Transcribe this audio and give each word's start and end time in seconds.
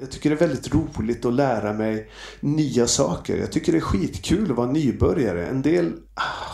Jag 0.00 0.10
tycker 0.10 0.30
det 0.30 0.36
är 0.36 0.48
väldigt 0.48 0.74
roligt 0.74 1.24
att 1.24 1.32
lära 1.32 1.72
mig 1.72 2.10
nya 2.40 2.86
saker. 2.86 3.36
Jag 3.36 3.52
tycker 3.52 3.72
det 3.72 3.78
är 3.78 3.80
skitkul 3.80 4.50
att 4.50 4.56
vara 4.56 4.72
nybörjare. 4.72 5.46
En 5.46 5.62
del 5.62 5.92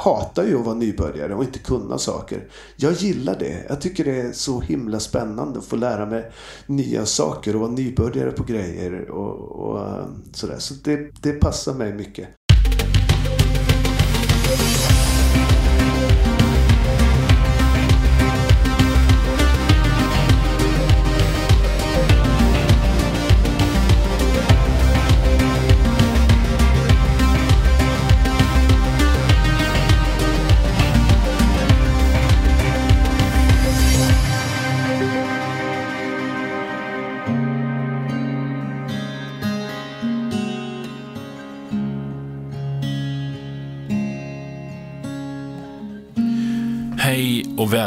hatar 0.04 0.44
ju 0.44 0.58
att 0.58 0.66
vara 0.66 0.74
nybörjare 0.74 1.34
och 1.34 1.44
inte 1.44 1.58
kunna 1.58 1.98
saker. 1.98 2.48
Jag 2.76 2.92
gillar 2.92 3.38
det. 3.38 3.64
Jag 3.68 3.80
tycker 3.80 4.04
det 4.04 4.20
är 4.20 4.32
så 4.32 4.60
himla 4.60 5.00
spännande 5.00 5.58
att 5.58 5.64
få 5.64 5.76
lära 5.76 6.06
mig 6.06 6.30
nya 6.66 7.06
saker 7.06 7.54
och 7.54 7.60
vara 7.60 7.70
nybörjare 7.70 8.30
på 8.30 8.44
grejer 8.44 9.10
och, 9.10 9.68
och 9.68 9.80
eh, 9.80 10.06
sådär. 10.32 10.58
Så 10.58 10.74
det, 10.84 11.10
det 11.22 11.32
passar 11.32 11.74
mig 11.74 11.94
mycket. 11.94 12.28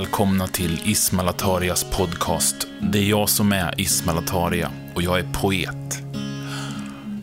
Välkomna 0.02 0.48
till 0.48 0.80
Ismail 0.86 1.30
Atarias 1.30 1.84
podcast. 1.84 2.68
Det 2.80 3.00
är 3.00 3.04
jag 3.04 3.30
som 3.30 3.52
är 3.52 3.82
Ismail 3.82 4.18
Ataria 4.18 4.72
och 4.96 5.02
jag 5.02 5.20
är 5.20 5.26
poet. 5.34 6.04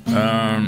Ehm, 0.07 0.67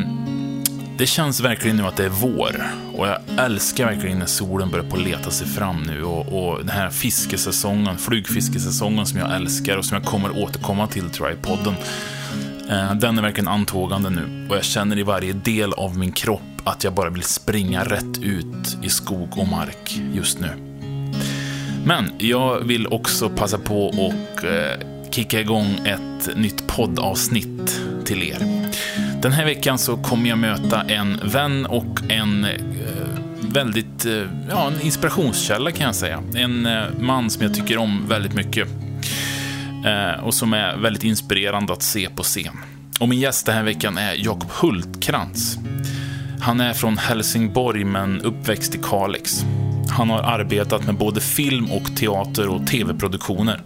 det 0.98 1.06
känns 1.06 1.40
verkligen 1.40 1.76
nu 1.76 1.82
att 1.82 1.96
det 1.96 2.04
är 2.04 2.08
vår 2.08 2.64
och 2.96 3.06
jag 3.08 3.18
älskar 3.38 3.86
verkligen 3.86 4.18
när 4.18 4.26
solen 4.26 4.70
börjar 4.70 4.84
på 4.84 4.96
att 4.96 5.02
leta 5.02 5.30
sig 5.30 5.46
fram 5.46 5.82
nu 5.82 6.04
och, 6.04 6.52
och 6.52 6.58
den 6.58 6.68
här 6.68 6.90
fiskesäsongen, 6.90 7.98
flugfiskesäsongen 7.98 9.06
som 9.06 9.18
jag 9.18 9.34
älskar 9.36 9.76
och 9.76 9.84
som 9.84 9.94
jag 9.94 10.04
kommer 10.04 10.42
återkomma 10.42 10.86
till 10.86 11.10
tror 11.10 11.28
jag 11.28 11.38
i 11.38 11.42
podden. 11.42 11.74
Ehm, 12.70 12.98
den 12.98 13.18
är 13.18 13.22
verkligen 13.22 13.48
antågande 13.48 14.10
nu 14.10 14.46
och 14.50 14.56
jag 14.56 14.64
känner 14.64 14.98
i 14.98 15.02
varje 15.02 15.32
del 15.32 15.72
av 15.72 15.98
min 15.98 16.12
kropp 16.12 16.40
att 16.64 16.84
jag 16.84 16.94
bara 16.94 17.10
vill 17.10 17.22
springa 17.22 17.84
rätt 17.84 18.18
ut 18.22 18.78
i 18.82 18.88
skog 18.88 19.38
och 19.38 19.48
mark 19.48 20.00
just 20.14 20.40
nu. 20.40 20.69
Men 21.84 22.12
jag 22.18 22.60
vill 22.60 22.86
också 22.86 23.28
passa 23.28 23.58
på 23.58 23.86
och 23.86 24.44
eh, 24.44 24.80
kicka 25.10 25.40
igång 25.40 25.80
ett 25.86 26.36
nytt 26.36 26.66
poddavsnitt 26.66 27.80
till 28.04 28.22
er. 28.22 28.38
Den 29.22 29.32
här 29.32 29.44
veckan 29.44 29.78
så 29.78 29.96
kommer 29.96 30.28
jag 30.28 30.38
möta 30.38 30.82
en 30.82 31.20
vän 31.24 31.66
och 31.66 32.00
en 32.08 32.44
eh, 32.44 32.50
väldigt, 33.40 34.04
eh, 34.04 34.22
ja, 34.50 34.66
en 34.66 34.80
inspirationskälla 34.80 35.70
kan 35.70 35.86
jag 35.86 35.94
säga. 35.94 36.22
En 36.34 36.68
man 37.00 37.30
som 37.30 37.42
jag 37.42 37.54
tycker 37.54 37.78
om 37.78 38.08
väldigt 38.08 38.34
mycket. 38.34 38.68
Och 40.22 40.34
som 40.34 40.52
är 40.52 40.76
väldigt 40.76 41.04
inspirerande 41.04 41.72
att 41.72 41.82
se 41.82 42.08
på 42.10 42.22
scen. 42.22 42.56
Och 43.00 43.08
min 43.08 43.20
gäst 43.20 43.46
den 43.46 43.54
här 43.54 43.62
veckan 43.62 43.98
är 43.98 44.14
Jakob 44.14 44.50
Hultkrantz. 44.50 45.58
Han 46.40 46.60
är 46.60 46.72
från 46.72 46.98
Helsingborg 46.98 47.84
men 47.84 48.20
uppväxt 48.20 48.74
i 48.74 48.78
Kalix. 48.82 49.44
Han 49.90 50.10
har 50.10 50.18
arbetat 50.18 50.86
med 50.86 50.94
både 50.94 51.20
film 51.20 51.70
och 51.70 51.96
teater 51.96 52.48
och 52.48 52.66
tv-produktioner. 52.66 53.60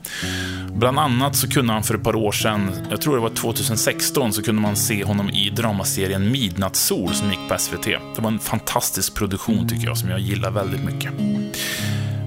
Bland 0.72 0.98
annat 0.98 1.36
så 1.36 1.48
kunde 1.48 1.72
han 1.72 1.82
för 1.82 1.94
ett 1.94 2.02
par 2.02 2.16
år 2.16 2.32
sedan, 2.32 2.70
jag 2.90 3.00
tror 3.00 3.14
det 3.14 3.22
var 3.22 3.30
2016, 3.30 4.32
så 4.32 4.42
kunde 4.42 4.62
man 4.62 4.76
se 4.76 5.04
honom 5.04 5.30
i 5.30 5.50
dramaserien 5.50 6.30
Midnattssol 6.30 7.14
som 7.14 7.30
gick 7.30 7.48
på 7.48 7.58
SVT. 7.58 7.84
Det 7.84 8.22
var 8.22 8.30
en 8.30 8.38
fantastisk 8.38 9.14
produktion 9.14 9.68
tycker 9.68 9.86
jag, 9.86 9.98
som 9.98 10.10
jag 10.10 10.20
gillar 10.20 10.50
väldigt 10.50 10.84
mycket. 10.84 11.12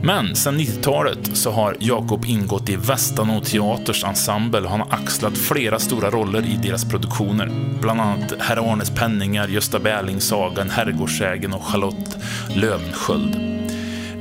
Men 0.03 0.35
sedan 0.35 0.59
90-talet 0.59 1.37
så 1.37 1.51
har 1.51 1.77
Jakob 1.79 2.25
ingått 2.25 2.69
i 2.69 2.75
Västanå 2.75 3.41
Teaters 3.41 4.03
ensemble 4.03 4.61
och 4.61 4.69
han 4.69 4.79
har 4.79 4.93
axlat 4.93 5.37
flera 5.37 5.79
stora 5.79 6.09
roller 6.09 6.45
i 6.45 6.59
deras 6.63 6.85
produktioner. 6.85 7.77
Bland 7.81 8.01
annat 8.01 8.33
Herr 8.39 8.71
Arnes 8.71 8.89
Penningar, 8.89 9.47
Gösta 9.47 9.79
Berlings 9.79 10.27
Sagan, 10.27 10.69
Herrgårdsägen 10.69 11.53
och 11.53 11.63
Charlotte 11.63 12.17
Löwensköld. 12.55 13.56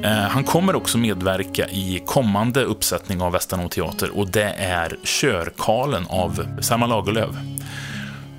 Eh, 0.06 0.12
han 0.12 0.44
kommer 0.44 0.76
också 0.76 0.98
medverka 0.98 1.68
i 1.68 2.02
kommande 2.06 2.64
uppsättning 2.64 3.20
av 3.20 3.32
Västanå 3.32 3.68
Teater 3.68 4.18
och 4.18 4.30
det 4.30 4.54
är 4.58 4.96
Körkalen 5.04 6.06
av 6.08 6.46
Selma 6.60 6.86
Lagerlöf. 6.86 7.34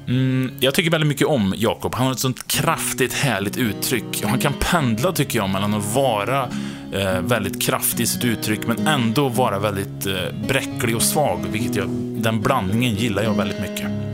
Mm, 0.08 0.52
jag 0.60 0.74
tycker 0.74 0.92
väldigt 0.92 1.08
mycket 1.08 1.28
om 1.28 1.54
Jakob. 1.58 1.96
Han 1.96 2.06
har 2.06 2.14
ett 2.14 2.20
sånt 2.20 2.48
kraftigt, 2.48 3.14
härligt 3.14 3.58
uttryck. 3.58 4.24
Han 4.24 4.40
kan 4.40 4.54
pendla, 4.60 5.12
tycker 5.12 5.40
jag, 5.40 5.50
mellan 5.50 5.74
att 5.74 5.96
vara 5.96 6.50
eh, 6.94 7.22
väldigt 7.22 7.62
kraftig 7.62 8.04
i 8.04 8.08
sitt 8.08 8.24
uttryck, 8.24 8.68
men 8.68 8.88
ändå 8.88 9.30
vara 9.30 9.60
väldigt 9.60 10.06
eh, 10.06 10.48
bräcklig 10.48 10.96
och 10.96 11.02
svag, 11.02 11.46
vilket 11.52 11.76
jag, 11.76 11.90
den 12.18 12.42
blandningen 12.42 12.96
gillar 12.96 13.24
jag 13.24 13.34
väldigt 13.34 13.60
mycket. 13.60 14.07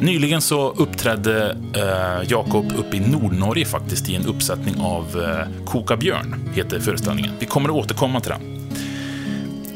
Nyligen 0.00 0.40
så 0.40 0.70
uppträdde 0.70 1.56
eh, 1.76 2.30
Jakob 2.30 2.72
uppe 2.78 2.96
i 2.96 3.00
Nordnorge 3.00 3.64
faktiskt 3.64 4.08
i 4.08 4.14
en 4.14 4.26
uppsättning 4.26 4.80
av 4.80 5.22
eh, 5.22 5.64
Koka 5.64 5.96
björn, 5.96 6.50
heter 6.54 6.80
föreställningen. 6.80 7.32
Vi 7.38 7.46
kommer 7.46 7.68
att 7.68 7.74
återkomma 7.74 8.20
till 8.20 8.30
den. 8.30 8.60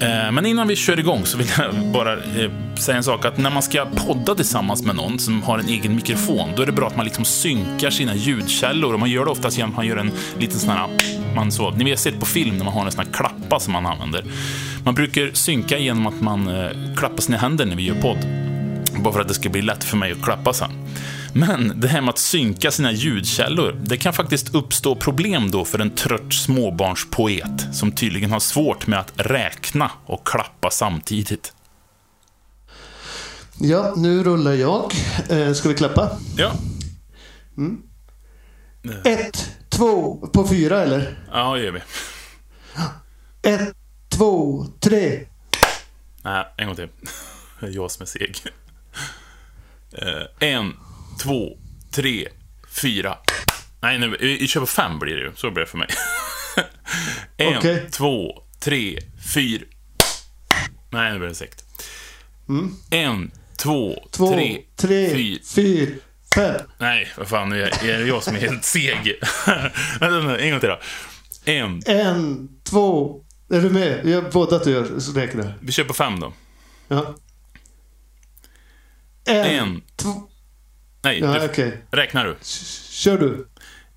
Eh, 0.00 0.32
men 0.32 0.46
innan 0.46 0.68
vi 0.68 0.76
kör 0.76 0.98
igång 0.98 1.26
så 1.26 1.38
vill 1.38 1.46
jag 1.58 1.74
bara 1.92 2.12
eh, 2.12 2.50
säga 2.78 2.96
en 2.96 3.04
sak. 3.04 3.24
Att 3.24 3.38
när 3.38 3.50
man 3.50 3.62
ska 3.62 3.86
podda 4.06 4.34
tillsammans 4.34 4.84
med 4.84 4.96
någon 4.96 5.18
som 5.18 5.42
har 5.42 5.58
en 5.58 5.68
egen 5.68 5.94
mikrofon, 5.94 6.48
då 6.56 6.62
är 6.62 6.66
det 6.66 6.72
bra 6.72 6.86
att 6.86 6.96
man 6.96 7.04
liksom 7.04 7.24
synkar 7.24 7.90
sina 7.90 8.14
ljudkällor. 8.14 8.94
Och 8.94 9.00
man 9.00 9.10
gör 9.10 9.24
det 9.24 9.30
oftast 9.30 9.58
genom 9.58 9.70
att 9.70 9.76
man 9.76 9.86
gör 9.86 9.96
en 9.96 10.10
liten 10.38 10.58
sån 10.58 10.70
här... 10.70 10.88
Man 11.34 11.52
så, 11.52 11.70
ni 11.70 11.84
vet, 11.84 11.98
sett 11.98 12.20
på 12.20 12.26
film 12.26 12.56
när 12.56 12.64
man 12.64 12.74
har 12.74 12.84
en 12.86 12.92
sån 12.92 13.04
här 13.04 13.12
klappa 13.12 13.60
som 13.60 13.72
man 13.72 13.86
använder. 13.86 14.24
Man 14.84 14.94
brukar 14.94 15.30
synka 15.32 15.78
genom 15.78 16.06
att 16.06 16.20
man 16.20 16.48
eh, 16.48 16.70
klappar 16.96 17.22
sina 17.22 17.38
händer 17.38 17.66
när 17.66 17.76
vi 17.76 17.82
gör 17.82 17.94
podd. 17.94 18.44
Bara 19.02 19.12
för 19.12 19.20
att 19.20 19.28
det 19.28 19.34
ska 19.34 19.48
bli 19.48 19.62
lätt 19.62 19.84
för 19.84 19.96
mig 19.96 20.12
att 20.12 20.22
klappa 20.22 20.52
sen. 20.52 20.70
Men 21.32 21.80
det 21.80 21.88
här 21.88 22.00
med 22.00 22.10
att 22.10 22.18
synka 22.18 22.70
sina 22.70 22.92
ljudkällor, 22.92 23.72
det 23.72 23.96
kan 23.96 24.12
faktiskt 24.12 24.54
uppstå 24.54 24.96
problem 24.96 25.50
då 25.50 25.64
för 25.64 25.78
en 25.78 25.90
trött 25.90 26.32
småbarnspoet 26.34 27.74
som 27.76 27.92
tydligen 27.92 28.30
har 28.32 28.40
svårt 28.40 28.86
med 28.86 28.98
att 28.98 29.12
räkna 29.16 29.90
och 30.06 30.26
klappa 30.26 30.70
samtidigt. 30.70 31.52
Ja, 33.60 33.94
nu 33.96 34.22
rullar 34.24 34.52
jag. 34.52 34.92
Eh, 35.28 35.52
Ska 35.52 35.68
vi 35.68 35.74
klappa? 35.74 36.18
Ja. 36.36 36.52
Ett, 39.04 39.50
två, 39.68 40.16
på 40.26 40.48
fyra 40.48 40.82
eller? 40.82 41.24
Ja, 41.32 41.54
det 41.54 41.62
gör 41.64 41.72
vi. 41.72 41.80
Ett, 43.42 43.74
två, 44.08 44.66
tre. 44.80 45.20
Nej, 46.22 46.44
en 46.56 46.66
gång 46.66 46.76
till. 46.76 46.88
Det 47.60 47.66
är 47.66 47.70
jag 47.70 47.90
som 47.90 48.02
är 48.02 48.06
seg. 48.06 48.36
Eh, 49.94 50.48
en, 50.48 50.72
två, 51.22 51.58
tre, 51.90 52.28
fyra. 52.82 53.18
Nej, 53.82 53.98
nu, 53.98 54.16
vi 54.20 54.38
vi 54.38 54.46
kör 54.46 54.60
på 54.60 54.66
fem 54.66 54.98
blir 54.98 55.16
det 55.16 55.22
ju. 55.22 55.32
Så 55.36 55.50
blir 55.50 55.64
det 55.64 55.70
för 55.70 55.78
mig. 55.78 55.88
en, 57.36 57.58
Okej. 57.58 57.86
två, 57.90 58.42
tre, 58.60 58.98
fyra. 59.34 59.64
Nej, 60.90 61.12
nu 61.12 61.18
blir 61.18 61.28
det 61.28 61.34
segt. 61.34 61.64
En, 62.90 63.30
två, 63.58 64.08
Två, 64.10 64.32
tre, 64.32 64.58
tre, 64.76 65.10
fyra. 65.14 65.40
fyra, 65.54 65.90
fem. 66.34 66.60
Nej, 66.78 67.12
vad 67.18 67.28
fan, 67.28 67.48
nu 67.48 67.62
är 67.62 67.70
det 67.82 68.06
jag 68.06 68.22
som 68.22 68.36
är 68.36 68.40
helt 68.40 68.64
seg. 68.64 69.14
Vänta, 70.00 70.38
en 70.38 70.50
gång 70.50 70.60
till 70.60 70.68
då. 70.68 70.80
En, 71.44 71.82
En, 71.86 72.48
två. 72.64 73.20
Är 73.50 73.60
du 73.60 73.70
med? 73.70 74.06
Jag 74.06 74.30
båda 74.32 74.56
att 74.56 74.64
du 74.64 74.70
gör 74.70 74.98
så 75.00 75.12
räknar. 75.12 75.54
vi 75.60 75.72
kör 75.72 75.84
på 75.84 75.94
fem 75.94 76.20
då. 76.20 76.32
Ja. 76.88 77.14
En, 79.24 79.44
En. 79.46 79.82
två. 79.96 80.22
Nej, 81.02 81.18
Ja, 81.20 81.38
du, 81.38 81.44
okej. 81.44 81.78
räknar 81.90 82.24
du. 82.24 82.36
Kör 82.90 83.18
du. 83.18 83.48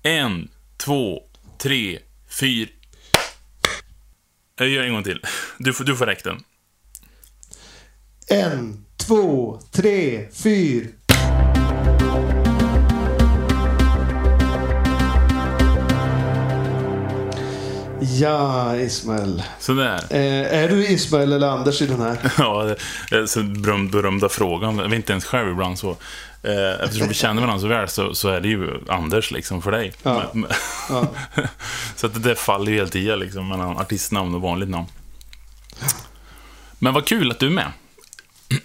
En, 0.02 0.48
två, 0.76 1.22
tre, 1.58 1.98
fyra. 2.40 2.68
Jag 4.56 4.68
gör 4.68 4.82
en 4.84 4.92
gång 4.92 5.04
till. 5.04 5.24
Du 5.58 5.72
får, 5.72 5.84
du 5.84 5.96
får 5.96 6.06
räkna 6.06 6.30
den. 6.30 6.44
En, 8.28 8.84
två, 8.96 9.60
tre, 9.70 10.28
fyra. 10.32 10.86
Ja, 18.20 18.76
Ismael. 18.76 19.42
Sådär. 19.60 20.04
Eh, 20.10 20.54
är 20.62 20.68
du 20.68 20.86
Ismael 20.88 21.32
eller 21.32 21.48
Anders 21.48 21.82
i 21.82 21.86
den 21.86 22.00
här? 22.00 22.32
Ja, 22.38 22.74
det 23.10 23.16
är 23.16 23.26
så 23.26 23.42
berömd, 23.42 23.90
berömda 23.90 24.28
frågan. 24.28 24.78
Jag 24.78 24.88
vet 24.88 24.96
inte 24.96 25.12
ens 25.12 25.24
själv 25.24 25.50
ibland 25.50 25.78
så. 25.78 25.90
Eh, 26.42 26.84
Eftersom 26.84 27.08
vi 27.08 27.14
känner 27.14 27.42
varandra 27.42 27.60
så 27.60 27.66
väl 27.68 27.88
så, 27.88 28.14
så 28.14 28.28
är 28.28 28.40
det 28.40 28.48
ju 28.48 28.80
Anders 28.88 29.30
liksom 29.30 29.62
för 29.62 29.70
dig. 29.70 29.92
Ja. 30.02 30.22
Men- 30.32 30.50
Ja. 30.90 31.06
så 31.96 32.06
att 32.06 32.22
det 32.22 32.34
faller 32.34 32.72
ju 32.72 32.78
helt 32.78 32.96
i 32.96 33.16
liksom 33.16 33.48
mellan 33.48 33.78
artistnamn 33.78 34.34
och 34.34 34.40
vanligt 34.40 34.68
namn. 34.68 34.86
Men 36.78 36.94
vad 36.94 37.06
kul 37.06 37.30
att 37.30 37.38
du 37.38 37.46
är 37.46 37.50
med. 37.50 37.72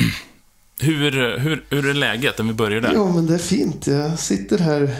Hur, 0.80 1.12
hur, 1.40 1.64
hur 1.70 1.90
är 1.90 1.94
läget 1.94 2.40
om 2.40 2.48
vi 2.48 2.54
börjar 2.54 2.82
där? 2.82 2.92
Jo, 2.96 3.12
men 3.14 3.28
det 3.28 3.34
är 3.34 3.38
fint. 3.38 3.88
Jag 3.88 4.20
sitter 4.20 4.58
här 4.58 4.96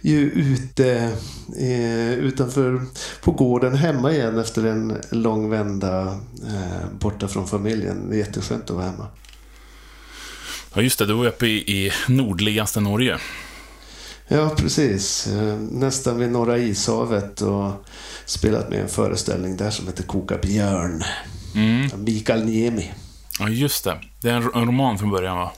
ju 0.00 0.30
ute 0.30 1.12
eh, 1.58 2.12
utanför 2.12 2.82
på 3.20 3.32
gården 3.32 3.74
hemma 3.74 4.12
igen 4.12 4.38
efter 4.38 4.64
en 4.66 4.96
lång 5.10 5.50
vända 5.50 6.02
eh, 6.46 6.88
borta 7.00 7.28
från 7.28 7.48
familjen. 7.48 8.10
Det 8.10 8.16
är 8.16 8.18
jätteskönt 8.18 8.70
att 8.70 8.76
vara 8.76 8.84
hemma. 8.84 9.06
Ja, 10.74 10.82
just 10.82 10.98
det. 10.98 11.06
Du 11.06 11.12
var 11.12 11.26
uppe 11.26 11.46
i, 11.46 11.86
i 11.86 11.92
nordligaste 12.08 12.80
Norge. 12.80 13.18
Ja, 14.28 14.54
precis. 14.56 15.26
Eh, 15.26 15.58
nästan 15.58 16.18
vid 16.18 16.30
Norra 16.30 16.58
ishavet 16.58 17.40
och 17.40 17.72
spelat 18.24 18.70
med 18.70 18.80
en 18.80 18.88
föreställning 18.88 19.56
där 19.56 19.70
som 19.70 19.86
heter 19.86 20.02
Koka 20.02 20.38
björn. 20.38 21.02
Mm. 21.54 22.04
Mikael 22.04 22.44
Niemi. 22.44 22.92
Ja, 23.40 23.48
just 23.48 23.84
det. 23.84 24.00
Det 24.20 24.30
är 24.30 24.34
en, 24.34 24.42
en 24.42 24.66
roman 24.66 24.98
från 24.98 25.10
början, 25.10 25.36
va? 25.36 25.52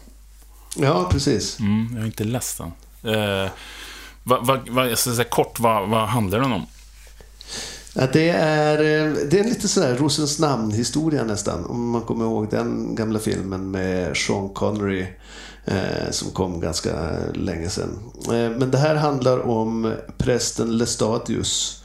Ja, 0.77 1.09
precis. 1.11 1.61
Mm, 1.61 1.89
jag 1.93 1.99
har 2.01 2.07
inte 2.07 2.25
läst 2.25 2.59
den. 2.59 2.73
Eh, 3.15 3.51
vad, 4.31 4.47
vad, 4.47 4.69
vad, 4.69 4.91
jag 4.91 4.99
ska 4.99 5.11
säga 5.11 5.29
kort, 5.29 5.61
vad, 5.61 5.89
vad 5.89 6.09
handlar 6.09 6.41
den 6.41 6.53
om? 6.53 6.67
Ja, 7.95 8.07
det, 8.13 8.29
är, 8.29 8.79
eh, 8.79 9.13
det 9.31 9.39
är 9.39 9.45
lite 9.45 9.69
sådär 9.69 9.97
Rosens 9.97 10.39
namn-historia 10.39 11.25
nästan. 11.25 11.65
Om 11.65 11.91
man 11.91 12.03
kommer 12.03 12.25
ihåg 12.25 12.51
den 12.51 12.95
gamla 12.95 13.19
filmen 13.19 13.71
med 13.71 14.17
Sean 14.17 14.49
Connery 14.49 15.07
eh, 15.65 16.11
som 16.11 16.31
kom 16.31 16.61
ganska 16.61 16.91
länge 17.35 17.69
sedan. 17.69 17.99
Eh, 18.25 18.59
men 18.59 18.71
det 18.71 18.79
här 18.79 18.95
handlar 18.95 19.39
om 19.39 19.95
prästen 20.19 20.79
Lestadius. 20.79 21.83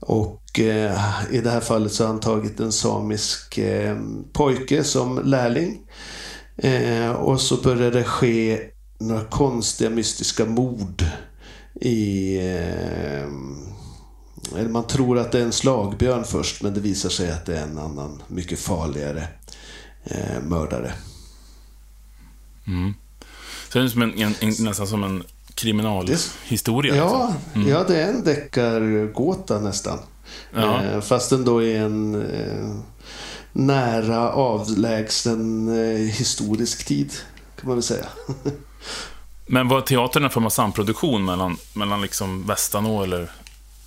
Och 0.00 0.60
eh, 0.60 1.00
i 1.30 1.40
det 1.40 1.50
här 1.50 1.60
fallet 1.60 1.92
så 1.92 2.04
har 2.04 2.08
han 2.08 2.20
tagit 2.20 2.60
en 2.60 2.72
samisk 2.72 3.58
eh, 3.58 3.96
pojke 4.32 4.84
som 4.84 5.20
lärling. 5.24 5.80
Eh, 6.56 7.10
och 7.10 7.40
så 7.40 7.56
börjar 7.56 7.90
det 7.90 8.04
ske 8.04 8.60
några 8.98 9.24
konstiga 9.24 9.90
mystiska 9.90 10.44
mord 10.44 11.04
i 11.80 12.38
eller 14.56 14.68
man 14.68 14.86
tror 14.86 15.18
att 15.18 15.32
det 15.32 15.38
är 15.38 15.44
en 15.44 15.52
slagbjörn 15.52 16.24
först, 16.24 16.62
men 16.62 16.74
det 16.74 16.80
visar 16.80 17.08
sig 17.08 17.30
att 17.30 17.46
det 17.46 17.58
är 17.58 17.62
en 17.62 17.78
annan, 17.78 18.22
mycket 18.28 18.58
farligare 18.58 19.28
eh, 20.04 20.42
mördare. 20.42 20.92
Mm. 22.66 22.94
Så 23.68 23.78
det 23.78 23.84
är 23.84 23.88
som 23.88 24.02
en, 24.02 24.18
en, 24.18 24.34
en, 24.40 24.54
nästan 24.58 24.86
som 24.86 25.04
en 25.04 25.24
kriminalhistoria? 25.54 26.96
Ja, 26.96 27.34
liksom. 27.44 27.62
mm. 27.62 27.68
ja, 27.68 27.84
det 27.88 28.02
är 28.02 28.08
en 28.08 28.24
deckargåta 28.24 29.60
nästan. 29.60 29.98
Ja. 30.54 30.82
Eh, 30.82 31.00
fast 31.00 31.32
ändå 31.32 31.62
i 31.62 31.76
en 31.76 32.14
eh, 32.14 32.76
nära 33.52 34.32
avlägsen 34.32 35.68
eh, 35.68 35.98
historisk 35.98 36.84
tid, 36.84 37.12
kan 37.56 37.68
man 37.68 37.76
väl 37.76 37.82
säga. 37.82 38.06
Men 39.46 39.68
var 39.68 39.80
teatern 39.80 40.24
en 40.24 40.30
form 40.30 40.46
av 40.46 40.50
samproduktion 40.50 41.24
mellan, 41.24 41.56
mellan 41.74 42.02
liksom 42.02 42.46
Västanå 42.46 43.02
eller 43.02 43.30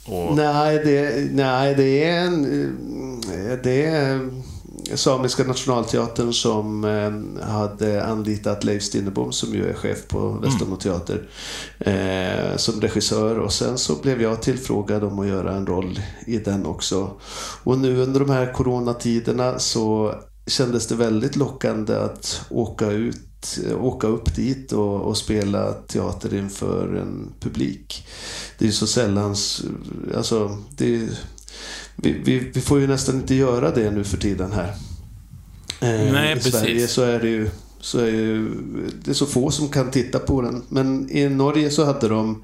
och... 0.08 0.36
Nej, 0.36 0.82
det, 0.86 1.32
nej, 1.32 1.76
det 1.76 2.04
är 2.04 2.22
en... 2.22 2.44
Det 3.64 3.86
är 3.86 4.30
Samiska 4.96 5.44
nationalteatern 5.44 6.34
som 6.34 6.84
eh, 6.84 7.48
hade 7.48 8.06
anlitat 8.06 8.64
Leif 8.64 8.84
Stinnerbom 8.84 9.32
som 9.32 9.54
ju 9.54 9.70
är 9.70 9.74
chef 9.74 10.08
på 10.08 10.30
Västernå 10.30 10.76
teater 10.76 11.30
eh, 11.80 12.58
som 12.58 12.82
regissör 12.82 13.40
och 13.40 13.54
sen 13.54 13.78
så 13.78 13.96
blev 13.96 14.22
jag 14.22 14.42
tillfrågad 14.42 15.04
om 15.04 15.20
att 15.20 15.28
göra 15.28 15.56
en 15.56 15.68
roll 15.68 16.00
i 16.26 16.38
den 16.38 16.66
också. 16.66 17.12
Och 17.64 17.78
nu 17.78 18.02
under 18.02 18.20
de 18.20 18.30
här 18.30 18.54
coronatiderna 18.54 19.60
så 19.60 20.16
kändes 20.48 20.88
det 20.88 20.96
väldigt 20.96 21.36
lockande 21.36 21.96
att 21.96 22.42
åka 22.50 22.92
ut 22.92 23.27
åka 23.80 24.08
upp 24.08 24.36
dit 24.36 24.72
och, 24.72 25.02
och, 25.02 25.18
spela 25.18 25.74
teater 25.74 26.36
inför 26.36 26.96
en 26.96 27.34
publik. 27.40 28.08
Det 28.58 28.68
är 28.68 28.72
så 28.72 28.88
sällan, 28.88 29.36
alltså, 30.16 30.58
det, 30.70 31.10
vi, 31.96 32.12
vi, 32.12 32.40
vi, 32.54 32.62
får 32.62 32.80
ju 32.80 32.88
nästan 32.88 33.16
inte 33.16 33.36
göra 33.36 33.72
det 33.72 33.92
nu 33.92 34.04
för 34.04 34.18
tiden 34.18 34.52
här. 34.52 34.76
Eh, 35.82 36.12
Nej, 36.12 36.32
I 36.32 36.36
precis. 36.36 36.52
Sverige 36.52 36.88
så 36.88 37.02
är 37.02 37.20
det 37.20 37.30
ju 37.30 37.50
så 37.80 38.00
är 38.00 38.12
ju, 38.12 38.50
det 39.04 39.12
är 39.12 39.16
så 39.16 39.26
få 39.26 39.52
som 39.52 39.70
kan 39.70 39.92
titta 39.92 40.20
på 40.20 40.42
den. 40.42 40.64
Men 40.70 41.12
i 41.12 41.30
Norge 41.30 41.70
så 41.70 41.86
hade 41.86 42.08
de 42.08 42.44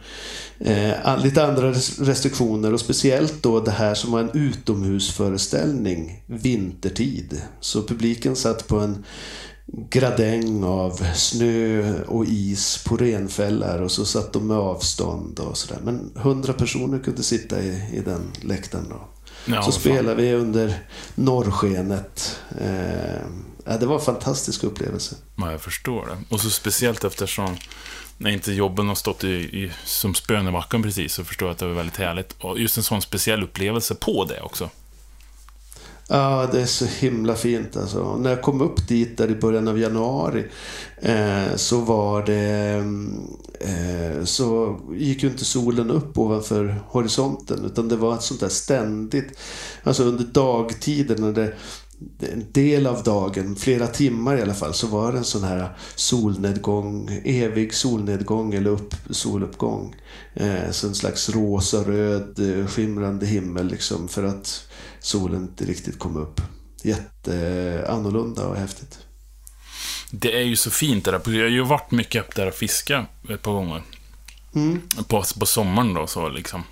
eh, 0.60 1.24
lite 1.24 1.46
andra 1.46 1.72
restriktioner 2.00 2.74
och 2.74 2.80
speciellt 2.80 3.44
då 3.44 3.60
det 3.60 3.72
här 3.72 3.96
som 3.96 4.12
var 4.12 4.20
en 4.20 4.30
utomhusföreställning 4.34 6.24
vintertid. 6.26 7.42
Så 7.60 7.84
publiken 7.84 8.36
satt 8.36 8.68
på 8.68 8.80
en 8.80 9.06
gradäng 9.66 10.64
av 10.64 10.92
snö 11.14 12.04
och 12.04 12.26
is 12.26 12.84
på 12.88 12.98
renfällar 12.98 13.82
och 13.82 13.92
så 13.92 14.06
satt 14.06 14.34
de 14.34 14.48
med 14.48 14.58
avstånd 14.58 15.40
och 15.40 15.58
sådär. 15.58 15.82
Men 15.84 16.12
hundra 16.16 16.54
personer 16.54 17.00
kunde 17.00 17.24
sitta 17.24 17.64
i, 17.64 17.90
i 17.94 18.02
den 18.06 18.32
läktaren. 18.42 18.86
Då. 18.90 19.08
Ja, 19.46 19.62
så 19.62 19.72
spelade 19.72 20.16
vi 20.16 20.34
under 20.34 20.80
norrskenet. 21.16 22.40
Eh, 22.62 23.22
ja, 23.66 23.78
det 23.78 23.86
var 23.86 23.96
en 23.96 24.02
fantastisk 24.02 24.64
upplevelse. 24.64 25.16
Ja, 25.36 25.52
jag 25.52 25.62
förstår 25.62 26.06
det. 26.06 26.36
Och 26.36 26.42
så 26.42 26.50
speciellt 26.50 27.04
eftersom 27.04 27.58
när 28.18 28.32
inte 28.32 28.54
jobben 28.54 28.88
har 28.88 28.96
stått 28.96 29.24
i, 29.24 29.28
i, 29.28 29.72
som 29.86 30.16
spön 30.16 30.48
i 30.48 30.52
backen 30.52 30.84
precis, 30.84 31.14
så 31.14 31.24
förstår 31.24 31.48
jag 31.48 31.54
att 31.54 31.60
det 31.60 31.68
var 31.68 31.74
väldigt 31.74 31.98
härligt. 31.98 32.36
Och 32.40 32.60
just 32.60 32.78
en 32.78 32.84
sån 32.84 33.02
speciell 33.02 33.44
upplevelse 33.44 33.96
på 33.96 34.26
det 34.26 34.42
också. 34.42 34.70
Ja, 36.08 36.50
det 36.52 36.62
är 36.62 36.66
så 36.66 36.86
himla 36.86 37.36
fint 37.36 37.78
alltså. 37.78 38.18
När 38.18 38.30
jag 38.30 38.42
kom 38.42 38.62
upp 38.62 38.88
dit 38.88 39.18
där 39.18 39.32
i 39.32 39.36
början 39.36 39.68
av 39.68 39.80
januari 39.80 40.46
eh, 40.98 41.56
så 41.56 41.78
var 41.78 42.26
det... 42.26 42.74
Mm, 42.74 43.22
eh, 43.60 44.24
så 44.24 44.80
gick 44.94 45.24
ju 45.24 45.30
inte 45.30 45.46
solen 45.46 45.92
upp 45.92 46.18
ovanför 46.18 46.82
horisonten 46.88 47.66
utan 47.66 47.90
det 47.90 47.96
var 47.96 48.14
ett 48.14 48.22
sånt 48.22 48.40
där 48.40 48.50
ständigt... 48.50 49.40
Alltså 49.84 50.04
under 50.04 50.24
dagtiden 50.24 51.22
när 51.22 51.32
det 51.32 51.54
en 52.20 52.52
del 52.52 52.88
av 52.88 53.04
dagen, 53.04 53.56
flera 53.56 53.88
timmar 53.88 54.38
i 54.38 54.42
alla 54.42 54.54
fall, 54.54 54.74
så 54.74 54.88
var 54.88 55.12
det 55.12 55.18
en 55.18 55.24
sån 55.24 55.44
här 55.44 55.70
solnedgång, 55.96 57.22
evig 57.26 57.74
solnedgång 57.74 58.54
eller 58.54 58.70
upp, 58.70 58.96
soluppgång. 59.10 59.96
Eh, 60.34 60.72
så 60.72 60.88
en 60.88 60.96
slags 60.96 61.30
rosa-röd 61.30 62.60
eh, 62.60 62.68
skimrande 62.68 63.26
himmel 63.26 63.68
liksom 63.68 64.08
för 64.08 64.24
att 64.24 64.68
solen 65.00 65.42
inte 65.42 65.66
riktigt 65.66 66.00
kom 66.00 66.18
upp. 66.18 66.42
Jätteannorlunda 66.84 68.48
och 68.48 68.56
häftigt. 68.56 69.00
Det 70.12 70.38
är 70.38 70.44
ju 70.44 70.56
så 70.56 70.72
fint 70.72 71.06
det 71.06 71.12
där. 71.12 71.22
Jag 71.26 71.44
har 71.44 71.50
ju 71.50 71.64
varit 71.64 71.92
mycket 71.92 72.26
upp 72.26 72.36
där 72.36 72.48
och 72.48 72.54
fiskat 72.54 73.06
ett 73.30 73.42
par 73.42 73.52
gånger. 73.52 73.82
Mm. 74.56 74.82
På, 75.08 75.24
på 75.40 75.46
sommaren 75.46 75.94
då, 75.94 76.08
så 76.08 76.30
liksom. 76.30 76.64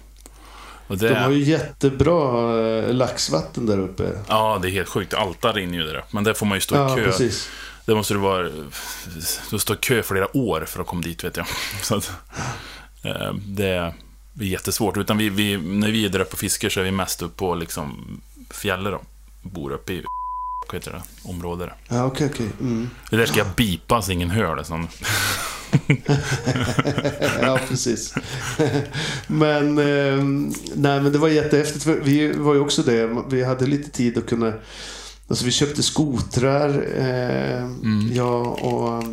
Det, 1.00 1.10
De 1.10 1.16
har 1.16 1.32
ju 1.32 1.44
jättebra 1.44 2.60
eh, 2.60 2.94
laxvatten 2.94 3.66
där 3.66 3.80
uppe. 3.80 4.12
Ja, 4.28 4.60
det 4.62 4.68
är 4.70 4.72
helt 4.72 4.90
sjukt. 4.90 5.14
Alta 5.14 5.52
rinner 5.52 5.78
ju 5.78 5.84
där 5.84 6.04
Men 6.12 6.24
där 6.24 6.34
får 6.34 6.46
man 6.46 6.58
ju 6.58 6.62
stå 6.62 6.76
i 6.76 6.78
Ja, 6.78 6.96
kö. 6.96 7.04
precis. 7.04 7.50
Det 7.86 7.96
måste 7.96 8.14
det 8.14 8.20
vara... 8.20 8.50
Du 9.52 9.60
står 9.60 9.76
i 9.76 9.80
kö 9.80 10.04
flera 10.04 10.38
år 10.38 10.66
för 10.68 10.82
att 10.82 10.88
komma 10.88 11.02
dit, 11.02 11.24
vet 11.24 11.38
jag. 11.38 11.46
Så 11.82 11.96
att, 11.98 12.12
eh, 13.04 13.34
det 13.46 13.68
är 13.68 13.94
jättesvårt. 14.34 14.98
Utan 14.98 15.18
vi, 15.18 15.30
vi, 15.30 15.58
när 15.58 15.92
vi 15.92 16.06
är 16.06 16.10
där 16.10 16.20
uppe 16.20 16.34
och 16.34 16.40
fiskar 16.40 16.70
så 16.70 16.80
är 16.80 16.84
vi 16.84 16.92
mest 16.92 17.22
uppe 17.22 17.38
på 17.38 17.56
liksom 17.56 18.22
fjället. 18.50 18.94
Bor 19.42 19.72
uppe 19.72 19.94
i 19.94 20.04
heter 20.74 20.92
det, 20.92 21.30
område. 21.30 21.74
Ja, 21.88 22.06
okej, 22.06 22.30
okej. 22.34 22.50
Mm. 22.60 22.90
Det 23.10 23.18
där 23.18 23.26
ska 23.26 23.38
jag 23.38 23.48
bipa 23.58 24.02
så 24.02 24.12
ingen 24.12 24.30
hör 24.30 24.56
det. 24.56 24.66
Sån. 24.66 24.88
ja, 27.42 27.60
precis. 27.70 28.14
men, 29.28 29.78
eh, 29.78 30.24
nej, 30.76 31.02
men 31.02 31.12
det 31.12 31.18
var 31.18 31.28
jättehäftigt. 31.28 31.86
Vi 32.04 32.32
var 32.32 32.54
ju 32.54 32.60
också 32.60 32.84
det. 32.84 33.10
Vi 33.30 33.44
hade 33.44 33.66
lite 33.66 33.90
tid 33.92 34.18
att 34.18 34.26
kunna... 34.30 34.54
Alltså 35.28 35.46
vi 35.46 35.52
köpte 35.52 35.84
skotrar, 35.84 36.70
eh, 36.98 37.64
Mm. 37.64 38.10
jag 38.14 38.64
och 38.64 39.04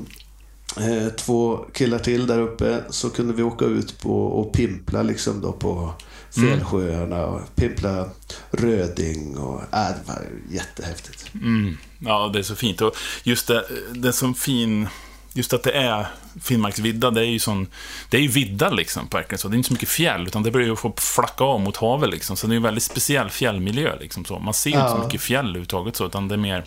eh, 0.82 1.08
två 1.16 1.56
killar 1.72 1.98
till 1.98 2.26
där 2.26 2.40
uppe. 2.40 2.82
Så 2.90 3.10
kunde 3.10 3.32
vi 3.34 3.42
åka 3.42 3.64
ut 3.64 4.00
på 4.00 4.26
och 4.26 4.52
pimpla 4.52 5.02
liksom 5.02 5.40
då 5.40 5.52
på 5.52 5.92
fjällsjöarna 6.34 7.26
och 7.26 7.40
pimpla 7.56 8.08
röding. 8.50 9.36
Och, 9.36 9.60
äh, 9.60 9.68
det 9.88 10.00
var 10.06 10.22
jättehäftigt. 10.50 11.24
Mm. 11.34 11.78
Ja, 11.98 12.30
det 12.32 12.38
är 12.38 12.42
så 12.42 12.54
fint. 12.54 12.80
Och 12.80 12.96
just 13.22 13.46
det, 13.46 13.64
det 13.92 14.08
är 14.08 14.12
så 14.12 14.34
fin... 14.34 14.88
Just 15.32 15.52
att 15.52 15.62
det 15.62 15.72
är 15.72 16.06
Finnmarksvidda, 16.42 17.10
det 17.10 17.20
är 17.20 17.24
ju 17.24 17.38
sån... 17.38 17.66
Det 18.10 18.16
är 18.16 18.20
ju 18.20 18.28
vidda 18.28 18.70
liksom, 18.70 19.08
verkligen 19.12 19.38
så. 19.38 19.48
Det 19.48 19.54
är 19.54 19.56
inte 19.56 19.66
så 19.66 19.72
mycket 19.72 19.88
fjäll, 19.88 20.26
utan 20.26 20.42
det 20.42 20.50
börjar 20.50 20.68
ju 20.68 20.76
få 20.76 20.94
flacka 20.96 21.44
av 21.44 21.60
mot 21.60 21.76
havet 21.76 22.10
liksom. 22.10 22.36
Så 22.36 22.46
det 22.46 22.54
är 22.54 22.56
en 22.56 22.62
väldigt 22.62 22.82
speciell 22.84 23.30
fjällmiljö 23.30 23.96
liksom 24.00 24.24
så. 24.24 24.38
Man 24.38 24.54
ser 24.54 24.70
ju 24.70 24.76
inte 24.76 24.88
så 24.88 24.96
Ja. 24.96 25.04
mycket 25.04 25.20
fjäll 25.20 25.44
överhuvudtaget 25.44 25.96
så, 25.96 26.06
utan 26.06 26.28
det 26.28 26.34
är 26.34 26.36
mer... 26.36 26.64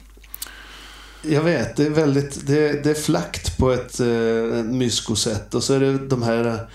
Jag 1.22 1.42
vet, 1.44 1.76
det 1.76 1.86
är 1.86 1.90
väldigt, 1.90 2.48
det, 2.48 2.84
det 2.84 2.90
är 2.90 3.02
flackt 3.02 3.58
på 3.58 3.72
ett 3.72 4.00
eh, 4.00 4.64
myskosätt 4.64 5.54
och 5.56 5.64
så 5.64 5.74
är 5.74 5.80
det 5.80 5.98
de 5.98 6.24
här 6.24 6.68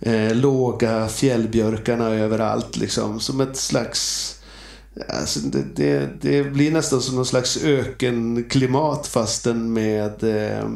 eh, 0.00 0.34
låga 0.34 1.08
fjällbjörkarna 1.08 2.08
överallt 2.10 2.76
liksom. 2.76 3.20
Som 3.20 3.40
ett 3.40 3.56
slags 3.56 4.36
Alltså 5.08 5.40
det, 5.40 5.64
det, 5.76 6.10
det 6.20 6.42
blir 6.44 6.70
nästan 6.72 7.00
som 7.02 7.16
någon 7.16 7.26
slags 7.26 7.56
ökenklimat 7.64 9.06
fastän 9.06 9.72
med 9.72 10.22
eh, 10.22 10.68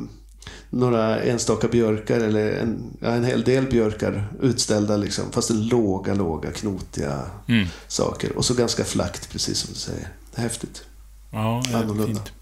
några 0.71 1.21
enstaka 1.21 1.69
björkar 1.69 2.21
eller 2.21 2.52
en, 2.52 2.97
ja, 3.00 3.09
en 3.09 3.25
hel 3.25 3.43
del 3.45 3.64
björkar 3.66 4.28
utställda 4.43 4.97
liksom. 4.97 5.25
Fast 5.33 5.50
en 5.50 5.66
låga, 5.69 6.14
låga, 6.14 6.50
knotiga 6.52 7.21
Mm. 7.49 7.66
saker. 7.88 8.37
Och 8.37 8.45
så 8.45 8.54
ganska 8.54 8.85
flackt, 8.85 9.31
precis 9.31 9.59
som 9.59 9.73
du 9.73 9.78
säger. 9.78 10.09
Häftigt. 10.37 10.85
Ja, 11.31 11.62
Annorlunda. 11.75 12.07
fint. 12.07 12.33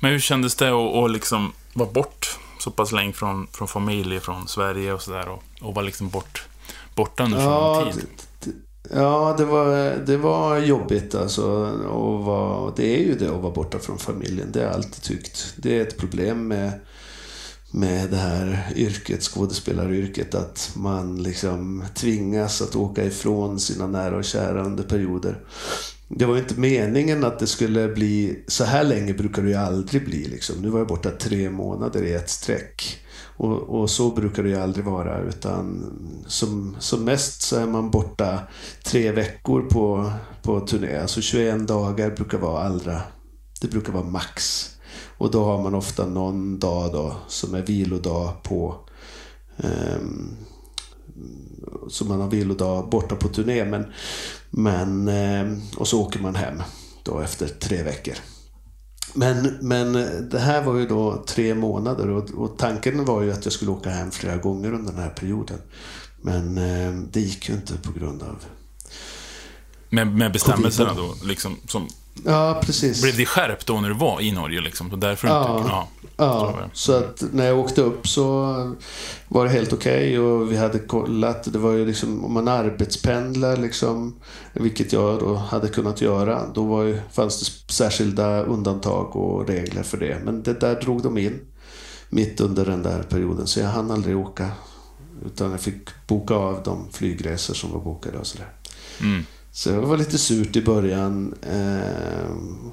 Men 0.00 0.12
hur 0.12 0.20
kändes 0.20 0.54
det 0.54 0.68
att, 0.68 0.94
att 1.04 1.10
liksom 1.10 1.52
vara 1.74 1.90
bort 1.90 2.38
så 2.58 2.70
pass 2.70 2.92
länge 2.92 3.12
från, 3.12 3.46
från 3.52 3.68
familj, 3.68 4.20
från 4.20 4.48
Sverige 4.48 4.92
och 4.92 5.02
sådär 5.02 5.28
och, 5.28 5.42
och 5.66 5.74
vara 5.74 5.84
liksom 5.86 6.08
bort, 6.08 6.44
borta 6.94 7.24
under 7.24 7.38
så 7.38 7.44
Ja, 7.44 7.80
lång 7.84 7.92
tid? 7.92 8.54
ja 8.94 9.34
det, 9.38 9.44
var, 9.44 9.96
det 10.06 10.16
var 10.16 10.58
jobbigt 10.58 11.14
alltså. 11.14 11.44
Och 11.88 12.24
var, 12.24 12.72
det 12.76 12.96
är 12.96 13.04
ju 13.04 13.14
det 13.18 13.28
att 13.34 13.42
vara 13.42 13.52
borta 13.52 13.78
från 13.78 13.98
familjen. 13.98 14.52
Det 14.52 14.58
har 14.58 14.66
jag 14.66 14.74
alltid 14.74 15.02
tyckt. 15.02 15.54
Det 15.56 15.78
är 15.78 15.82
ett 15.82 15.96
problem 15.96 16.48
med, 16.48 16.72
med 17.70 18.10
det 18.10 18.16
här 18.16 18.72
yrket, 18.76 19.22
skådespelaryrket. 19.22 20.34
Att 20.34 20.70
man 20.74 21.22
liksom 21.22 21.84
tvingas 21.94 22.62
att 22.62 22.76
åka 22.76 23.04
ifrån 23.04 23.60
sina 23.60 23.86
nära 23.86 24.16
och 24.16 24.24
kära 24.24 24.64
under 24.64 24.84
perioder. 24.84 25.40
Det 26.08 26.24
var 26.24 26.34
ju 26.34 26.40
inte 26.40 26.60
meningen 26.60 27.24
att 27.24 27.38
det 27.38 27.46
skulle 27.46 27.88
bli... 27.88 28.44
Så 28.48 28.64
här 28.64 28.84
länge 28.84 29.14
brukar 29.14 29.42
det 29.42 29.48
ju 29.48 29.54
aldrig 29.54 30.04
bli. 30.04 30.24
Liksom. 30.24 30.56
Nu 30.62 30.68
var 30.68 30.78
jag 30.78 30.88
borta 30.88 31.10
tre 31.10 31.50
månader 31.50 32.02
i 32.02 32.12
ett 32.14 32.30
streck. 32.30 32.98
Och, 33.36 33.80
och 33.80 33.90
så 33.90 34.10
brukar 34.10 34.42
det 34.42 34.48
ju 34.48 34.56
aldrig 34.56 34.84
vara. 34.84 35.18
Utan 35.20 35.84
som, 36.26 36.76
som 36.78 37.04
mest 37.04 37.42
så 37.42 37.56
är 37.56 37.66
man 37.66 37.90
borta 37.90 38.38
tre 38.84 39.12
veckor 39.12 39.62
på, 39.62 40.12
på 40.42 40.60
turné. 40.60 40.98
Alltså 40.98 41.20
21 41.20 41.68
dagar 41.68 42.10
brukar 42.10 42.38
vara 42.38 42.62
allra... 42.62 43.00
Det 43.60 43.68
brukar 43.68 43.92
vara 43.92 44.04
max. 44.04 44.70
Och 45.18 45.30
då 45.30 45.44
har 45.44 45.62
man 45.62 45.74
ofta 45.74 46.06
någon 46.06 46.58
dag 46.58 46.92
då 46.92 47.16
som 47.28 47.54
är 47.54 47.62
vilodag 47.62 48.42
på... 48.42 48.74
Ehm, 49.56 49.66
um, 49.96 50.36
så 51.88 52.04
man 52.04 52.20
har 52.20 52.28
vilodag 52.28 52.88
borta 52.90 53.16
på 53.16 53.28
turné. 53.28 53.64
Men, 53.64 53.92
men, 54.50 55.08
ehm, 55.08 55.60
och 55.76 55.88
så 55.88 56.02
åker 56.02 56.20
man 56.20 56.34
hem 56.34 56.62
då 57.02 57.20
efter 57.20 57.48
tre 57.48 57.82
veckor. 57.82 58.14
Men, 59.16 59.58
men 59.60 59.92
det 60.30 60.38
här 60.38 60.62
var 60.62 60.74
ju 60.74 60.86
då 60.86 61.24
tre 61.26 61.54
månader 61.54 62.08
och, 62.10 62.30
och 62.30 62.58
tanken 62.58 63.04
var 63.04 63.22
ju 63.22 63.32
att 63.32 63.44
jag 63.44 63.52
skulle 63.52 63.70
åka 63.70 63.90
hem 63.90 64.10
flera 64.10 64.36
gånger 64.36 64.72
under 64.72 64.92
den 64.92 65.02
här 65.02 65.10
perioden. 65.10 65.58
Men 66.20 66.58
eh, 66.58 67.00
det 67.12 67.20
gick 67.20 67.48
ju 67.48 67.54
inte 67.54 67.74
på 67.78 67.92
grund 67.92 68.22
av... 68.22 68.44
Med, 69.88 70.06
med 70.06 70.32
bestämmelserna 70.32 70.94
då, 70.94 71.14
liksom, 71.24 71.56
som, 71.66 71.88
Ja, 72.24 72.60
precis. 72.64 73.02
blev 73.02 73.16
det 73.16 73.26
skärpt 73.26 73.66
då 73.66 73.80
när 73.80 73.88
du 73.88 73.94
var 73.94 74.20
i 74.20 74.32
Norge 74.32 74.60
liksom? 74.60 74.92
Och 74.92 74.98
därför 74.98 75.28
Ja. 75.28 75.58
inte, 75.58 75.70
ja. 75.70 75.88
Ja, 76.18 76.54
så 76.72 76.92
att 76.92 77.22
när 77.32 77.46
jag 77.46 77.58
åkte 77.58 77.82
upp 77.82 78.08
så 78.08 78.24
var 79.28 79.44
det 79.44 79.50
helt 79.50 79.72
okej 79.72 80.18
och 80.18 80.52
vi 80.52 80.56
hade 80.56 80.78
kollat. 80.78 81.52
Det 81.52 81.58
var 81.58 81.72
ju 81.72 81.86
liksom 81.86 82.24
om 82.24 82.32
man 82.32 82.48
arbetspendlar 82.48 83.56
liksom, 83.56 84.16
vilket 84.52 84.92
jag 84.92 85.18
då 85.20 85.34
hade 85.34 85.68
kunnat 85.68 86.00
göra, 86.00 86.42
då 86.54 86.64
var 86.64 86.82
ju, 86.82 87.00
fanns 87.12 87.40
det 87.66 87.72
särskilda 87.72 88.42
undantag 88.42 89.16
och 89.16 89.48
regler 89.48 89.82
för 89.82 89.96
det. 89.98 90.18
Men 90.24 90.42
det 90.42 90.60
där 90.60 90.80
drog 90.80 91.02
de 91.02 91.18
in 91.18 91.40
mitt 92.08 92.40
under 92.40 92.64
den 92.66 92.82
där 92.82 93.02
perioden 93.02 93.46
så 93.46 93.60
jag 93.60 93.68
hann 93.68 93.90
aldrig 93.90 94.16
åka. 94.16 94.48
Utan 95.26 95.50
jag 95.50 95.60
fick 95.60 95.88
boka 96.06 96.34
av 96.34 96.62
de 96.64 96.88
flygresor 96.92 97.54
som 97.54 97.72
var 97.72 97.80
bokade 97.80 98.18
och 98.18 98.26
sådär. 98.26 98.48
Mm. 99.00 99.24
Så 99.56 99.70
det 99.70 99.80
var 99.80 99.96
lite 99.96 100.18
surt 100.18 100.56
i 100.56 100.62
början. 100.62 101.34
ehm, 101.42 102.70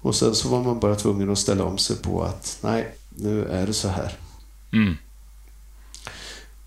och 0.00 0.14
sen 0.14 0.34
så 0.34 0.48
var 0.48 0.62
man 0.62 0.80
bara 0.80 0.94
tvungen 0.94 1.30
att 1.30 1.38
ställa 1.38 1.64
om 1.64 1.78
sig 1.78 1.96
på 1.96 2.22
att 2.22 2.58
nej, 2.60 2.94
nu 3.08 3.44
är 3.44 3.66
det 3.66 3.72
så 3.72 3.88
här. 3.88 4.18
Mm. 4.72 4.94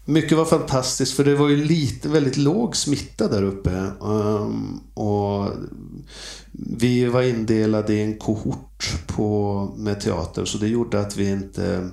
Mycket 0.06 0.38
var 0.38 0.46
fantastiskt 0.46 1.14
för 1.14 1.24
det 1.24 1.36
var 1.36 1.50
ju 1.50 1.66
lite, 1.66 2.10
väldigt 2.10 2.38
låg 2.38 2.76
smitta 2.76 3.28
där 3.28 3.44
uppe. 3.44 3.72
ehm, 4.02 4.80
och 4.94 5.50
vi 6.52 7.06
var 7.06 7.22
indelade 7.22 7.94
i 7.94 8.02
en 8.02 8.18
kohort 8.18 8.94
på, 9.08 9.74
med 9.78 10.02
teater 10.02 10.46
så 10.46 10.58
det 10.58 10.68
gjorde 10.68 11.00
att 11.00 11.18
vi 11.18 11.30
inte 11.30 11.90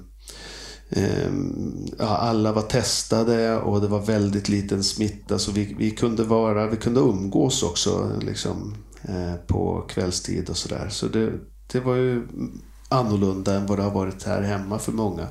ja, 1.98 2.06
alla 2.06 2.52
var 2.52 2.62
testade 2.62 3.56
och 3.56 3.80
det 3.80 3.88
var 3.88 4.00
väldigt 4.00 4.48
liten 4.48 4.84
smitta 4.84 5.38
så 5.38 5.52
vi, 5.52 5.74
vi 5.78 5.90
kunde 5.90 6.24
vara, 6.24 6.66
vi 6.66 6.76
kunde 6.76 7.00
umgås 7.00 7.62
också 7.62 8.20
liksom, 8.22 8.74
eh, 9.02 9.34
på 9.46 9.84
kvällstid 9.88 10.50
och 10.50 10.56
sådär. 10.56 10.88
Så 10.90 11.06
det, 11.06 11.32
det 11.72 11.80
var 11.80 11.94
ju 11.94 12.22
annorlunda 12.88 13.54
än 13.54 13.66
vad 13.66 13.78
det 13.78 13.82
har 13.82 13.90
varit 13.90 14.22
här 14.22 14.42
hemma 14.42 14.78
för 14.78 14.92
många. 14.92 15.26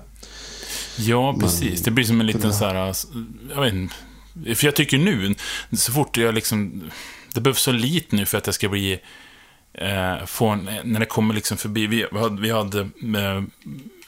Ja, 0.97 1.37
precis. 1.39 1.81
Det 1.81 1.91
blir 1.91 2.05
som 2.05 2.19
en 2.21 2.27
liten 2.27 2.53
så 2.53 2.65
här... 2.65 2.95
Jag 3.55 3.61
vet 3.61 3.73
inte. 3.73 3.95
För 4.55 4.65
jag 4.65 4.75
tycker 4.75 4.97
nu, 4.97 5.35
så 5.71 5.91
fort 5.91 6.17
jag 6.17 6.35
liksom... 6.35 6.83
Det 7.33 7.41
behövs 7.41 7.61
så 7.61 7.71
lite 7.71 8.15
nu 8.15 8.25
för 8.25 8.37
att 8.37 8.45
jag 8.45 8.55
ska 8.55 8.69
bli... 8.69 8.99
Eh, 9.73 10.25
få 10.25 10.47
en, 10.47 10.69
när 10.83 10.99
det 10.99 11.05
kommer 11.05 11.33
liksom 11.33 11.57
förbi... 11.57 11.87
Vi, 11.87 12.07
vi 12.11 12.19
hade, 12.19 12.41
vi 12.41 12.51
hade 12.51 12.79
eh, 12.79 13.43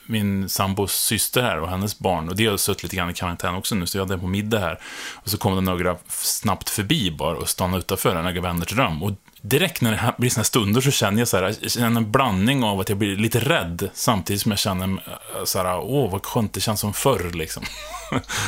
min 0.05 0.50
sambos 0.50 0.93
syster 0.93 1.41
här 1.41 1.60
och 1.60 1.69
hennes 1.69 2.00
barn. 2.00 2.29
Och 2.29 2.36
det 2.36 2.45
har 2.45 2.57
suttit 2.57 2.83
lite 2.83 2.95
grann 2.95 3.10
i 3.10 3.13
karantän 3.13 3.55
också 3.55 3.75
nu, 3.75 3.86
så 3.86 3.98
jag 3.98 4.05
hade 4.05 4.17
på 4.17 4.27
middag 4.27 4.60
här. 4.60 4.79
Och 5.13 5.29
så 5.29 5.38
kom 5.38 5.55
det 5.55 5.62
några 5.62 5.98
snabbt 6.07 6.69
förbi 6.69 7.12
bara 7.12 7.38
och 7.38 7.50
stannade 7.50 7.79
utanför, 7.79 8.15
några 8.15 8.41
vänner 8.41 8.65
till 8.65 8.77
dem. 8.77 9.03
Och 9.03 9.12
direkt 9.43 9.81
när 9.81 9.91
det 9.91 9.98
här 9.98 10.13
blir 10.17 10.36
här 10.36 10.43
stunder 10.43 10.81
så 10.81 10.91
känner 10.91 11.19
jag 11.19 11.27
så 11.27 11.38
här, 11.38 11.55
jag 11.62 11.72
känner 11.72 11.98
en 12.01 12.12
blandning 12.12 12.63
av 12.63 12.79
att 12.79 12.89
jag 12.89 12.98
blir 12.98 13.15
lite 13.15 13.39
rädd, 13.39 13.89
samtidigt 13.93 14.41
som 14.41 14.51
jag 14.51 14.60
känner 14.60 14.88
eh, 14.88 15.43
så 15.45 15.57
här, 15.57 15.79
åh 15.79 16.12
vad 16.12 16.25
skönt, 16.25 16.53
det 16.53 16.62
känns 16.62 16.79
som 16.79 16.93
förr 16.93 17.31
liksom. 17.33 17.63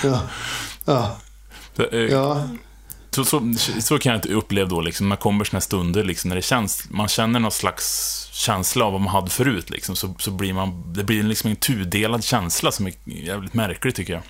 Ja, 0.03 0.21
ja, 0.85 1.17
eh, 1.91 1.99
ja, 1.99 2.47
så, 3.15 3.25
så, 3.25 3.53
så 3.79 3.99
kan 3.99 4.11
jag 4.11 4.17
inte 4.17 4.33
uppleva 4.33 4.69
då, 4.69 4.81
liksom, 4.81 5.09
när 5.09 5.15
det 5.15 5.21
kommer 5.21 5.45
såna 5.45 5.57
här 5.57 5.61
stunder, 5.61 6.03
liksom, 6.03 6.29
när 6.29 6.35
det 6.35 6.41
känns, 6.41 6.89
man 6.89 7.07
känner 7.07 7.39
någon 7.39 7.51
slags 7.51 8.29
känsla 8.31 8.85
av 8.85 8.91
vad 8.91 9.01
man 9.01 9.13
hade 9.13 9.29
förut, 9.29 9.69
liksom, 9.69 9.95
så, 9.95 10.15
så 10.19 10.31
blir 10.31 10.53
man, 10.53 10.93
det 10.93 11.03
blir 11.03 11.23
liksom 11.23 11.49
en 11.49 11.55
tudelad 11.55 12.23
känsla 12.23 12.71
som 12.71 12.87
är 12.87 12.93
jävligt 13.05 13.53
märklig, 13.53 13.95
tycker 13.95 14.13
jag. 14.13 14.21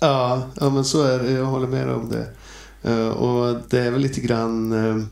ja, 0.00 0.42
ja, 0.60 0.70
men 0.70 0.84
så 0.84 1.02
är 1.02 1.18
det. 1.18 1.30
Jag 1.30 1.44
håller 1.44 1.66
med 1.66 1.88
om 1.88 2.10
det. 2.10 2.26
Eh, 2.90 3.08
och 3.08 3.60
det 3.70 3.78
är 3.78 3.90
väl 3.90 4.00
lite 4.00 4.20
grann... 4.20 4.72
Eh, 4.72 5.04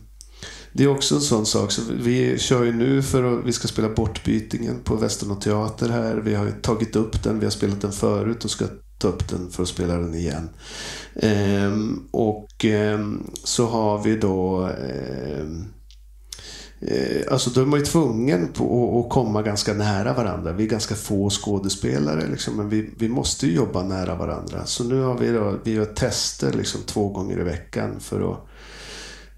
det 0.79 0.85
är 0.85 0.89
också 0.89 1.15
en 1.15 1.21
sån 1.21 1.47
sak. 1.47 1.73
Så 1.73 1.83
vi 2.01 2.39
kör 2.39 2.65
ju 2.65 2.73
nu 2.73 3.03
för 3.03 3.39
att 3.39 3.45
vi 3.47 3.53
ska 3.53 3.69
spela 3.69 3.89
Bortbytingen 3.89 4.81
på 4.85 4.97
Västernorr 4.97 5.41
Teater 5.41 5.89
här. 5.89 6.17
Vi 6.17 6.35
har 6.35 6.45
ju 6.45 6.53
tagit 6.53 6.97
upp 6.97 7.23
den. 7.23 7.39
Vi 7.39 7.47
har 7.47 7.51
spelat 7.51 7.81
den 7.81 7.93
förut 7.93 8.45
och 8.45 8.51
ska 8.51 8.65
ta 8.99 9.09
upp 9.09 9.29
den 9.29 9.51
för 9.51 9.63
att 9.63 9.69
spela 9.69 9.95
den 9.97 10.15
igen. 10.15 10.49
Ehm, 11.15 12.09
och 12.11 12.65
ehm, 12.65 13.23
så 13.45 13.67
har 13.67 14.03
vi 14.03 14.17
då... 14.17 14.67
ehm, 14.67 15.65
eh, 16.81 17.33
alltså 17.33 17.51
då 17.51 17.61
är 17.61 17.67
man 17.67 17.79
ju 17.79 17.85
tvungen 17.87 18.49
på 18.53 18.65
att- 18.65 19.05
att 19.07 19.13
komma 19.13 19.43
ganska 19.43 19.75
nära 19.75 20.13
varandra. 20.15 20.53
Vi 20.53 20.65
är 20.65 20.69
ganska 20.69 20.95
få 20.95 21.31
skådespelare 21.31 22.27
liksom, 22.31 22.57
men 22.57 22.69
vi, 22.69 22.91
vi 22.99 23.09
måste 23.09 23.47
ju 23.47 23.55
jobba 23.55 23.83
nära 23.83 24.15
varandra. 24.15 24.67
Så 24.67 24.85
nu 24.85 25.01
har 25.03 25.19
vi 25.19 25.31
då, 25.31 25.59
vi 25.65 25.73
gör 25.73 25.85
tester 25.85 26.53
liksom 26.53 26.81
två 26.87 27.09
gånger 27.09 27.41
i 27.41 27.45
veckan 27.45 28.01
för 28.01 28.33
att 28.33 28.45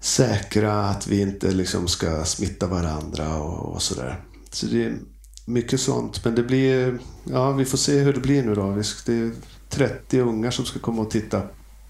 säkra 0.01 0.83
att 0.85 1.07
vi 1.07 1.21
inte 1.21 1.51
liksom 1.51 1.87
ska 1.87 2.25
smitta 2.25 2.67
varandra 2.67 3.37
och, 3.37 3.73
och 3.75 3.81
sådär. 3.81 4.23
Så 4.51 4.65
det 4.65 4.85
är 4.85 4.97
mycket 5.45 5.81
sånt. 5.81 6.25
Men 6.25 6.35
det 6.35 6.43
blir, 6.43 6.99
ja 7.23 7.51
vi 7.51 7.65
får 7.65 7.77
se 7.77 7.99
hur 7.99 8.13
det 8.13 8.19
blir 8.19 8.43
nu 8.43 8.55
då. 8.55 8.75
Det 9.05 9.13
är 9.13 9.31
30 9.69 10.19
ungar 10.19 10.51
som 10.51 10.65
ska 10.65 10.79
komma 10.79 11.01
och 11.01 11.11
titta 11.11 11.41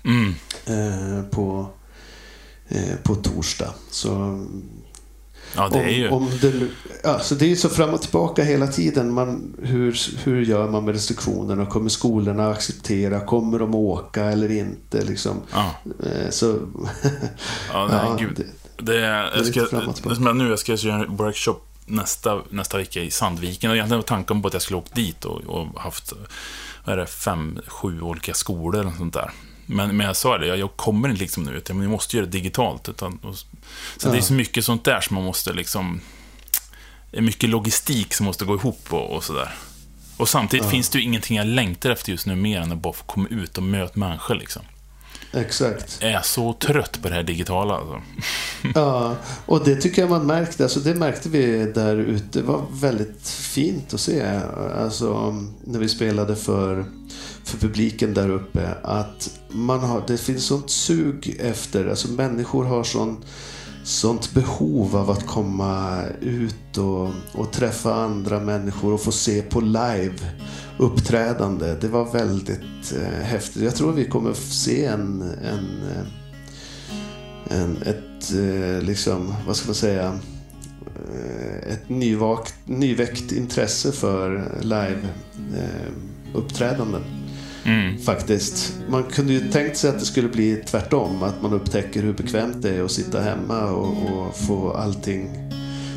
Mm. 0.04 0.34
eh, 0.66 1.24
på, 1.24 1.70
eh, 2.68 2.96
på 3.04 3.16
torsdag. 3.16 3.74
Så 3.92 4.10
Ja, 5.56 5.70
det 5.70 5.80
är 5.80 5.90
ju... 5.90 6.10
om, 6.10 6.24
om 6.24 6.30
det, 6.42 6.48
nu- 6.50 6.72
ja, 7.04 7.20
så 7.20 7.36
det 7.36 7.52
är 7.52 7.56
så 7.56 7.70
fram 7.70 7.90
och 7.94 8.02
tillbaka 8.02 8.44
hela 8.44 8.68
tiden. 8.68 9.14
Man, 9.14 9.54
hur, 9.64 10.00
hur 10.24 10.42
gör 10.42 10.70
man 10.70 10.86
med 10.86 10.94
restriktionerna? 10.94 11.66
Kommer 11.66 11.90
skolorna 11.90 12.50
acceptera? 12.50 13.20
Kommer 13.20 13.60
de 13.60 13.76
åka 13.76 14.24
eller 14.26 14.52
inte? 14.52 15.02
Liksom. 15.02 15.38
Ja, 15.54 15.76
Eh, 16.06 16.30
Så, 16.30 16.60
ja, 17.74 17.88
nej, 17.88 18.00
ja, 18.04 18.16
gud. 18.20 18.36
det, 18.78 18.84
Det 18.94 19.06
är, 19.06 19.32
jag 19.38 19.46
ska, 19.46 19.62
och 20.10 20.22
det 20.22 20.34
nu, 20.34 20.50
jag 20.50 20.60
ska 20.60 20.74
göra 20.74 21.04
en 21.04 21.16
workshop 21.18 21.56
nästa, 21.86 22.42
nästa 22.50 22.78
vecka 22.78 23.02
i 23.02 23.12
Sandviken. 23.12 23.70
Och 23.70 23.76
egentligen 23.76 24.00
var 24.00 24.08
tanken 24.08 24.42
på 24.42 24.48
att 24.48 24.54
jag 24.54 24.62
skulle 24.62 24.78
åka 24.78 24.90
dit 24.94 25.26
och, 25.26 25.42
och 25.42 25.82
haft, 25.82 26.14
vad 26.86 26.94
är 26.94 26.98
det, 27.00 27.06
fem, 27.08 27.60
sju 27.68 28.02
olika 28.02 28.34
skolor 28.34 28.84
något 28.84 28.98
sånt 28.98 29.14
där. 29.14 29.32
Men, 29.72 29.98
men 29.98 30.08
jag 30.08 30.16
sa 30.16 30.38
det, 30.38 30.48
jag, 30.48 30.58
jag 30.58 30.76
kommer 30.76 31.10
inte 31.10 31.22
liksom 31.22 31.44
nu, 31.44 31.52
utan 31.52 31.80
vi 31.82 31.88
måste 31.88 32.18
göra 32.18 32.26
det 32.26 32.32
digitalt. 32.32 32.90
Utan, 32.90 33.20
och, 33.24 33.36
så 33.98 34.10
det 34.10 34.14
är 34.14 34.16
Ja. 34.16 34.22
så 34.22 34.34
mycket 34.34 34.66
sånt 34.66 34.84
där 34.86 35.02
som 35.02 35.16
man 35.16 35.24
måste 35.24 35.54
liksom... 35.54 36.02
Det 37.12 37.18
är 37.18 37.22
mycket 37.22 37.50
logistik 37.50 38.14
som 38.14 38.26
måste 38.26 38.46
gå 38.46 38.56
ihop 38.56 38.82
och, 38.90 39.16
och 39.16 39.24
sådär. 39.24 39.54
Och 40.18 40.30
samtidigt 40.30 40.70
finns 40.70 40.90
det 40.90 40.98
ju 41.00 41.04
ingenting 41.04 41.38
jag 41.38 41.48
längtar 41.48 41.90
efter 41.90 42.12
just 42.12 42.26
nu 42.26 42.36
mer 42.36 42.62
än 42.62 42.72
att 42.72 42.78
bara 42.78 42.94
få 42.94 43.04
komma 43.04 43.28
ut 43.30 43.58
och 43.58 43.64
möta 43.64 44.00
människor 44.00 44.36
liksom. 44.36 44.62
exakt. 45.34 45.98
är 46.02 46.22
så 46.24 46.54
trött 46.54 47.02
på 47.02 47.10
det 47.10 47.16
här 47.16 47.24
digitala. 47.24 47.74
Alltså. 47.74 48.02
Ja, 48.76 49.16
och 49.46 49.64
det 49.66 49.76
tycker 49.76 50.02
jag 50.02 50.10
man 50.10 50.26
märkte. 50.26 50.64
Alltså 50.64 50.80
det 50.80 50.96
märkte 50.96 51.30
vi 51.30 51.72
där 51.76 51.96
ute. 51.96 52.40
Det 52.40 52.46
var 52.46 52.66
väldigt 52.72 53.28
fint 53.30 53.94
att 53.94 54.00
se. 54.00 54.40
Alltså 54.78 55.32
när 55.64 55.80
vi 55.80 55.90
spelade 55.90 56.36
för, 56.36 56.86
för 57.44 57.58
publiken 57.58 58.14
där 58.14 58.30
uppe. 58.30 58.76
Att 58.84 59.40
man 59.50 59.80
har, 59.80 60.04
det 60.08 60.18
finns 60.18 60.46
sånt 60.46 60.70
sug 60.70 61.38
efter, 61.40 61.88
alltså 61.88 62.12
människor 62.12 62.66
har 62.66 62.84
sån, 62.84 63.24
sånt 63.84 64.34
behov 64.34 64.96
av 64.96 65.10
att 65.10 65.28
komma 65.28 66.04
ut 66.22 66.78
och, 66.78 67.10
och 67.34 67.52
träffa 67.52 67.94
andra 67.94 68.40
människor 68.40 68.94
och 68.94 69.02
få 69.02 69.12
se 69.12 69.42
på 69.42 69.62
live 69.62 70.16
uppträdande. 70.78 71.76
Det 71.82 71.88
var 71.88 72.12
väldigt 72.12 72.94
eh, 72.96 73.24
häftigt. 73.24 73.64
Jag 73.64 73.76
tror 73.76 73.92
vi 73.92 74.06
kommer 74.06 74.34
se 74.34 74.86
en, 74.86 75.22
en 75.22 75.82
eh, 75.92 76.06
en, 77.52 77.78
ett, 77.82 78.34
eh, 78.34 78.82
liksom, 78.82 79.34
vad 79.48 79.56
ska 79.56 79.68
man 79.68 79.76
säga, 79.76 80.20
eh, 81.14 81.74
ett 81.74 81.90
nyvakt, 81.90 82.56
nyväckt 82.66 83.32
intresse 83.32 83.92
för 83.92 84.52
live-uppträdanden. 84.62 87.02
Eh, 87.02 87.08
Mm. 87.66 87.98
Faktiskt. 87.98 88.74
Man 88.90 89.04
kunde 89.04 89.34
ju 89.34 89.52
tänkt 89.52 89.78
sig 89.78 89.90
att 89.90 90.00
det 90.00 90.06
skulle 90.06 90.28
bli 90.28 90.56
tvärtom. 90.56 91.24
Att 91.24 91.42
man 91.42 91.54
upptäcker 91.54 92.04
hur 92.04 92.14
bekvämt 92.14 92.62
det 92.62 92.70
är 92.70 92.84
att 92.84 92.92
sitta 92.92 93.22
hemma 93.22 93.72
och, 93.72 93.88
och 93.88 94.38
få 94.38 94.72
allting. 94.74 95.30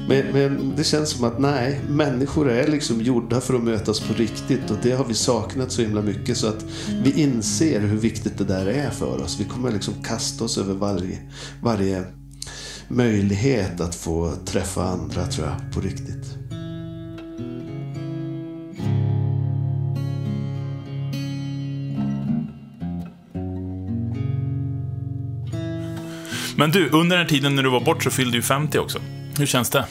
Men, 0.09 0.26
men 0.33 0.73
det 0.76 0.85
känns 0.85 1.11
som 1.11 1.25
att 1.25 1.38
nej, 1.38 1.80
människor 1.88 2.50
är 2.50 2.68
liksom 2.68 3.00
gjorda 3.00 3.40
för 3.40 3.54
att 3.54 3.62
mötas 3.62 4.00
på 4.00 4.14
riktigt 4.14 4.71
och 4.71 4.76
det 4.83 4.92
har 4.92 5.04
vi 5.04 5.14
saknat 5.14 5.73
så 5.73 5.83
himla 5.83 6.02
mycket 6.02 6.37
så 6.37 6.47
att 6.47 6.64
vi 7.02 7.23
inser 7.23 7.80
hur 7.80 7.97
viktigt 7.97 8.38
det 8.38 8.44
där 8.44 8.66
är 8.66 8.90
för 8.90 9.23
oss. 9.23 9.40
Vi 9.40 9.44
kommer 9.44 9.71
liksom 9.71 9.94
kasta 10.04 10.44
oss 10.44 10.59
över 10.59 10.75
varje, 10.75 11.18
varje 11.62 12.04
möjlighet 12.88 13.80
att 13.80 13.94
få 13.94 14.33
träffa 14.44 14.85
andra 14.85 15.26
tror 15.26 15.47
jag, 15.47 15.73
på 15.75 15.80
riktigt. 15.80 16.44
Men 26.57 26.71
du, 26.71 26.89
under 26.91 27.17
den 27.19 27.27
tiden 27.27 27.57
när 27.57 27.63
du 27.63 27.71
var 27.71 27.81
bort 27.81 28.03
så 28.05 28.11
fyllde 28.11 28.39
du 28.39 28.43
50 28.43 28.79
också. 28.79 28.99
Hur 29.39 29.47
känns 29.47 29.71
det? 29.71 29.85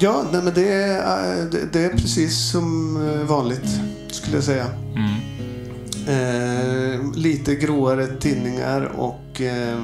Ja, 0.00 0.24
nej, 0.32 0.42
men 0.42 0.54
det 0.54 0.72
är, 0.72 1.38
eh, 1.38 1.44
det- 1.72 1.84
är 1.84 1.90
precis 1.90 2.50
som 2.50 2.96
eh, 3.08 3.26
vanligt, 3.26 3.80
skulle 4.10 4.36
jag 4.36 4.44
säga. 4.44 4.66
Mm. 4.94 5.16
Eh, 6.08 7.12
lite 7.14 7.54
gråare 7.54 8.06
tinningar 8.06 8.80
och 8.84 9.40
eh, 9.40 9.78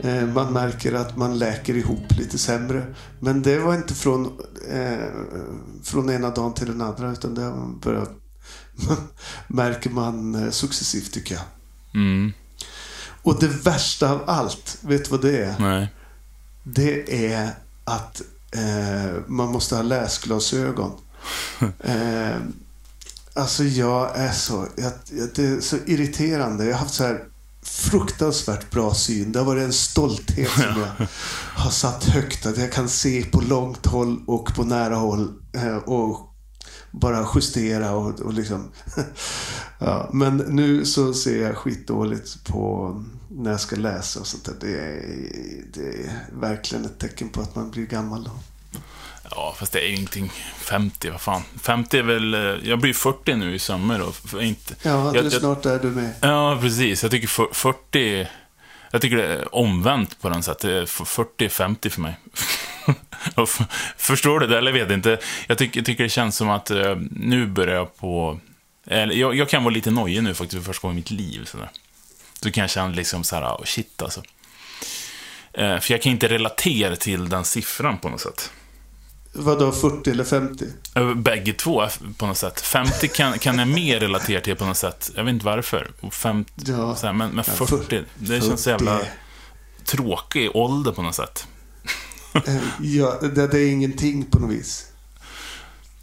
eh, 0.00 0.26
man 0.34 0.52
märker 0.52 0.92
att 0.92 1.16
man 1.16 1.38
läker 1.38 1.74
ihop 1.76 2.18
lite 2.18 2.38
sämre. 2.38 2.86
Men 3.20 3.42
det 3.42 3.58
var 3.58 3.74
inte 3.74 3.94
från, 3.94 4.26
eh, 4.72 5.06
från 5.84 6.10
ena 6.10 6.30
dagen 6.30 6.54
till 6.54 6.66
den 6.66 6.80
andra 6.82 7.12
utan 7.12 7.34
det 7.34 7.52
börjat, 7.82 8.10
märker 9.48 9.90
man 9.90 10.52
successivt 10.52 11.12
tycker 11.12 11.34
jag. 11.34 11.44
Mm. 11.94 12.32
Och 13.26 13.40
det 13.40 13.48
värsta 13.48 14.10
av 14.10 14.22
allt, 14.26 14.78
vet 14.80 15.04
du 15.04 15.10
vad 15.10 15.22
det 15.22 15.44
är? 15.44 15.54
Nej. 15.58 15.92
Det 16.62 17.26
är 17.32 17.50
att 17.84 18.22
eh, 18.50 19.20
man 19.26 19.52
måste 19.52 19.76
ha 19.76 19.82
läsglasögon. 19.82 20.92
Eh, 21.80 22.36
alltså 23.34 23.64
jag 23.64 24.16
är 24.16 24.32
så... 24.32 24.66
Jag, 24.76 24.92
det 25.34 25.44
är 25.44 25.60
så 25.60 25.76
irriterande. 25.86 26.64
Jag 26.64 26.72
har 26.72 26.80
haft 26.80 26.94
så 26.94 27.04
här 27.04 27.24
fruktansvärt 27.62 28.70
bra 28.70 28.94
syn. 28.94 29.32
Det 29.32 29.38
har 29.38 29.46
varit 29.46 29.64
en 29.64 29.72
stolthet 29.72 30.50
som 30.50 30.62
jag 30.62 31.06
har 31.54 31.70
satt 31.70 32.04
högt. 32.04 32.46
Att 32.46 32.58
jag 32.58 32.72
kan 32.72 32.88
se 32.88 33.24
på 33.24 33.40
långt 33.40 33.86
håll 33.86 34.24
och 34.26 34.54
på 34.54 34.64
nära 34.64 34.94
håll. 34.94 35.32
Eh, 35.52 35.76
och 35.76 36.32
bara 36.90 37.26
justera 37.34 37.92
och, 37.92 38.20
och 38.20 38.32
liksom... 38.32 38.70
ja, 39.78 40.10
men 40.12 40.36
nu 40.36 40.84
så 40.84 41.14
ser 41.14 41.42
jag 41.42 41.56
skitdåligt 41.56 42.44
på 42.44 42.94
när 43.28 43.50
jag 43.50 43.60
ska 43.60 43.76
läsa 43.76 44.20
och 44.20 44.26
sånt 44.26 44.44
där. 44.44 44.54
Det 44.60 44.78
är, 44.80 45.02
det 45.72 45.88
är 46.04 46.10
verkligen 46.40 46.84
ett 46.84 46.98
tecken 46.98 47.28
på 47.28 47.40
att 47.40 47.54
man 47.54 47.70
blir 47.70 47.86
gammal 47.86 48.24
då. 48.24 48.30
Ja, 49.30 49.54
fast 49.58 49.72
det 49.72 49.80
är 49.80 49.88
ju 49.88 49.94
ingenting. 49.94 50.32
50, 50.56 51.10
vad 51.10 51.20
fan. 51.20 51.42
50 51.62 51.98
är 51.98 52.02
väl... 52.02 52.34
eh, 52.34 52.40
Jag 52.40 52.78
blir 52.80 52.92
40 52.94 53.34
nu 53.34 53.54
i 53.54 53.58
sommar 53.58 53.98
då. 54.32 54.42
Inte, 54.42 54.74
Ja, 54.82 55.14
jag, 55.14 55.24
du, 55.24 55.30
snart 55.30 55.66
är 55.66 55.78
du 55.78 55.88
med. 55.90 56.12
Ja, 56.20 56.58
precis. 56.60 57.02
Jag 57.02 57.10
tycker 57.10 57.28
för- 57.28 57.48
40... 57.54 58.26
Jag 58.90 59.00
tycker 59.02 59.16
det 59.16 59.26
är 59.26 59.54
omvänt 59.54 60.20
på 60.20 60.28
den 60.28 60.42
sättet. 60.42 60.60
Det 60.62 60.72
är 60.78 60.82
f- 60.82 61.02
40 61.06 61.44
är 61.44 61.48
50 61.48 61.90
för 61.90 62.00
mig. 62.00 62.18
Förstår 63.96 64.40
du 64.40 64.46
det? 64.46 64.58
Eller 64.58 64.72
vet 64.72 64.90
inte. 64.90 65.18
Jag 65.46 65.58
tycker, 65.58 65.82
tycker 65.82 66.02
det 66.02 66.08
känns 66.08 66.36
som 66.36 66.48
att 66.50 66.70
eh, 66.70 66.96
nu 67.10 67.46
börjar 67.46 67.74
jag 67.74 67.96
på... 67.96 68.40
Eller, 68.86 69.14
jag, 69.14 69.34
jag 69.36 69.48
kan 69.48 69.64
vara 69.64 69.74
lite 69.74 69.90
nojig 69.90 70.22
nu 70.22 70.34
faktiskt 70.34 70.64
för 70.64 70.72
första 70.72 70.88
gången 70.88 70.96
i 70.96 71.00
mitt 71.00 71.10
liv. 71.10 71.44
Sådär. 71.44 71.70
Då 72.46 72.52
kan 72.52 72.60
jag 72.60 72.70
känna 72.70 72.88
liksom 72.94 73.24
så 73.24 73.36
här, 73.36 73.44
oh, 73.44 73.64
shit 73.64 74.02
alltså. 74.02 74.22
Eh, 75.52 75.78
för 75.78 75.92
jag 75.92 76.02
kan 76.02 76.12
inte 76.12 76.28
relatera 76.28 76.96
till 76.96 77.28
den 77.28 77.44
siffran 77.44 77.98
på 77.98 78.08
något 78.08 78.20
sätt. 78.20 78.50
Vadå, 79.32 79.72
40 79.72 80.10
eller 80.10 80.24
50? 80.24 80.64
Eh, 80.94 81.14
Bägge 81.14 81.52
två 81.52 81.82
eh, 81.82 81.90
på 82.18 82.26
något 82.26 82.36
sätt. 82.36 82.60
50 82.60 83.08
kan, 83.08 83.38
kan 83.38 83.58
jag 83.58 83.68
mer 83.68 84.00
relatera 84.00 84.40
till 84.40 84.56
på 84.56 84.64
något 84.66 84.76
sätt. 84.76 85.10
Jag 85.14 85.24
vet 85.24 85.32
inte 85.32 85.46
varför. 85.46 85.90
Och 86.00 86.14
50, 86.14 86.52
Ja. 86.56 86.94
så 86.96 87.06
här, 87.06 87.12
men, 87.12 87.30
men 87.30 87.44
Ja, 87.58 87.66
40, 87.66 88.02
det 88.14 88.40
känns 88.40 88.62
så 88.62 88.70
jävla 88.70 89.00
tråkig 89.84 90.56
ålder 90.56 90.92
på 90.92 91.02
något 91.02 91.14
sätt. 91.14 91.46
Ja, 92.80 93.18
det, 93.20 93.46
det 93.46 93.58
är 93.58 93.70
ingenting 93.70 94.24
på 94.24 94.38
något 94.38 94.50
vis. 94.50 94.86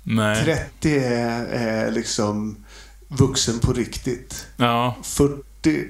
Nej. 0.03 0.43
30 0.43 0.97
är, 0.97 1.45
är 1.45 1.91
liksom 1.91 2.65
vuxen 3.07 3.59
på 3.59 3.73
riktigt. 3.73 4.47
Ja, 4.57 4.95
40, 5.03 5.43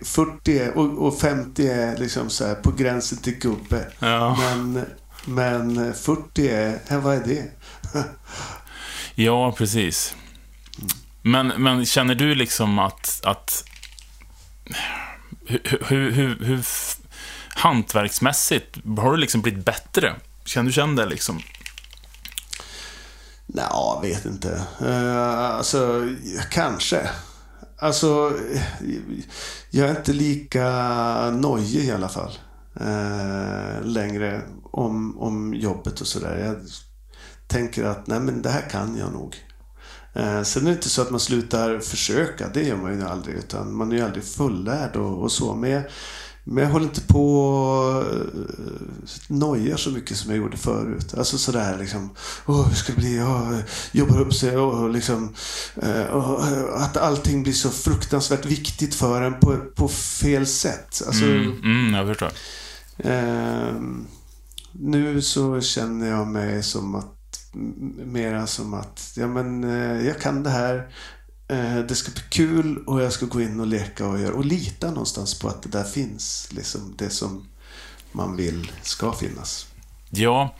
40 0.03 0.59
är, 0.59 0.77
och, 0.77 1.07
och 1.07 1.19
50 1.19 1.67
är 1.67 1.97
liksom 1.97 2.29
så 2.29 2.45
här 2.45 2.55
på 2.55 2.71
gränsen 2.71 3.17
till 3.17 3.39
gubbe. 3.39 3.91
ja. 3.99 4.37
Men, 4.39 4.85
men 5.25 5.93
40 5.93 6.47
är, 6.47 6.97
vad 6.97 7.15
är 7.15 7.23
det? 7.23 7.51
ja, 9.15 9.51
precis. 9.51 10.15
Men, 11.21 11.47
men 11.47 11.85
känner 11.85 12.15
du 12.15 12.35
liksom 12.35 12.79
att... 12.79 13.21
att 13.23 13.63
hur, 15.45 15.61
hur, 15.87 16.11
hur, 16.11 16.45
hur 16.45 16.65
hantverksmässigt, 17.55 18.77
har 18.97 19.11
du 19.11 19.17
liksom 19.17 19.41
blivit 19.41 19.65
bättre? 19.65 20.15
Känner 20.45 20.65
du 20.65 20.73
känner 20.73 21.03
det 21.03 21.09
liksom? 21.09 21.41
Nej, 23.45 23.65
jag 23.69 24.01
vet 24.01 24.25
inte. 24.25 24.65
Uh, 24.81 25.27
alltså, 25.27 26.09
kanske. 26.51 27.09
Alltså, 27.83 28.31
jag 29.69 29.89
är 29.89 29.97
inte 29.97 30.13
lika 30.13 30.65
nojig 31.31 31.85
i 31.85 31.91
alla 31.91 32.09
fall. 32.09 32.31
eh, 32.79 33.85
längre 33.85 34.41
om, 34.63 35.17
om 35.19 35.53
jobbet 35.53 36.01
och 36.01 36.07
sådär. 36.07 36.37
Jag 36.45 36.57
tänker 37.47 37.83
att 37.83 38.07
nej 38.07 38.19
men 38.19 38.41
det 38.41 38.49
här 38.49 38.69
kan 38.69 38.97
jag 38.97 39.13
nog. 39.13 39.35
Eh, 40.13 40.41
sen 40.43 40.63
är 40.63 40.69
det 40.71 40.75
inte 40.75 40.89
så 40.89 41.01
att 41.01 41.11
man 41.11 41.19
slutar 41.19 41.79
försöka, 41.79 42.49
det 42.53 42.63
gör 42.63 42.77
man 42.77 42.93
ju 42.99 43.03
aldrig. 43.05 43.35
Utan 43.35 43.75
man 43.75 43.91
är 43.91 43.95
ju 43.95 44.01
aldrig 44.03 44.23
fullärd 44.25 44.95
och, 44.95 45.23
och 45.23 45.31
så. 45.31 45.55
Men 45.55 45.69
jag, 45.69 45.83
men 46.43 46.63
jag 46.63 46.71
håller 46.71 46.85
inte 46.85 47.01
på 47.01 47.39
och 47.39 48.05
nojar 49.27 49.77
så 49.77 49.89
mycket 49.89 50.17
som 50.17 50.31
jag 50.31 50.37
gjorde 50.37 50.57
förut. 50.57 51.13
Alltså 51.17 51.37
sådär 51.37 51.77
liksom. 51.79 52.09
Åh, 52.45 52.67
hur 52.67 52.75
ska 52.75 52.93
det 52.93 52.99
bli? 52.99 53.21
Åh, 53.21 53.59
jobbar 53.91 54.21
upp 54.21 54.33
sig 54.33 54.57
och 54.57 54.89
liksom. 54.89 55.33
eh, 55.81 56.03
och, 56.03 56.43
att 56.81 56.97
allting 56.97 57.43
blir 57.43 57.53
så 57.53 57.69
fruktansvärt 57.69 58.45
viktigt 58.45 58.95
för 58.95 59.21
en 59.21 59.39
på, 59.39 59.57
på 59.75 59.87
fel 59.87 60.45
sätt. 60.47 61.01
Alltså, 61.07 61.25
Mm, 61.25 61.61
mm, 61.63 61.93
jag 61.93 62.07
förstår. 62.07 62.31
Ehm, 62.97 64.07
nu 64.71 65.21
så 65.21 65.61
känner 65.61 66.09
jag 66.09 66.27
mig 66.27 66.63
som 66.63 66.95
att 66.95 67.09
mera 68.05 68.47
som 68.47 68.73
att 68.73 69.13
ja, 69.15 69.27
men, 69.27 69.63
eh, 69.63 70.07
jag 70.07 70.19
kan 70.19 70.43
det 70.43 70.49
här. 70.49 70.87
Eh, 71.53 71.79
det 71.79 71.95
ska 71.95 72.11
bli 72.11 72.21
kul 72.29 72.83
och 72.85 73.01
jag 73.01 73.13
ska 73.13 73.25
gå 73.25 73.41
in 73.41 73.59
och 73.59 73.67
leka 73.67 74.07
och 74.07 74.19
göra 74.19 74.33
och 74.33 74.45
lita 74.45 74.87
någonstans 74.87 75.39
på 75.39 75.47
att 75.47 75.63
det 75.63 75.69
där 75.69 75.83
finns. 75.83 76.49
Liksom 76.51 76.93
det 76.97 77.09
som 77.09 77.47
man 78.11 78.35
vill 78.35 78.71
ska 78.81 79.13
finnas. 79.13 79.67
Ja, 80.09 80.55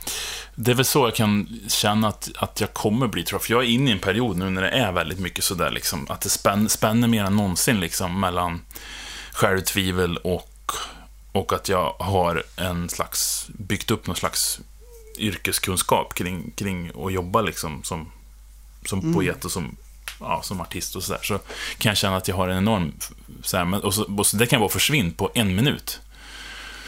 det 0.54 0.70
är 0.70 0.74
väl 0.74 0.84
så 0.84 1.06
jag 1.06 1.14
kan 1.14 1.60
känna 1.68 2.08
att, 2.08 2.30
att 2.36 2.60
jag 2.60 2.72
kommer 2.72 3.06
bli, 3.06 3.24
tror 3.24 3.36
jag. 3.36 3.44
För 3.44 3.52
jag 3.52 3.64
är 3.64 3.68
inne 3.68 3.90
i 3.90 3.92
en 3.92 3.98
period 3.98 4.36
nu 4.36 4.50
när 4.50 4.62
det 4.62 4.70
är 4.70 4.92
väldigt 4.92 5.18
mycket 5.18 5.44
sådär, 5.44 5.70
liksom, 5.70 6.06
att 6.08 6.20
det 6.20 6.28
spänner, 6.28 6.68
spänner 6.68 7.08
mer 7.08 7.24
än 7.24 7.36
någonsin 7.36 7.80
liksom, 7.80 8.20
mellan 8.20 8.60
självtvivel 9.32 10.16
och, 10.16 10.72
och 11.32 11.52
att 11.52 11.68
jag 11.68 11.94
har 11.98 12.42
en 12.56 12.88
slags, 12.88 13.46
byggt 13.48 13.90
upp 13.90 14.06
någon 14.06 14.16
slags 14.16 14.60
yrkeskunskap 15.18 16.14
kring, 16.14 16.50
kring 16.56 16.90
att 17.04 17.12
jobba 17.12 17.40
liksom, 17.40 17.82
som, 17.82 18.12
som 18.84 19.14
poet 19.14 19.44
och 19.44 19.52
som 19.52 19.76
ja, 20.28 20.42
som 20.42 20.60
artist 20.60 20.96
och 20.96 21.02
sådär, 21.02 21.20
så 21.22 21.38
kan 21.78 21.90
jag 21.90 21.96
känna 21.96 22.16
att 22.16 22.28
jag 22.28 22.36
har 22.36 22.48
en 22.48 22.58
enorm... 22.58 22.92
Så 23.42 23.56
här, 23.56 23.64
men, 23.64 23.80
och, 23.80 23.94
så, 23.94 24.14
och 24.18 24.26
så, 24.26 24.36
det 24.36 24.46
kan 24.46 24.60
vara 24.60 24.70
försvinn 24.70 25.12
på 25.12 25.30
en 25.34 25.56
minut. 25.56 26.00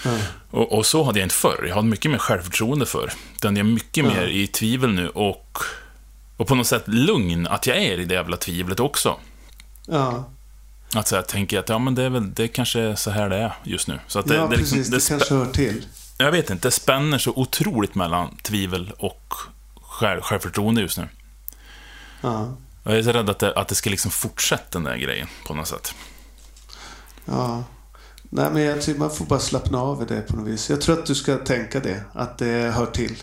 Mm. 0.05 0.21
Och, 0.51 0.73
och, 0.79 0.87
så 0.87 1.03
hade 1.05 1.19
jag 1.19 1.25
inte 1.27 1.35
förr. 1.35 1.65
Jag 1.69 1.75
hade 1.75 1.89
mycket 1.89 2.11
mer 2.11 2.19
självförtroende 2.19 2.87
förr. 2.87 3.13
Utan 3.35 3.57
jag 3.57 3.67
är 3.67 3.71
mycket 3.73 4.05
Mm. 4.05 4.17
mer 4.17 4.27
i 4.27 4.47
tvivel 4.47 4.93
nu 4.93 5.09
och, 5.09 5.59
och 6.37 6.47
på 6.47 6.55
något 6.55 6.67
sätt 6.67 6.83
lugn 6.87 7.47
att 7.47 7.67
jag 7.67 7.77
är 7.77 8.01
i 8.01 8.05
det 8.05 8.15
jävla 8.15 8.37
tvivlet 8.37 8.81
också. 8.81 9.17
Ja, 9.87 10.31
Att 10.95 11.09
så 11.09 11.15
här, 11.17 11.23
tänker 11.23 11.59
att 11.59 11.69
ja, 11.69 11.79
men 11.79 11.95
det 11.95 12.03
är 12.03 12.11
väl, 12.11 12.35
det 12.35 12.49
kanske 12.49 12.81
är 12.81 12.95
så 12.95 13.11
här 13.11 13.29
det 13.29 13.37
är 13.37 13.53
just 13.65 13.89
nu. 13.89 13.99
Så 14.07 14.19
att 14.19 14.27
det, 14.27 14.35
ja 14.35 14.47
det, 14.47 14.57
liksom- 14.57 14.79
precis. 14.79 15.09
det 15.09 15.15
Det, 15.15 15.19
kanske 15.19 15.35
hör 15.35 15.53
till. 15.53 15.85
Jag 16.19 16.33
vet 16.33 16.51
inte, 16.51 16.69
det 16.69 16.73
spänner 16.73 17.19
så 17.19 17.33
otroligt 17.37 17.95
mellan 17.95 18.37
tvivel 18.37 18.93
och 18.99 19.33
själv, 19.83 20.21
självförtroende 20.21 20.81
just 20.81 20.99
nu. 20.99 21.09
Ja, 22.21 22.57
Jag 22.87 22.99
är 22.99 23.03
så 23.03 23.13
rädd 23.13 23.31
att 23.31 23.39
det, 23.39 23.53
att 23.53 23.69
det 23.69 23.75
ska 23.75 23.91
liksom 23.91 24.11
fortsätta 24.11 24.65
den 24.71 24.85
där 24.85 24.97
grejen 24.97 25.29
på 25.47 25.55
något 25.55 25.69
sätt. 25.69 25.95
ja. 27.25 27.65
Nej, 28.31 28.51
men 28.53 28.63
jag 28.63 28.83
tycker 28.83 29.01
man 29.01 29.11
får 29.11 29.25
bara 29.25 29.41
slappna 29.41 29.79
av 29.79 30.03
i 30.03 30.05
det 30.05 30.21
på 30.21 30.37
något 30.37 30.49
vis. 30.49 30.71
Jag 30.71 30.81
tror 30.81 30.99
att 30.99 31.07
du 31.07 31.15
ska 31.15 31.37
tänka 31.37 31.81
det, 31.81 32.05
att 32.13 32.39
det 32.39 32.73
hör 32.75 32.87
till. 32.87 33.23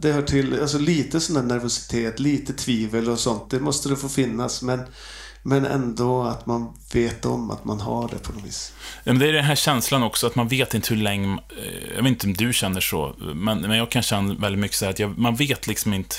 Det 0.00 0.12
hör 0.12 0.22
till, 0.22 0.60
alltså 0.60 0.78
lite 0.78 1.20
sån 1.20 1.34
där 1.34 1.42
nervositet, 1.42 2.20
lite 2.20 2.52
tvivel 2.52 3.08
och 3.08 3.18
sånt. 3.18 3.50
Det 3.50 3.60
måste 3.60 3.88
det 3.88 3.96
få 3.96 4.08
finnas, 4.08 4.62
men, 4.62 4.80
men 5.42 5.66
ändå 5.66 6.22
att 6.22 6.46
man 6.46 6.72
vet 6.92 7.24
om 7.26 7.50
att 7.50 7.64
man 7.64 7.80
har 7.80 8.08
det 8.08 8.18
på 8.18 8.32
något 8.32 8.44
vis. 8.44 8.72
Ja, 9.04 9.12
men 9.12 9.18
det 9.18 9.28
är 9.28 9.32
den 9.32 9.44
här 9.44 9.54
känslan 9.56 10.02
också, 10.02 10.26
att 10.26 10.34
man 10.34 10.48
vet 10.48 10.74
inte 10.74 10.94
hur 10.94 11.02
länge... 11.02 11.32
eh, 11.32 11.94
Jag 11.96 12.02
vet 12.02 12.10
inte 12.10 12.26
om 12.26 12.34
du 12.34 12.52
känner 12.52 12.80
så, 12.80 13.14
men, 13.34 13.60
men 13.60 13.78
jag 13.78 13.90
kan 13.90 14.02
känna 14.02 14.34
väldigt 14.34 14.60
mycket 14.60 14.76
så 14.76 14.84
här 14.84 14.92
att 14.92 14.98
jag, 14.98 15.18
man 15.18 15.36
vet 15.36 15.66
liksom 15.66 15.94
inte... 15.94 16.14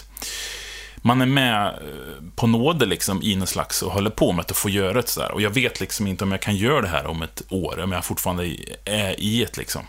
Man 1.02 1.22
är 1.22 1.26
med 1.26 1.68
eh, 1.68 2.24
på 2.36 2.48
nåde 2.48 2.86
liksom 2.86 3.22
i 3.24 3.36
någon 3.36 3.48
slags 3.48 3.82
och 3.82 3.92
håller 3.92 4.10
på 4.10 4.32
med 4.32 4.46
att 4.50 4.58
få 4.58 4.70
göra 4.70 5.02
det 5.02 5.10
sådär. 5.10 5.32
Och 5.32 5.42
jag 5.42 5.50
vet 5.50 5.80
liksom 5.80 6.08
inte 6.08 6.24
om 6.24 6.32
jag 6.32 6.42
kan 6.42 6.56
göra 6.56 6.82
det 6.82 6.88
här 6.88 7.08
om 7.08 7.22
ett 7.22 7.42
år, 7.50 7.80
om 7.80 7.92
jag 7.92 8.06
fortfarande 8.06 8.56
är 8.86 9.20
i 9.20 9.44
ett 9.44 9.58
liksom. 9.58 9.82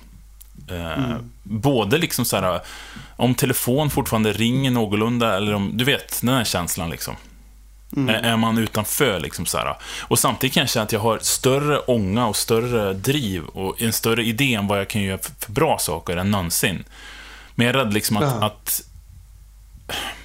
Eh, 0.71 1.17
Både 1.43 1.99
liksom 1.99 2.25
så 2.25 2.37
här, 2.37 2.61
om 3.17 3.35
telefon 3.35 3.91
fortfarande 3.91 4.33
ringer 4.33 4.71
någorlunda, 4.71 5.37
eller 5.37 5.55
om, 5.55 5.71
du 5.75 5.85
vet, 5.85 6.21
den 6.21 6.35
här 6.35 6.45
känslan 6.45 6.91
liksom. 6.91 7.17
Är, 7.97 8.13
är 8.13 8.37
man 8.37 8.59
utanför 8.59 9.21
liksom 9.21 9.47
så 9.47 9.59
här. 9.59 9.77
Och 10.01 10.19
samtidigt 10.19 10.55
kan 10.55 10.61
jag 10.61 10.71
känna 10.71 10.85
att 10.85 10.93
jag 10.93 11.01
har 11.01 11.19
större 11.23 11.79
ånga 11.79 12.27
och 12.27 12.37
större 12.37 12.93
driv 12.93 13.45
och 13.45 13.83
en 13.83 13.93
större 13.93 14.25
idé 14.25 14.55
än 14.55 14.67
vad 14.67 14.79
jag 14.79 14.89
kan 14.89 15.03
göra 15.03 15.19
för, 15.19 15.53
bra 15.53 15.79
saker 15.79 16.17
än 16.17 16.31
någonsin. 16.31 16.85
Men 17.55 17.67
jag 17.67 17.77
är 17.77 17.85
rädd 17.85 17.95
liksom 17.95 18.17
att, 18.17 18.43
att 18.43 18.83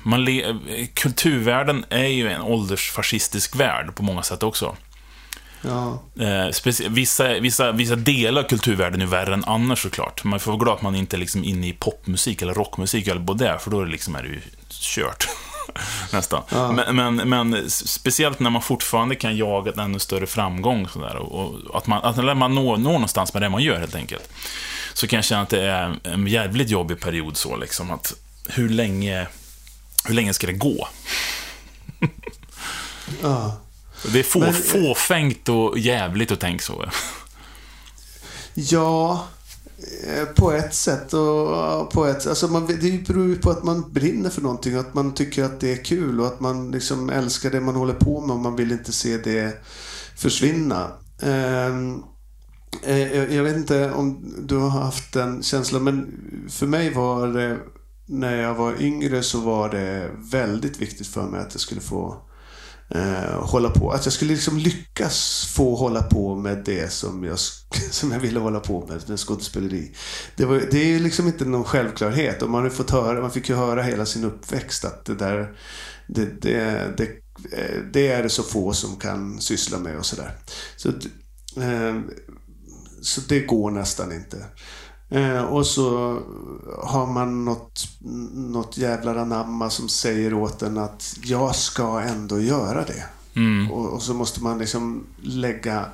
man 0.03 0.25
le, 0.25 0.55
kulturvärlden 0.93 1.85
är 1.89 2.07
ju 2.07 2.31
en 2.31 2.41
åldersfascistisk 2.41 3.55
värld 3.55 3.95
på 3.95 4.03
många 4.03 4.23
sätt 4.23 4.43
också. 4.43 4.75
Ja, 5.61 5.99
Eh, 6.19 6.89
vissa, 6.89 7.39
vissa, 7.39 7.71
vissa 7.71 7.95
delar 7.95 8.43
av 8.43 8.47
kulturvärlden 8.47 9.01
är 9.01 9.05
värre 9.05 9.33
än 9.33 9.43
annars 9.45 9.81
såklart. 9.81 10.23
Man 10.23 10.39
får 10.39 10.51
vara 10.51 10.63
glad 10.63 10.75
att 10.75 10.81
man 10.81 10.95
inte 10.95 11.15
är 11.15 11.19
liksom 11.19 11.43
inne 11.43 11.67
i 11.67 11.73
popmusik 11.73 12.41
eller 12.41 12.53
rockmusik 12.53 13.07
eller 13.07 13.21
både 13.21 13.45
där, 13.45 13.57
för 13.57 13.71
då 13.71 13.81
är 13.81 13.85
det, 13.85 13.91
liksom, 13.91 14.15
är 14.15 14.23
det 14.23 14.29
ju 14.29 14.41
kört. 14.69 15.27
Nästan. 16.13 16.43
Ja. 16.49 16.71
Men, 16.71 16.95
men, 16.95 17.29
men 17.29 17.69
speciellt 17.69 18.39
när 18.39 18.49
man 18.49 18.61
fortfarande 18.61 19.15
kan 19.15 19.37
jaga 19.37 19.71
en 19.71 19.79
ännu 19.79 19.99
större 19.99 20.27
framgång 20.27 20.87
sådär, 20.87 21.15
och, 21.15 21.55
och 21.55 21.77
att 21.77 21.87
man, 21.87 22.03
att 22.03 22.37
man 22.37 22.55
når, 22.55 22.77
når 22.77 22.91
någonstans 22.91 23.33
med 23.33 23.41
det 23.43 23.49
man 23.49 23.63
gör 23.63 23.79
helt 23.79 23.95
enkelt. 23.95 24.29
Så 24.93 25.07
kan 25.07 25.17
jag 25.17 25.25
känna 25.25 25.41
att 25.41 25.49
det 25.49 25.61
är 25.61 25.95
en 26.03 26.27
jävligt 26.27 26.69
jobbig 26.69 26.99
period 26.99 27.37
så 27.37 27.55
liksom 27.55 27.91
att 27.91 28.13
hur 28.47 28.69
länge, 28.69 29.27
hur 30.05 30.13
länge 30.13 30.33
ska 30.33 30.47
det 30.47 30.53
gå? 30.53 30.87
ja. 33.21 33.59
Det 34.11 34.19
är 34.19 34.23
få, 34.23 34.39
Men- 34.39 34.53
fåfängt 34.53 35.49
och 35.49 35.79
jävligt 35.79 36.31
att 36.31 36.39
tänka 36.39 36.63
så. 36.63 36.85
Ja, 38.53 39.27
eh, 40.07 40.25
på 40.25 40.51
ett 40.51 40.73
sätt 40.73 41.13
och 41.13 41.91
på 41.91 42.05
ett 42.05 42.27
alltså 42.27 42.47
man, 42.47 42.65
Det 42.81 43.07
beror 43.07 43.27
ju 43.27 43.35
på 43.35 43.49
att 43.49 43.63
man 43.63 43.91
brinner 43.91 44.29
för 44.29 44.41
någonting 44.41 44.73
och 44.75 44.79
att 44.81 44.93
man 44.93 45.13
tycker 45.13 45.43
att 45.43 45.59
det 45.59 45.71
är 45.71 45.83
kul 45.83 46.19
och 46.19 46.27
att 46.27 46.39
man 46.39 46.71
liksom 46.71 47.09
älskar 47.09 47.51
det 47.51 47.61
man 47.61 47.75
håller 47.75 47.93
på 47.93 48.21
med 48.21 48.33
och 48.35 48.41
man 48.41 48.55
vill 48.55 48.71
inte 48.71 48.91
se 48.91 49.17
det 49.17 49.63
försvinna. 50.17 50.91
Ehm, 51.21 52.03
eh, 52.83 53.35
jag 53.35 53.43
vet 53.43 53.55
inte 53.55 53.91
om 53.91 54.33
du 54.47 54.55
har 54.57 54.69
haft 54.69 55.13
den 55.13 55.43
känslan 55.43 55.83
men 55.83 56.11
för 56.49 56.67
mig 56.67 56.93
var 56.93 57.27
det 57.27 57.57
när 58.05 58.41
jag 58.41 58.55
var 58.55 58.81
yngre 58.81 59.23
så 59.23 59.39
var 59.39 59.69
det 59.69 60.11
väldigt 60.31 60.81
viktigt 60.81 61.07
för 61.07 61.23
mig 61.23 61.41
att 61.41 61.53
jag 61.53 61.61
skulle 61.61 61.81
få 61.81 62.21
eh, 62.89 63.41
hålla 63.41 63.69
på. 63.69 63.91
Att 63.91 64.05
jag 64.05 64.13
skulle 64.13 64.33
liksom 64.33 64.57
lyckas 64.57 65.45
få 65.55 65.75
hålla 65.75 66.03
på 66.03 66.35
med 66.35 66.63
det 66.65 66.91
som 66.91 67.23
jag, 67.23 67.39
som 67.91 68.11
jag 68.11 68.19
ville 68.19 68.39
hålla 68.39 68.59
på 68.59 68.85
med, 68.87 69.09
med 69.09 69.19
skådespeleri. 69.19 69.95
Det, 70.35 70.45
var, 70.45 70.61
det 70.71 70.77
är 70.77 70.87
ju 70.87 70.99
liksom 70.99 71.27
inte 71.27 71.45
någon 71.45 71.63
självklarhet. 71.63 72.41
Och 72.41 72.49
man, 72.49 72.63
har 72.63 72.69
fått 72.69 72.91
höra, 72.91 73.21
man 73.21 73.31
fick 73.31 73.49
ju 73.49 73.55
höra 73.55 73.81
hela 73.81 74.05
sin 74.05 74.23
uppväxt 74.23 74.85
att 74.85 75.05
det 75.05 75.15
där 75.15 75.57
det, 76.07 76.41
det, 76.41 76.93
det, 76.97 77.03
eh, 77.57 77.81
det 77.93 78.07
är 78.07 78.23
det 78.23 78.29
så 78.29 78.43
få 78.43 78.73
som 78.73 78.95
kan 78.95 79.41
syssla 79.41 79.79
med 79.79 79.97
och 79.97 80.05
sådär. 80.05 80.37
Så, 80.75 80.89
eh, 81.61 82.01
så 83.01 83.21
det 83.21 83.39
går 83.39 83.71
nästan 83.71 84.11
inte. 84.11 84.45
Eh, 85.13 85.43
och 85.43 85.65
så 85.65 86.19
har 86.83 87.05
man 87.05 87.45
något, 87.45 87.87
något 88.33 88.77
jävla 88.77 89.21
anamma 89.21 89.69
som 89.69 89.89
säger 89.89 90.33
åt 90.33 90.61
en 90.61 90.77
att 90.77 91.15
jag 91.23 91.55
ska 91.55 91.99
ändå 91.99 92.39
göra 92.39 92.85
det. 92.85 93.03
Mm. 93.35 93.71
Och, 93.71 93.93
och 93.93 94.01
så 94.01 94.13
måste 94.13 94.43
man 94.43 94.57
liksom 94.57 95.03
lägga 95.21 95.85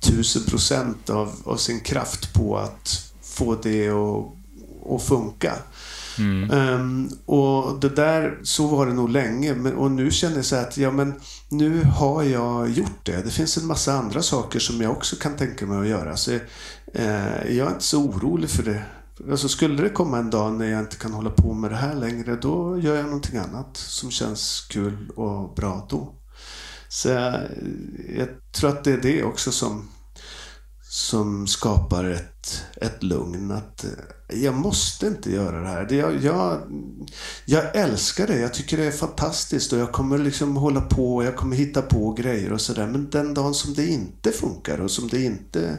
tusen 0.00 0.42
procent 0.44 1.10
av, 1.10 1.32
av 1.44 1.56
sin 1.56 1.80
kraft 1.80 2.34
på 2.34 2.58
att 2.58 3.12
få 3.22 3.54
det 3.54 3.88
att, 3.88 4.26
att 4.94 5.02
funka. 5.02 5.54
Mm. 6.18 6.50
Ehm, 6.50 7.08
och 7.26 7.80
det 7.80 7.88
där, 7.88 8.38
så 8.42 8.66
var 8.66 8.86
det 8.86 8.92
nog 8.92 9.10
länge. 9.10 9.54
Men, 9.54 9.74
och 9.74 9.90
nu 9.90 10.10
känner 10.10 10.36
jag 10.36 10.44
så 10.44 10.56
att, 10.56 10.76
ja 10.76 10.90
men 10.90 11.14
nu 11.48 11.84
har 11.84 12.22
jag 12.22 12.70
gjort 12.70 13.00
det. 13.06 13.22
Det 13.22 13.30
finns 13.30 13.56
en 13.56 13.66
massa 13.66 13.92
andra 13.92 14.22
saker 14.22 14.58
som 14.58 14.80
jag 14.80 14.92
också 14.92 15.16
kan 15.16 15.36
tänka 15.36 15.66
mig 15.66 15.78
att 15.78 15.88
göra. 15.88 16.16
Så 16.16 16.38
Eh, 16.94 17.56
jag 17.56 17.66
är 17.66 17.72
inte 17.72 17.84
så 17.84 18.02
orolig 18.02 18.50
för 18.50 18.62
det. 18.62 18.82
Alltså 19.30 19.48
skulle 19.48 19.82
det 19.82 19.90
komma 19.90 20.18
en 20.18 20.30
dag 20.30 20.52
när 20.52 20.66
jag 20.66 20.80
inte 20.80 20.96
kan 20.96 21.12
hålla 21.12 21.30
på 21.30 21.54
med 21.54 21.70
det 21.70 21.76
här 21.76 21.94
längre, 21.94 22.36
då 22.36 22.78
gör 22.78 22.96
jag 22.96 23.04
någonting 23.04 23.36
annat 23.36 23.76
som 23.76 24.10
känns 24.10 24.66
kul 24.70 25.10
och 25.16 25.54
bra 25.54 25.86
då. 25.90 26.14
Så 26.88 27.08
jag, 27.08 27.34
jag 28.16 28.28
tror 28.52 28.70
att 28.70 28.84
det 28.84 28.92
är 28.92 29.00
det 29.00 29.22
också 29.24 29.52
som, 29.52 29.88
som 30.82 31.46
skapar 31.46 32.04
ett, 32.04 32.64
ett 32.76 33.02
lugn. 33.02 33.50
Att 33.50 33.84
eh, 33.84 34.40
jag 34.42 34.54
måste 34.54 35.06
inte 35.06 35.32
göra 35.32 35.60
det 35.60 35.68
här. 35.68 35.84
Det, 35.84 35.96
jag, 35.96 36.24
jag, 36.24 36.60
jag 37.44 37.76
älskar 37.76 38.26
det. 38.26 38.38
Jag 38.38 38.54
tycker 38.54 38.76
det 38.76 38.84
är 38.84 38.90
fantastiskt 38.90 39.72
och 39.72 39.78
jag 39.78 39.92
kommer 39.92 40.18
liksom 40.18 40.56
hålla 40.56 40.80
på 40.80 41.16
och 41.16 41.24
jag 41.24 41.36
kommer 41.36 41.56
hitta 41.56 41.82
på 41.82 42.12
grejer 42.12 42.52
och 42.52 42.60
sådär. 42.60 42.86
Men 42.86 43.10
den 43.10 43.34
dagen 43.34 43.54
som 43.54 43.74
det 43.74 43.86
inte 43.86 44.32
funkar 44.32 44.80
och 44.80 44.90
som 44.90 45.08
det 45.08 45.24
inte 45.24 45.78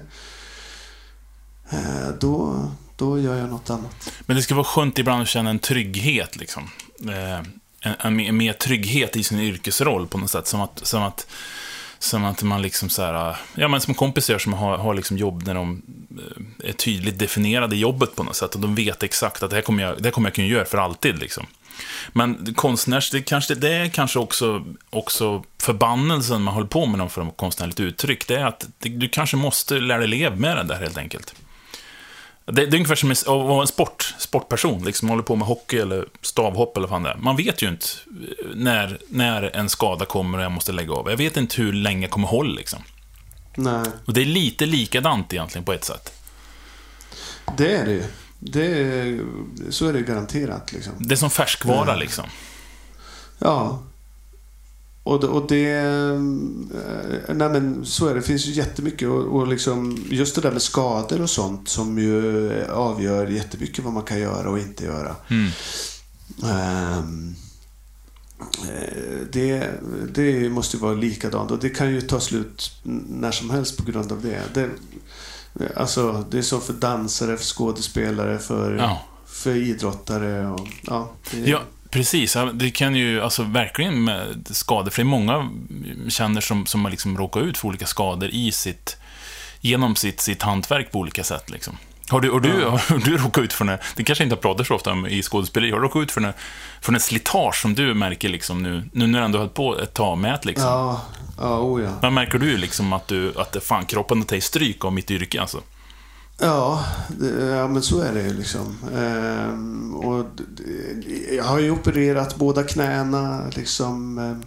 eh, 1.73 2.09
Då, 2.19 2.65
då 2.97 3.19
gör 3.19 3.35
jag 3.35 3.49
något 3.49 3.69
annat. 3.69 4.11
Men 4.21 4.35
det 4.35 4.43
ska 4.43 4.55
vara 4.55 4.65
skönt 4.65 4.99
ibland 4.99 5.21
att 5.21 5.27
känna 5.27 5.49
en 5.49 5.59
trygghet, 5.59 6.35
liksom. 6.35 6.69
Eh, 7.09 7.39
en, 7.81 8.19
en, 8.19 8.37
mer- 8.37 8.53
trygghet 8.53 9.15
i 9.15 9.23
sin 9.23 9.39
yrkesroll 9.39 10.07
på 10.07 10.17
något 10.17 10.29
sätt. 10.31 10.47
Som 10.47 10.61
att, 10.61 10.79
som 10.83 11.03
att, 11.03 11.27
som 11.99 12.25
att 12.25 12.43
man 12.43 12.61
liksom 12.61 12.89
så 12.89 13.01
här, 13.01 13.29
eh, 13.29 13.35
ja 13.55 13.67
men 13.67 13.81
som 13.81 13.93
kompisar 13.93 14.37
som 14.37 14.53
har, 14.53 14.77
har 14.77 14.93
liksom 14.93 15.17
jobb 15.17 15.43
när 15.47 15.53
de 15.53 15.81
eh, 16.61 16.69
är 16.69 16.73
tydligt 16.73 17.19
definierade 17.19 17.75
i 17.75 17.79
jobbet 17.79 18.15
på 18.15 18.23
något 18.23 18.35
sätt. 18.35 18.55
Och 18.55 18.61
de 18.61 18.75
vet 18.75 19.03
exakt 19.03 19.43
att 19.43 19.49
det 19.49 19.55
här 19.55 19.63
kommer 19.63 19.83
jag, 19.83 19.97
det 19.97 20.03
här 20.03 20.11
kommer 20.11 20.29
jag 20.29 20.35
kunna 20.35 20.47
göra 20.47 20.65
för 20.65 20.77
alltid, 20.77 21.19
liksom. 21.19 21.45
Men 22.13 22.53
konstnärs, 22.53 23.11
det, 23.11 23.21
kanske, 23.21 23.55
det 23.55 23.73
är 23.73 23.89
kanske 23.89 24.19
också, 24.19 24.65
också 24.89 25.43
förbannelsen 25.59 26.41
man 26.41 26.53
håller 26.53 26.67
på 26.67 26.85
med 26.85 26.97
någon 26.97 27.09
form 27.09 27.27
av 27.27 27.31
konstnärligt 27.31 27.79
uttryck. 27.79 28.27
Det 28.27 28.35
är 28.35 28.45
att 28.45 28.67
det, 28.79 28.89
du 28.89 29.09
kanske 29.09 29.37
måste 29.37 29.79
lära 29.79 29.99
dig 29.99 30.07
leva 30.07 30.35
med 30.35 30.57
det 30.57 30.63
där 30.63 30.79
helt 30.79 30.97
enkelt. 30.97 31.35
Det, 32.45 32.51
det 32.51 32.61
är 32.61 32.73
ungefär 32.75 32.95
som 32.95 33.11
att 33.11 33.27
vara 33.27 33.61
en 33.61 33.67
sport, 33.67 34.15
sportperson, 34.19 34.83
liksom 34.85 35.09
håller 35.09 35.23
på 35.23 35.35
med 35.35 35.47
hockey 35.47 35.77
eller 35.77 36.05
stavhopp 36.21 36.77
eller 36.77 36.87
vad 36.87 36.95
fan 36.95 37.03
det 37.03 37.09
är. 37.09 37.17
Man 37.17 37.35
vet 37.37 37.61
ju 37.61 37.69
inte 37.69 37.85
eh, 38.07 38.45
när, 38.55 38.99
när 39.07 39.55
en 39.55 39.69
skada 39.69 40.05
kommer 40.05 40.37
och 40.37 40.43
jag 40.43 40.51
måste 40.51 40.71
lägga 40.71 40.93
av. 40.93 41.09
Jag 41.09 41.17
vet 41.17 41.37
inte 41.37 41.61
hur 41.61 41.73
länge 41.73 42.01
jag 42.01 42.11
kommer 42.11 42.27
hålla 42.27 42.53
liksom. 42.55 42.79
Nej, 43.55 43.85
Och 44.05 44.13
det 44.13 44.21
är 44.21 44.25
lite 44.25 44.65
likadant 44.65 45.33
egentligen 45.33 45.65
på 45.65 45.73
ett 45.73 45.83
sätt. 45.83 46.13
det 47.57 47.75
är 47.75 47.85
det 47.85 47.91
ju. 47.91 48.03
Det 48.39 48.65
är, 48.65 49.19
så 49.69 49.87
är 49.87 49.93
det 49.93 50.01
garanterat 50.01 50.71
liksom. 50.73 50.93
Det 50.99 51.13
är 51.13 51.17
som 51.17 51.29
färskvara 51.29 51.89
Mm. 51.89 51.99
liksom. 51.99 52.25
Ja. 53.39 53.83
Och 55.03 55.19
det, 55.19 55.27
och 55.27 55.47
det... 55.47 55.71
eh, 55.71 56.19
Nej 57.35 57.49
men 57.49 57.85
så 57.85 58.07
är 58.07 58.13
det. 58.13 58.19
Det 58.19 58.25
finns 58.25 58.45
ju 58.45 58.51
jättemycket. 58.51 59.07
Och, 59.09 59.35
och 59.35 59.47
liksom, 59.47 60.05
just 60.09 60.35
det 60.35 60.41
där 60.41 60.51
med 60.51 60.61
skador 60.61 61.21
och 61.21 61.29
sånt 61.29 61.69
som 61.69 61.99
ju 61.99 62.51
avgör 62.65 63.27
jättemycket 63.27 63.83
vad 63.83 63.93
man 63.93 64.03
kan 64.03 64.19
göra 64.19 64.49
och 64.49 64.59
inte 64.59 64.83
göra. 64.85 65.15
Mm. 65.29 65.49
Ehm, 66.43 67.35
eh, 68.39 69.27
det, 69.31 69.69
det 70.13 70.49
måste 70.49 70.77
vara 70.77 70.93
likadant 70.93 71.51
och 71.51 71.59
det 71.59 71.69
kan 71.69 71.91
ju 71.93 72.01
ta 72.01 72.19
slut 72.19 72.71
när 73.09 73.31
som 73.31 73.49
helst 73.49 73.77
på 73.77 73.91
grund 73.91 74.11
av 74.11 74.21
det. 74.21 74.41
det 74.53 74.69
alltså, 75.75 76.25
det 76.31 76.37
är 76.37 76.41
så 76.41 76.59
för 76.59 76.73
dansare, 76.73 77.37
för 77.37 77.45
skådespelare, 77.45 78.39
för, 78.39 78.75
Ja. 78.77 79.01
för 79.25 79.55
idrottare. 79.55 80.47
Och, 80.47 80.67
ja, 80.81 81.11
det, 81.31 81.37
Ja, 81.49 81.61
precis. 81.93 82.37
Det 82.53 82.71
kan 82.71 82.95
ju 82.95 83.21
alltså 83.21 83.43
verkligen 83.43 84.03
med 84.03 84.47
skador, 84.51 84.91
för 84.91 84.97
det 84.97 85.03
är 85.03 85.09
många 85.09 85.49
känner 86.09 86.41
som, 86.41 86.65
som 86.65 86.83
har 86.85 86.91
liksom 86.91 87.17
råkat 87.17 87.43
ut 87.43 87.57
för 87.57 87.67
olika 87.67 87.85
skador 87.85 88.29
i 88.29 88.51
sitt, 88.51 88.97
genom 89.61 89.95
sitt, 89.95 90.21
sitt 90.21 90.41
hantverk 90.41 90.91
på 90.91 90.99
olika 90.99 91.23
sätt. 91.23 91.49
Liksom. 91.49 91.77
Har 92.09 92.21
du, 92.21 92.31
har 92.31 92.39
du, 92.39 92.65
har 92.65 93.05
du 93.05 93.17
råkat 93.17 93.43
ut 93.43 93.53
för 93.53 93.65
det? 93.65 93.79
Det 93.95 94.03
kanske 94.03 94.23
inte 94.23 94.35
pratar 94.35 94.63
så 94.63 94.75
ofta 94.75 94.91
om 94.91 95.07
i 95.07 95.21
skådespeleri. 95.21 95.71
Har 95.71 95.79
du 95.79 95.83
råkat 95.83 96.01
ut 96.01 96.11
för 96.11 96.21
det, 96.21 96.33
för 96.81 96.91
det 96.91 96.99
slitage 96.99 97.61
som 97.61 97.75
du 97.75 97.93
märker 97.93 98.29
liksom 98.29 98.63
nu, 98.63 98.83
nu 98.93 99.07
när 99.07 99.19
du 99.19 99.25
ändå 99.25 99.37
har 99.37 99.43
hållit 99.43 99.55
på 99.55 99.79
ett 99.79 99.93
tag 99.93 100.17
med 100.17 100.39
det, 100.41 100.45
liksom? 100.45 100.69
Ja, 100.69 101.01
ja, 101.37 101.59
oh 101.59 101.83
ja. 101.83 101.89
Men 102.01 102.13
märker 102.13 102.39
du 102.39 102.57
liksom 102.57 102.93
att, 102.93 103.07
du, 103.07 103.33
att 103.37 103.51
det 103.51 103.61
fan, 103.61 103.85
kroppen 103.85 104.23
tar 104.23 104.39
stryk 104.39 104.85
av 104.85 104.93
mitt 104.93 105.11
yrke 105.11 105.41
alltså? 105.41 105.61
Ja, 106.39 106.85
det, 107.19 107.45
ja, 107.45 107.67
men 107.67 107.81
så 107.81 107.99
är 107.99 108.13
det 108.13 108.21
ju 108.21 108.33
liksom. 108.33 108.77
Ehm, 108.95 109.95
och 109.95 110.25
d- 110.35 110.43
d- 110.57 111.35
jag 111.35 111.43
har 111.43 111.59
ju 111.59 111.71
opererat 111.71 112.35
båda 112.35 112.63
knäna 112.63 113.49
liksom. 113.55 114.17
eh, 114.17 114.37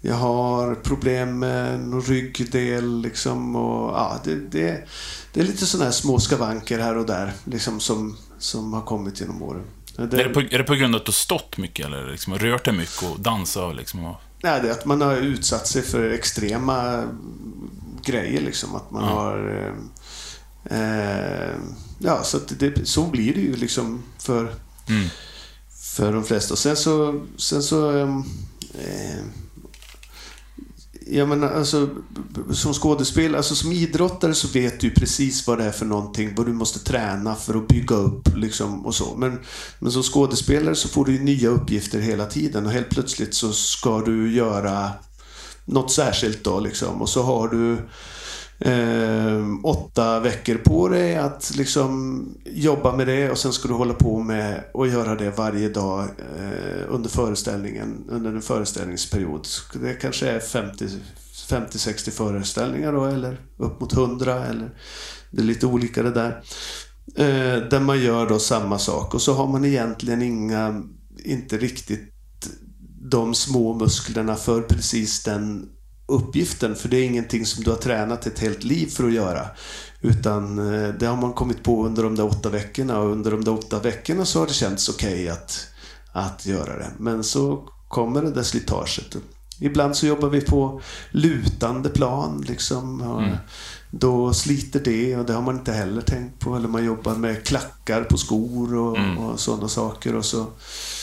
jag 0.00 0.14
har 0.14 0.74
problem 0.74 1.38
med 1.38 1.80
någon 1.80 2.02
ryggdel 2.02 3.00
liksom. 3.02 3.56
Och, 3.56 3.90
ja, 3.92 4.20
det, 4.24 4.34
det, 4.34 4.88
det 5.32 5.40
är 5.40 5.44
lite 5.44 5.66
sådana 5.66 5.84
här 5.84 5.92
små 5.92 6.18
skavanker 6.18 6.78
här 6.78 6.96
och 6.96 7.06
där 7.06 7.32
liksom, 7.44 7.80
som, 7.80 8.16
som 8.38 8.72
har 8.72 8.82
kommit 8.82 9.20
genom 9.20 9.42
åren. 9.42 9.62
Det, 9.96 10.02
Är, 10.02 10.06
det 10.06 10.28
på, 10.28 10.40
är 10.40 10.58
det 10.58 10.64
på 10.64 10.74
grund 10.74 10.94
av 10.94 11.00
att 11.00 11.06
du 11.06 11.10
har 11.10 11.14
stått 11.14 11.58
mycket, 11.58 11.86
eller 11.86 12.10
liksom, 12.10 12.34
rört 12.38 12.64
dig 12.64 12.74
mycket 12.74 13.02
och 13.02 13.20
dansat? 13.20 13.76
Liksom, 13.76 14.04
och... 14.04 14.16
Nej, 14.42 14.60
det 14.62 14.68
är 14.68 14.72
att 14.72 14.84
man 14.84 15.00
har 15.00 15.16
utsatt 15.16 15.66
sig 15.66 15.82
för 15.82 16.10
extrema 16.10 17.04
grejer 18.04 18.40
liksom. 18.40 18.74
Att 18.74 18.90
man 18.90 19.04
Ja. 19.04 19.10
har... 19.10 19.72
Eh, 20.70 20.80
eh, 20.80 21.56
ja, 21.98 22.22
så, 22.24 22.38
det, 22.58 22.88
så 22.88 23.06
blir 23.06 23.34
det 23.34 23.40
ju 23.40 23.56
liksom 23.56 24.02
för, 24.18 24.54
Mm. 24.88 25.08
för 25.94 26.12
de 26.12 26.24
flesta. 26.24 26.56
Sen 26.56 26.76
så... 26.76 27.22
Sen 27.36 27.62
så 27.62 27.90
ehm, 27.98 28.24
eh, 28.74 29.24
jag 31.06 31.28
menar, 31.28 31.50
alltså, 31.50 31.88
som 32.52 32.74
skådespelare, 32.74 33.36
alltså 33.36 33.54
som 33.54 33.72
idrottare 33.72 34.34
så 34.34 34.48
vet 34.48 34.80
du 34.80 34.90
precis 34.90 35.46
vad 35.46 35.58
det 35.58 35.64
är 35.64 35.70
för 35.70 35.86
någonting, 35.86 36.34
vad 36.36 36.46
du 36.46 36.52
måste 36.52 36.78
träna 36.78 37.34
för 37.34 37.54
att 37.54 37.68
bygga 37.68 37.96
upp 37.96 38.36
liksom 38.36 38.86
och 38.86 38.94
så. 38.94 39.16
Men, 39.16 39.40
men 39.78 39.92
som 39.92 40.02
skådespelare 40.02 40.74
så 40.74 40.88
får 40.88 41.04
du 41.04 41.12
ju 41.12 41.22
nya 41.22 41.48
uppgifter 41.48 42.00
hela 42.00 42.26
tiden 42.26 42.66
och 42.66 42.72
helt 42.72 42.90
plötsligt 42.90 43.34
så 43.34 43.52
ska 43.52 44.00
du 44.00 44.32
göra 44.32 44.90
något 45.64 45.92
särskilt 45.92 46.44
då 46.44 46.60
liksom. 46.60 47.02
Och 47.02 47.08
så 47.08 47.22
har 47.22 47.48
du 47.48 47.72
eh, 48.70 49.46
åtta 49.64 50.20
veckor 50.20 50.54
på 50.54 50.88
dig 50.88 51.16
att 51.16 51.52
liksom 51.56 52.24
jobba 52.44 52.96
med 52.96 53.06
det 53.06 53.30
och 53.30 53.38
sen 53.38 53.52
ska 53.52 53.68
du 53.68 53.74
hålla 53.74 53.94
på 53.94 54.18
med 54.18 54.64
att 54.74 54.90
göra 54.90 55.14
det 55.14 55.30
varje 55.30 55.68
dag 55.68 56.00
eh, 56.02 56.84
under 56.88 57.10
föreställningen, 57.10 58.04
under 58.08 58.30
en 58.30 58.42
föreställningsperiod. 58.42 59.46
Det 59.74 59.94
kanske 59.94 60.28
är 60.28 60.40
50 60.40 60.88
50-60 61.48 62.10
föreställningar 62.10 62.92
då, 62.92 63.04
eller 63.04 63.40
upp 63.56 63.80
mot 63.80 63.92
100 63.92 64.44
eller 64.44 64.70
det 65.30 65.40
är 65.40 65.44
lite 65.44 65.66
olika 65.66 66.02
det 66.02 66.10
där. 66.10 66.42
Eh, 67.16 67.68
där 67.68 67.80
man 67.80 68.00
gör 68.00 68.28
då 68.28 68.38
samma 68.38 68.78
sak 68.78 69.14
och 69.14 69.22
så 69.22 69.34
har 69.34 69.46
man 69.46 69.64
egentligen 69.64 70.22
inga, 70.22 70.82
inte 71.24 71.58
riktigt 71.58 72.12
de 73.02 73.34
små 73.34 73.74
musklerna 73.74 74.36
för 74.36 74.62
precis 74.62 75.22
den 75.22 75.68
uppgiften. 76.06 76.76
För 76.76 76.88
det 76.88 76.96
är 76.96 77.04
ingenting 77.04 77.46
som 77.46 77.64
du 77.64 77.70
har 77.70 77.76
tränat 77.76 78.26
ett 78.26 78.38
helt 78.38 78.64
liv 78.64 78.86
för 78.86 79.04
att 79.04 79.12
göra. 79.12 79.46
Utan 80.00 80.58
eh, 80.58 80.94
det 80.94 81.06
har 81.06 81.16
man 81.16 81.32
kommit 81.32 81.62
på 81.62 81.86
under 81.86 82.02
de 82.02 82.16
där 82.16 82.26
åtta 82.26 82.48
veckorna 82.48 82.98
och 82.98 83.12
under 83.12 83.30
de 83.30 83.44
där 83.44 83.52
åtta 83.52 83.78
veckorna 83.78 84.24
så 84.24 84.38
har 84.38 84.46
det 84.46 84.52
känts 84.52 84.88
okej 84.88 85.28
att, 85.28 85.66
att 86.12 86.46
göra 86.46 86.78
det. 86.78 86.90
Men 86.98 87.24
så 87.24 87.68
kommer 87.88 88.22
det 88.22 88.30
där 88.30 88.42
slitaget. 88.42 89.16
Ibland 89.60 89.96
så 89.96 90.06
jobbar 90.06 90.28
vi 90.28 90.40
på 90.40 90.80
lutande 91.10 91.88
plan 91.88 92.44
liksom. 92.48 93.00
Mm. 93.00 93.36
Då 93.94 94.32
sliter 94.32 94.80
det 94.80 95.16
och 95.16 95.24
det 95.26 95.32
har 95.32 95.42
man 95.42 95.56
inte 95.58 95.72
heller 95.72 96.00
tänkt 96.02 96.38
på. 96.38 96.56
Eller 96.56 96.68
man 96.68 96.84
jobbar 96.84 97.14
med 97.14 97.46
klackar 97.46 98.02
på 98.04 98.18
skor 98.18 98.74
och, 98.76 98.98
Mm. 98.98 99.18
och 99.18 99.40
sådana 99.40 99.68
saker. 99.68 100.14
Och 100.16 100.24
så. 100.24 100.46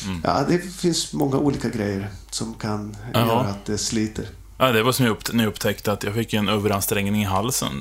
Mm. 0.05 0.21
Ja, 0.23 0.45
det 0.49 0.57
finns 0.75 1.13
många 1.13 1.37
olika 1.37 1.69
grejer 1.69 2.09
som 2.31 2.53
kan 2.53 2.97
Ja. 3.13 3.19
göra 3.19 3.39
att 3.39 3.65
det 3.65 3.77
sliter. 3.77 4.25
Ja, 4.57 4.71
det 4.71 4.83
var 4.83 4.91
som 4.91 5.05
jag 5.05 5.11
upp, 5.11 5.33
när 5.33 5.43
jag 5.43 5.51
upptäckte 5.51 5.91
att 5.91 6.03
jag 6.03 6.13
fick 6.13 6.33
en 6.33 6.49
överansträngning 6.49 7.21
i 7.21 7.25
halsen. 7.25 7.73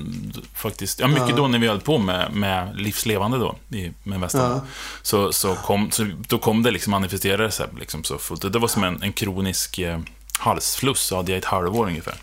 Faktiskt. 0.54 1.00
Ja, 1.00 1.08
mycket 1.08 1.28
Ja. 1.28 1.36
då 1.36 1.48
när 1.48 1.58
vi 1.58 1.66
höll 1.68 1.80
på 1.80 1.98
med, 1.98 2.32
med 2.32 2.76
Livslevande 2.80 3.38
då, 3.38 3.56
i, 3.76 3.92
med 4.02 4.20
Västan. 4.20 4.50
Ja. 4.50 4.60
Så, 5.02 5.32
så, 5.32 5.54
kom, 5.54 5.90
så 5.90 6.06
då 6.28 6.38
kom 6.38 6.62
det 6.62 6.70
liksom, 6.70 6.90
manifesterade 6.90 7.50
sig 7.50 7.66
liksom 7.78 8.04
så 8.04 8.18
fullt. 8.18 8.52
Det 8.52 8.58
var 8.58 8.68
som 8.68 8.84
en, 8.84 9.02
en 9.02 9.12
kronisk 9.12 9.78
eh, 9.78 9.98
halsfluss, 10.38 11.00
så 11.00 11.16
hade 11.16 11.30
jag 11.32 11.36
i 11.36 11.38
ett 11.38 11.44
halvår 11.44 11.86
ungefär. 11.86 12.14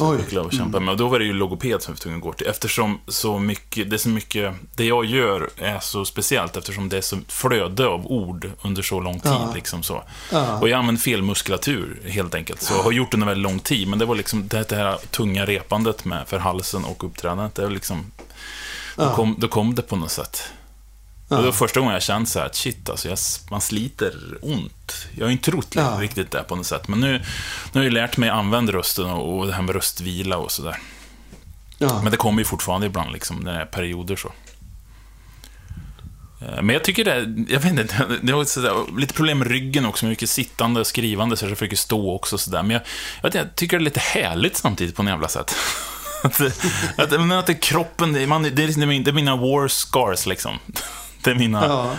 Så 0.00 0.10
Oj. 0.12 0.24
jag 0.30 0.46
att 0.46 0.54
kämpa 0.54 0.80
med. 0.80 0.92
Och 0.92 0.96
då 0.96 1.08
var 1.08 1.18
det 1.18 1.24
ju 1.24 1.32
logoped 1.32 1.82
som 1.82 1.90
jag 1.92 1.96
var 1.96 2.00
tvungen 2.00 2.18
att 2.18 2.22
gå 2.24 2.32
till. 2.32 2.46
Eftersom 2.46 3.00
så 3.08 3.38
mycket, 3.38 3.90
det 3.90 3.96
är 3.96 3.98
så 3.98 4.08
mycket, 4.08 4.54
det 4.74 4.84
jag 4.84 5.04
gör 5.04 5.50
är 5.56 5.80
så 5.80 6.04
speciellt 6.04 6.56
eftersom 6.56 6.88
det 6.88 6.96
är 6.96 7.00
så 7.00 7.18
flöde 7.28 7.86
av 7.86 8.06
ord 8.06 8.50
under 8.62 8.82
så 8.82 9.00
lång 9.00 9.20
tid. 9.20 9.32
Ja. 9.32 9.52
Liksom 9.54 9.82
så. 9.82 10.02
Ja. 10.32 10.58
Och 10.58 10.68
jag 10.68 10.78
använder 10.78 11.02
fel 11.02 11.22
muskulatur 11.22 12.00
helt 12.06 12.34
enkelt. 12.34 12.62
Så 12.62 12.74
jag 12.74 12.82
har 12.82 12.92
gjort 12.92 13.10
det 13.10 13.14
under 13.16 13.26
väldigt 13.26 13.42
lång 13.42 13.58
tid. 13.58 13.88
Men 13.88 13.98
det 13.98 14.04
var 14.04 14.14
liksom 14.14 14.48
det, 14.48 14.70
här 14.72 14.96
tunga 15.10 15.46
repandet 15.46 16.04
med, 16.04 16.28
för 16.28 16.38
halsen 16.38 16.84
och 16.84 17.04
uppträdandet. 17.04 17.54
Det 17.54 17.62
var 17.62 17.70
liksom, 17.70 18.12
då, 18.96 19.02
Ja. 19.02 19.14
kom, 19.14 19.34
då 19.38 19.48
kom 19.48 19.74
det 19.74 19.82
på 19.82 19.96
något 19.96 20.10
sätt. 20.10 20.42
Och 21.28 21.36
det 21.36 21.42
var 21.42 21.52
första 21.52 21.80
gången 21.80 21.92
jag 21.94 22.02
kände 22.02 22.30
så 22.30 22.38
här 22.38 22.46
att 22.46 22.54
shit, 22.56 22.90
alltså 22.90 23.08
jag, 23.08 23.18
man 23.50 23.60
sliter 23.60 24.14
ont. 24.42 25.06
Jag 25.16 25.24
har 25.24 25.28
ju 25.28 25.32
inte 25.32 25.50
trott 25.50 25.66
Ja. 25.70 25.96
riktigt 26.00 26.30
det 26.30 26.42
på 26.42 26.56
något 26.56 26.66
sätt. 26.66 26.88
Men 26.88 27.00
nu, 27.00 27.22
nu 27.72 27.80
har 27.80 27.84
jag 27.84 27.92
ju 27.92 28.00
lärt 28.00 28.16
mig 28.16 28.28
använda 28.28 28.72
rösten 28.72 29.04
och, 29.10 29.38
och 29.38 29.46
det 29.46 29.52
här 29.52 29.62
med 29.62 29.74
röstvila 29.74 30.36
och 30.36 30.52
sådär. 30.52 30.76
Ja. 31.78 32.00
Men 32.02 32.10
det 32.10 32.16
kommer 32.16 32.38
ju 32.38 32.44
fortfarande 32.44 32.86
ibland, 32.86 33.12
liksom, 33.12 33.36
när 33.36 33.52
det 33.52 33.60
är 33.60 33.66
perioder 33.66 34.16
så. 34.16 34.32
Eh, 36.40 36.62
Men 36.62 36.68
jag 36.68 36.84
tycker 36.84 37.04
det, 37.04 37.44
jag 37.52 37.60
vet 37.60 37.72
inte, 37.72 38.06
det 38.22 38.32
har 38.32 38.44
sådär, 38.44 38.98
lite 38.98 39.14
problem 39.14 39.38
med 39.38 39.48
ryggen 39.48 39.86
också, 39.86 40.06
mycket 40.06 40.30
sittande 40.30 40.80
och 40.80 40.86
skrivande, 40.86 41.36
så 41.36 41.44
jag 41.44 41.58
försöker 41.58 41.76
stå 41.76 42.14
också 42.14 42.38
sådär. 42.38 42.62
Men 42.62 42.70
jag, 42.70 42.82
jag, 43.16 43.22
vet 43.22 43.34
jag 43.34 43.54
tycker 43.54 43.78
det 43.78 43.82
är 43.82 43.84
lite 43.84 44.00
härligt 44.00 44.56
samtidigt 44.56 44.96
på 44.96 45.02
något 45.02 45.10
jävla 45.10 45.28
sätt. 45.28 45.56
att, 46.22 46.40
att, 46.96 47.10
men 47.10 47.32
att 47.32 47.46
det 47.46 47.52
är 47.52 47.60
kroppen, 47.62 48.12
det 48.12 48.22
är, 48.22 48.26
man, 48.26 48.42
det, 48.42 48.48
är, 48.62 48.66
liksom- 48.66 49.04
det 49.04 49.10
är 49.10 49.12
mina 49.12 49.36
war 49.36 49.68
scars 49.68 50.26
liksom. 50.26 50.58
Det 51.22 51.30
är 51.30 51.34
mina, 51.34 51.64
ja. 51.66 51.96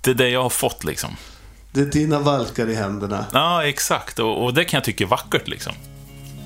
det 0.00 0.10
är 0.10 0.14
det 0.14 0.28
jag 0.28 0.42
har 0.42 0.50
fått 0.50 0.84
liksom. 0.84 1.16
Det 1.78 1.82
är 1.82 1.86
dina 1.86 2.18
valkar 2.18 2.70
i 2.70 2.74
händerna. 2.74 3.24
Ja, 3.32 3.64
exakt. 3.64 4.18
Och, 4.18 4.44
och 4.44 4.54
det 4.54 4.64
kan 4.64 4.78
jag 4.78 4.84
tycka 4.84 5.04
är 5.04 5.08
vackert 5.08 5.48
liksom. 5.48 5.72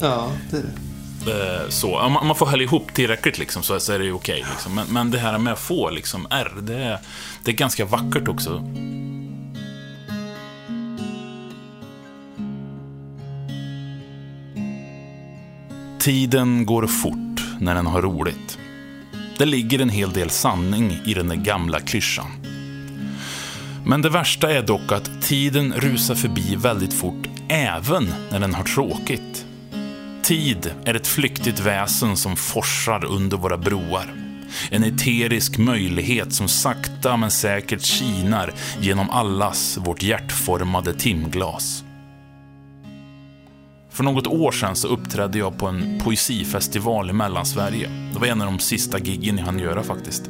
Ja, 0.01 0.33
det 0.51 0.57
är 0.57 0.63
det. 1.25 1.63
Eh, 1.63 1.69
så. 1.69 1.99
Om 1.99 2.13
man, 2.13 2.37
får 2.37 2.47
hälla 2.47 2.63
ihop 2.63 2.95
tillräckligt 2.95 3.39
liksom, 3.39 3.63
så, 3.63 3.75
är 3.93 3.99
det 3.99 4.05
ju 4.05 4.13
okej. 4.13 4.45
liksom. 4.51 4.75
men, 4.75 4.87
men 4.91 5.11
det 5.11 5.19
här 5.19 5.39
med 5.39 5.53
att 5.53 5.59
få 5.59 5.91
liksom, 5.91 6.27
R, 6.31 6.53
det 6.61 6.75
är, 6.75 6.99
det 7.45 7.51
är 7.51 7.55
ganska 7.55 7.85
vackert 7.85 8.29
också. 8.29 8.63
Tiden 15.99 16.67
går 16.67 16.87
fort 16.87 17.43
när 17.61 17.75
den 17.75 17.87
har 17.87 18.03
roligt. 18.03 18.59
Det 19.39 19.45
ligger 19.45 19.79
en 19.79 19.91
hel 19.91 20.13
del 20.13 20.31
sanning 20.31 21.01
i 21.07 21.15
den 21.15 21.29
där 21.29 21.37
gamla 21.37 21.81
klyschan. 21.81 22.42
Men 23.85 24.03
det 24.03 24.11
värsta 24.11 24.53
är 24.53 24.63
dock 24.63 24.93
att 24.93 25.23
tiden 25.23 25.73
rusar 25.73 26.15
förbi 26.15 26.57
väldigt 26.57 26.95
fort 26.95 27.29
även 27.49 28.15
när 28.31 28.41
den 28.41 28.55
har 28.55 28.65
tråkigt. 28.65 29.47
Tid 30.23 30.75
är 30.85 30.95
ett 30.95 31.07
flyktigt 31.07 31.61
väsen 31.61 32.17
som 32.17 32.37
forsar 32.37 33.05
under 33.05 33.37
våra 33.37 33.59
broar. 33.59 34.15
En 34.71 34.85
eterisk 34.85 35.59
möjlighet 35.59 36.35
som 36.35 36.49
sakta 36.49 37.17
men 37.17 37.31
säkert 37.31 37.83
kinar 37.83 38.53
genom 38.81 39.11
allas 39.11 39.79
vårt 39.79 40.03
hjärtformade 40.03 40.95
timglas. 40.95 41.82
För 43.93 44.05
något 44.05 44.27
år 44.27 44.53
sedan 44.53 44.77
så 44.77 44.89
uppträdde 44.89 45.39
jag 45.39 45.59
på 45.59 45.67
en 45.67 46.01
poesifestival 46.05 47.11
i 47.11 47.13
Mellansverige. 47.13 47.91
Det 48.13 48.19
var 48.19 48.27
en 48.27 48.41
av 48.41 48.47
de 48.47 48.59
sista 48.59 48.99
giggen 48.99 49.39
jag 49.39 49.45
hann 49.45 49.59
göra 49.59 49.83
faktiskt. 49.83 50.23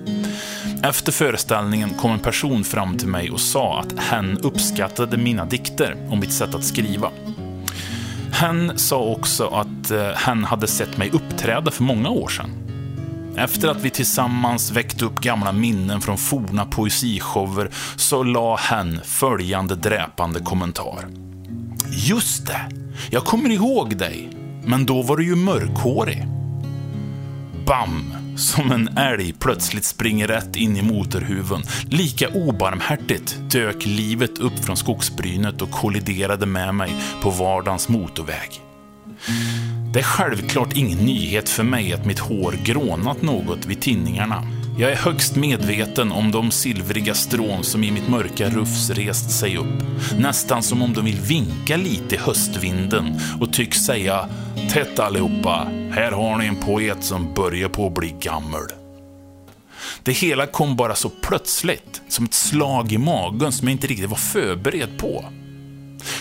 Efter 0.82 1.12
föreställningen 1.12 1.90
kom 1.90 2.10
en 2.10 2.18
person 2.18 2.64
fram 2.64 2.98
till 2.98 3.08
mig 3.08 3.30
och 3.30 3.40
sa 3.40 3.80
att 3.80 3.98
hen 3.98 4.38
uppskattade 4.38 5.16
mina 5.16 5.44
dikter 5.44 5.96
och 6.10 6.18
mitt 6.18 6.32
sätt 6.32 6.54
att 6.54 6.64
skriva. 6.64 7.10
Hen 8.32 8.78
sa 8.78 8.98
också 8.98 9.46
att 9.46 9.90
eh, 9.90 10.08
hen 10.08 10.44
hade 10.44 10.66
sett 10.66 10.96
mig 10.98 11.10
uppträda 11.10 11.70
för 11.70 11.82
många 11.82 12.10
år 12.10 12.28
sedan. 12.28 12.50
Efter 13.36 13.68
att 13.68 13.82
vi 13.82 13.90
tillsammans 13.90 14.70
väckt 14.70 15.02
upp 15.02 15.20
gamla 15.20 15.52
minnen 15.52 16.00
från 16.00 16.18
forna 16.18 16.64
poesishower 16.64 17.70
så 17.96 18.22
la 18.22 18.56
hen 18.56 19.00
följande 19.04 19.74
dräpande 19.74 20.40
kommentar. 20.40 21.31
Just 21.90 22.46
det! 22.46 22.68
Jag 23.10 23.24
kommer 23.24 23.50
ihåg 23.50 23.96
dig. 23.96 24.30
Men 24.64 24.86
då 24.86 25.02
var 25.02 25.16
du 25.16 25.24
ju 25.24 25.36
mörkhårig. 25.36 26.26
Bam! 27.66 28.14
Som 28.36 28.72
en 28.72 28.88
älg 28.88 29.34
plötsligt 29.38 29.84
springer 29.84 30.28
rätt 30.28 30.56
in 30.56 30.76
i 30.76 30.82
motorhuven. 30.82 31.62
Lika 31.90 32.28
obarmhärtigt 32.28 33.36
dök 33.50 33.86
livet 33.86 34.38
upp 34.38 34.64
från 34.64 34.76
skogsbrynet 34.76 35.62
och 35.62 35.70
kolliderade 35.70 36.46
med 36.46 36.74
mig 36.74 36.94
på 37.22 37.30
vardagens 37.30 37.88
motorväg. 37.88 38.60
Det 39.92 39.98
är 39.98 40.04
självklart 40.04 40.76
ingen 40.76 40.98
nyhet 40.98 41.48
för 41.48 41.62
mig 41.62 41.92
att 41.92 42.06
mitt 42.06 42.18
hår 42.18 42.54
grånat 42.64 43.22
något 43.22 43.66
vid 43.66 43.80
tinningarna. 43.80 44.61
Jag 44.78 44.92
är 44.92 44.96
högst 44.96 45.36
medveten 45.36 46.12
om 46.12 46.30
de 46.30 46.50
silvriga 46.50 47.14
strån 47.14 47.64
som 47.64 47.84
i 47.84 47.90
mitt 47.90 48.08
mörka 48.08 48.50
rufs 48.50 48.90
rest 48.90 49.30
sig 49.30 49.56
upp. 49.56 49.84
Nästan 50.18 50.62
som 50.62 50.82
om 50.82 50.92
de 50.92 51.04
vill 51.04 51.20
vinka 51.20 51.76
lite 51.76 52.14
i 52.14 52.18
höstvinden 52.18 53.20
och 53.40 53.52
tycks 53.52 53.78
säga 53.78 54.28
Tätt 54.70 54.98
allihopa, 54.98 55.68
här 55.90 56.12
har 56.12 56.38
ni 56.38 56.46
en 56.46 56.56
poet 56.56 57.04
som 57.04 57.34
börjar 57.34 57.68
på 57.68 57.86
att 57.86 57.94
bli 57.94 58.14
gammal. 58.20 58.62
Det 60.02 60.12
hela 60.12 60.46
kom 60.46 60.76
bara 60.76 60.94
så 60.94 61.08
plötsligt, 61.08 62.02
som 62.08 62.24
ett 62.24 62.34
slag 62.34 62.92
i 62.92 62.98
magen 62.98 63.52
som 63.52 63.68
jag 63.68 63.74
inte 63.74 63.86
riktigt 63.86 64.10
var 64.10 64.16
förberedd 64.16 64.98
på. 64.98 65.24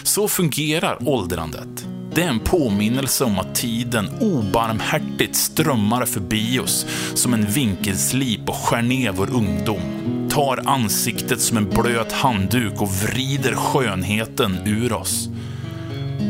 Så 0.04 0.28
fungerar 0.28 0.98
åldrandet. 1.10 1.86
Det 2.15 2.24
är 2.24 2.30
en 2.30 2.39
påminnelse 2.39 3.24
om 3.24 3.39
att 3.39 3.56
tiden 3.56 4.10
obarmhärtigt 4.19 5.36
strömmar 5.36 6.06
förbi 6.06 6.60
oss 6.60 6.86
som 7.13 7.34
en 7.34 7.45
vinkelslip 7.45 8.50
och 8.50 8.56
skär 8.56 8.82
ner 8.82 9.12
vår 9.12 9.30
ungdom. 9.30 9.82
Tar 10.30 10.63
ansiktet 10.65 11.41
som 11.41 11.58
en 11.58 11.69
blöt 11.69 12.12
handduk 12.12 12.82
och 12.82 12.91
vrider 12.91 13.56
skönheten 13.56 14.58
ur 14.65 14.93
oss. 14.93 15.30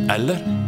Eller? 0.10 0.62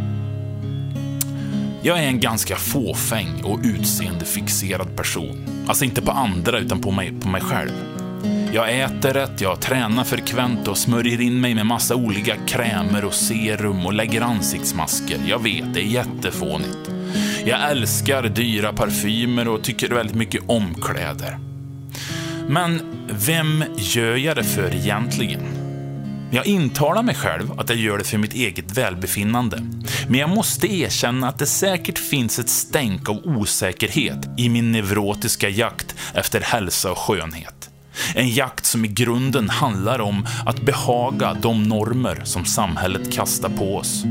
Jag 1.82 1.98
är 1.98 2.06
en 2.06 2.20
ganska 2.20 2.56
fåfäng 2.56 3.42
och 3.44 3.60
utseendefixerad 3.62 4.96
person. 4.96 5.64
Alltså 5.68 5.84
inte 5.84 6.02
på 6.02 6.12
andra, 6.12 6.58
utan 6.58 6.80
på 6.80 6.90
mig, 6.90 7.12
på 7.20 7.28
mig 7.28 7.40
själv. 7.40 7.93
Jag 8.54 8.80
äter 8.80 9.12
rätt, 9.12 9.40
jag 9.40 9.60
tränar 9.60 10.04
frekvent 10.04 10.68
och 10.68 10.78
smörjer 10.78 11.20
in 11.20 11.40
mig 11.40 11.54
med 11.54 11.66
massa 11.66 11.94
olika 11.94 12.36
krämer 12.36 13.04
och 13.04 13.14
serum 13.14 13.86
och 13.86 13.92
lägger 13.92 14.20
ansiktsmasker. 14.20 15.18
Jag 15.28 15.42
vet, 15.42 15.74
det 15.74 15.80
är 15.80 15.86
jättefånigt. 15.86 16.90
Jag 17.44 17.70
älskar 17.70 18.22
dyra 18.22 18.72
parfymer 18.72 19.48
och 19.48 19.62
tycker 19.62 19.88
väldigt 19.88 20.16
mycket 20.16 20.42
om 20.46 20.74
kläder. 20.74 21.38
Men 22.48 22.80
vem 23.26 23.64
gör 23.76 24.16
jag 24.16 24.36
det 24.36 24.44
för 24.44 24.74
egentligen? 24.74 25.42
Jag 26.30 26.46
intalar 26.46 27.02
mig 27.02 27.14
själv 27.14 27.60
att 27.60 27.68
jag 27.68 27.78
gör 27.78 27.98
det 27.98 28.04
för 28.04 28.18
mitt 28.18 28.34
eget 28.34 28.78
välbefinnande. 28.78 29.62
Men 30.08 30.20
jag 30.20 30.30
måste 30.30 30.74
erkänna 30.74 31.28
att 31.28 31.38
det 31.38 31.46
säkert 31.46 31.98
finns 31.98 32.38
ett 32.38 32.48
stänk 32.48 33.08
av 33.08 33.16
osäkerhet 33.24 34.28
i 34.38 34.48
min 34.48 34.72
neurotiska 34.72 35.48
jakt 35.48 35.94
efter 36.14 36.40
hälsa 36.40 36.90
och 36.90 36.98
skönhet. 36.98 37.53
En 38.14 38.28
jakt 38.28 38.66
som 38.66 38.84
i 38.84 38.88
grunden 38.88 39.50
handlar 39.50 39.98
om 39.98 40.26
att 40.46 40.62
behaga 40.62 41.36
de 41.42 41.62
normer 41.62 42.20
som 42.24 42.44
samhället 42.44 43.12
kastar 43.12 43.48
på 43.48 43.76
oss. 43.76 44.04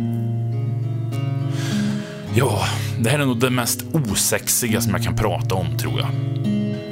Ja, 2.36 2.65
det 3.00 3.10
här 3.10 3.19
är 3.19 3.26
nog 3.26 3.39
det 3.39 3.50
mest 3.50 3.84
osexiga 3.93 4.82
som 4.82 4.91
jag 4.91 5.04
kan 5.04 5.15
prata 5.15 5.56
om, 5.56 5.78
tror 5.78 6.00
jag. 6.00 6.10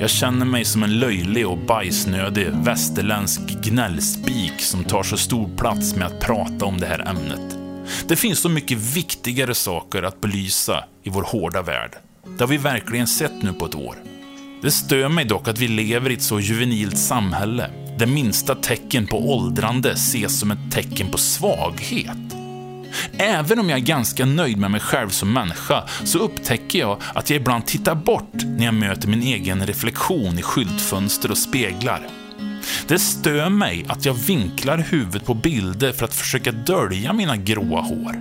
Jag 0.02 0.10
känner 0.10 0.46
mig 0.46 0.66
som 0.66 0.84
en 0.84 1.00
löjlig 1.00 1.48
och 1.48 1.58
bajsnödig 1.58 2.48
västerländsk 2.54 3.42
gnällspik 3.42 4.62
som 4.62 4.84
tar 4.84 5.04
så 5.04 5.18
stor 5.18 5.50
plats 5.58 5.96
med 5.96 6.08
att 6.08 6.20
prata 6.20 6.66
om 6.66 6.80
det 6.80 6.88
här 6.88 7.10
ämnet. 7.10 7.58
Det 8.08 8.16
finns 8.16 8.40
så 8.40 8.50
mycket 8.50 8.78
viktigare 8.78 9.54
saker 9.54 10.04
att 10.04 10.22
belysa 10.22 10.84
i 11.04 11.10
vår 11.10 11.24
hårda 11.24 11.62
värld. 11.62 11.92
Det 12.38 12.44
har 12.44 12.48
vi 12.48 12.58
verkligen 12.58 13.08
sett 13.08 13.44
nu 13.44 13.54
på 13.54 13.66
ett 13.66 13.76
år. 13.76 13.96
Det 14.62 14.71
stör 14.71 15.10
mig 15.10 15.26
dock 15.26 15.47
att 15.47 15.60
vi 15.60 15.67
lever 15.67 16.10
i 16.10 16.13
ett 16.13 16.21
så 16.21 16.39
juvenilt 16.39 16.97
samhälle, 16.97 17.69
där 17.97 18.06
minsta 18.06 18.56
tecken 18.56 19.08
på 19.08 19.34
åldrande 19.34 19.91
ses 19.91 20.39
som 20.39 20.52
ett 20.52 20.71
tecken 20.71 21.12
på 21.12 21.17
svaghet. 21.17 22.17
Även 23.17 23.60
om 23.60 23.69
jag 23.69 23.80
är 23.80 23.84
ganska 23.84 24.26
nöjd 24.26 24.58
med 24.58 24.71
mig 24.71 24.80
själv 24.80 25.10
som 25.10 25.34
människa 25.34 25.84
så 26.04 26.19
upptäcker 26.19 26.80
jag 26.80 27.02
att 27.13 27.30
jag 27.30 27.41
ibland 27.41 27.65
tittar 27.65 27.95
bort 27.95 28.34
när 28.34 28.65
jag 28.65 28.74
möter 28.74 29.08
min 29.08 29.21
egen 29.21 29.65
reflektion 29.65 30.39
i 30.39 30.41
skyltfönster 30.41 31.32
och 31.32 31.38
speglar. 31.38 32.08
Det 32.88 33.00
stör 33.00 33.50
mig 33.50 33.86
att 33.89 34.06
jag 34.06 34.13
vinklar 34.13 34.78
huvudet 34.78 35.26
på 35.26 35.34
bilder 35.34 35.91
för 35.91 36.06
att 36.06 36.13
försöka 36.13 36.52
dölja 36.52 37.13
mina 37.13 37.38
gråa 37.38 37.82
hår. 37.82 38.15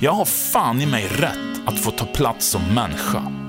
Jag 0.00 0.12
har 0.12 0.24
fan 0.24 0.80
i 0.80 0.86
mig 0.86 1.08
rätt 1.08 1.66
att 1.66 1.80
få 1.80 1.90
ta 1.90 2.06
plats 2.06 2.46
som 2.46 2.62
människa. 2.74 3.43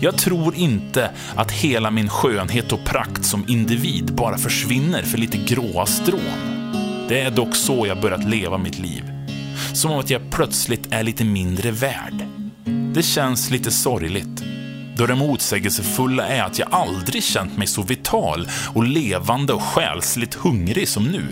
Jag 0.00 0.18
tror 0.18 0.54
inte 0.54 1.10
att 1.36 1.52
hela 1.52 1.90
min 1.90 2.08
skönhet 2.08 2.72
och 2.72 2.84
prakt 2.84 3.24
som 3.24 3.44
individ 3.48 4.14
bara 4.14 4.38
försvinner 4.38 5.02
för 5.02 5.18
lite 5.18 5.38
gråa 5.38 5.86
strån. 5.86 6.58
Det 7.08 7.20
är 7.20 7.30
dock 7.30 7.56
så 7.56 7.86
jag 7.86 8.00
börjat 8.00 8.24
leva 8.24 8.58
mitt 8.58 8.78
liv. 8.78 9.02
Som 9.74 9.90
att 9.90 10.10
jag 10.10 10.30
plötsligt 10.30 10.92
är 10.92 11.02
lite 11.02 11.24
mindre 11.24 11.70
värd. 11.70 12.26
Det 12.94 13.02
känns 13.02 13.50
lite 13.50 13.70
sorgligt. 13.70 14.42
Då 14.96 15.06
det 15.06 15.14
motsägelsefulla 15.14 16.26
är 16.26 16.42
att 16.42 16.58
jag 16.58 16.68
aldrig 16.70 17.22
känt 17.22 17.56
mig 17.56 17.66
så 17.66 17.82
vital 17.82 18.48
och 18.74 18.84
levande 18.84 19.52
och 19.52 19.62
själsligt 19.62 20.34
hungrig 20.34 20.88
som 20.88 21.04
nu. 21.04 21.24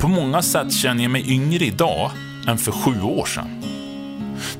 På 0.00 0.08
många 0.08 0.42
sätt 0.42 0.72
känner 0.72 1.02
jag 1.02 1.10
mig 1.10 1.32
yngre 1.32 1.64
idag 1.64 2.10
än 2.48 2.58
för 2.58 2.72
sju 2.72 3.02
år 3.02 3.26
sedan. 3.26 3.75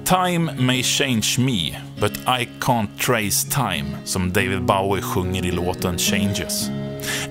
Time 0.06 0.50
may 0.58 0.82
change 0.82 1.38
me, 1.38 1.76
but 2.00 2.12
I 2.12 2.48
can't 2.60 2.98
trace 2.98 3.44
time, 3.50 3.96
som 4.04 4.32
David 4.32 4.64
Bowie 4.64 5.02
sjunger 5.02 5.46
i 5.46 5.50
låten 5.50 5.98
Changes. 5.98 6.70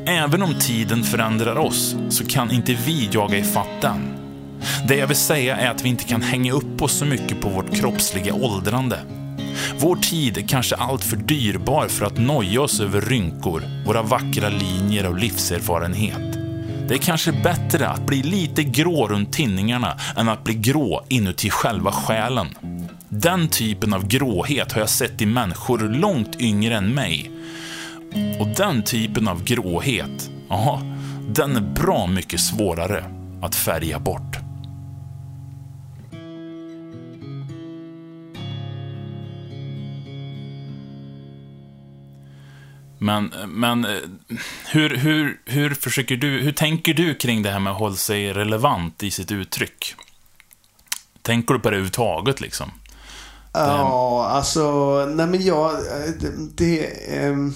Även 0.06 0.42
om 0.42 0.54
tiden 0.60 1.04
förändrar 1.04 1.56
oss 1.56 1.96
så 2.10 2.26
kan 2.26 2.52
inte 2.52 2.78
vi 2.86 3.10
jaga 3.12 3.38
ifatt 3.38 3.82
den. 3.82 4.14
Det 4.88 4.96
jag 4.96 5.08
vill 5.08 5.18
säga 5.18 5.58
är 5.58 5.70
att 5.70 5.86
vi 5.86 5.90
inte 5.90 6.04
kan 6.04 6.22
hänga 6.22 6.54
upp 6.54 6.82
oss 6.82 6.94
så 6.94 7.06
mycket 7.06 7.42
på 7.42 7.50
vårt 7.50 7.76
kroppsliga 7.76 8.34
åldrande. 8.34 9.00
Vår 9.80 9.96
tid 9.96 10.38
är 10.38 10.48
kanske 10.48 10.76
alltför 10.76 11.18
dyrbar 11.18 11.88
för 11.88 12.06
att 12.06 12.18
noja 12.18 12.62
oss 12.62 12.80
över 12.80 13.02
rynkor, 13.02 13.64
våra 13.86 14.02
vackra 14.02 14.50
linjer 14.50 15.10
och 15.10 15.20
livserfarenhet. 15.20 16.35
Det 16.88 16.94
är 16.94 16.98
kanske 16.98 17.32
bättre 17.32 17.88
att 17.88 18.06
bli 18.06 18.24
lite 18.24 18.64
grå 18.64 19.08
runt 19.08 19.34
tinningarna 19.34 19.98
än 20.18 20.30
att 20.30 20.44
bli 20.44 20.54
grå 20.54 21.06
inuti 21.10 21.50
själva 21.50 21.92
själen. 21.92 22.48
Den 23.10 23.48
typen 23.48 23.94
av 23.94 24.08
gråhet 24.08 24.72
har 24.72 24.80
jag 24.80 24.90
sett 24.90 25.22
i 25.22 25.26
människor 25.26 25.80
långt 25.80 26.42
yngre 26.42 26.76
än 26.76 26.94
mig. 26.94 27.32
Och 28.40 28.48
den 28.48 28.84
typen 28.84 29.28
av 29.28 29.44
gråhet, 29.44 30.30
ja, 30.50 30.82
den 31.30 31.56
är 31.56 31.62
bra 31.62 32.08
mycket 32.08 32.40
svårare 32.40 33.06
att 33.42 33.56
färga 33.56 34.00
bort. 34.00 34.45
Men, 43.06 43.34
men 43.48 43.86
eh, 43.86 43.92
hur, 44.72 44.90
hur, 44.90 45.42
hur 45.46 45.74
försöker 45.74 46.16
du, 46.16 46.42
hur 46.42 46.52
tänker 46.52 46.94
du 46.94 47.16
kring 47.16 47.44
det 47.44 47.50
här 47.50 47.60
med 47.60 47.74
att 47.74 47.80
hålla 47.80 47.96
sig 47.96 48.34
relevant 48.34 49.04
i 49.04 49.12
sitt 49.12 49.32
uttryck? 49.32 49.96
Tänker 51.22 51.54
du 51.54 51.60
på 51.60 51.70
det 51.70 51.76
överhuvudtaget 51.76 52.42
liksom? 52.42 52.72
Ja, 53.54 54.28
alltså, 54.30 54.62
nej 55.06 55.28
men 55.28 55.46
jag, 55.46 55.72
eh, 55.72 56.12
det, 56.20 56.32
det 56.56 57.30
um, 57.30 57.54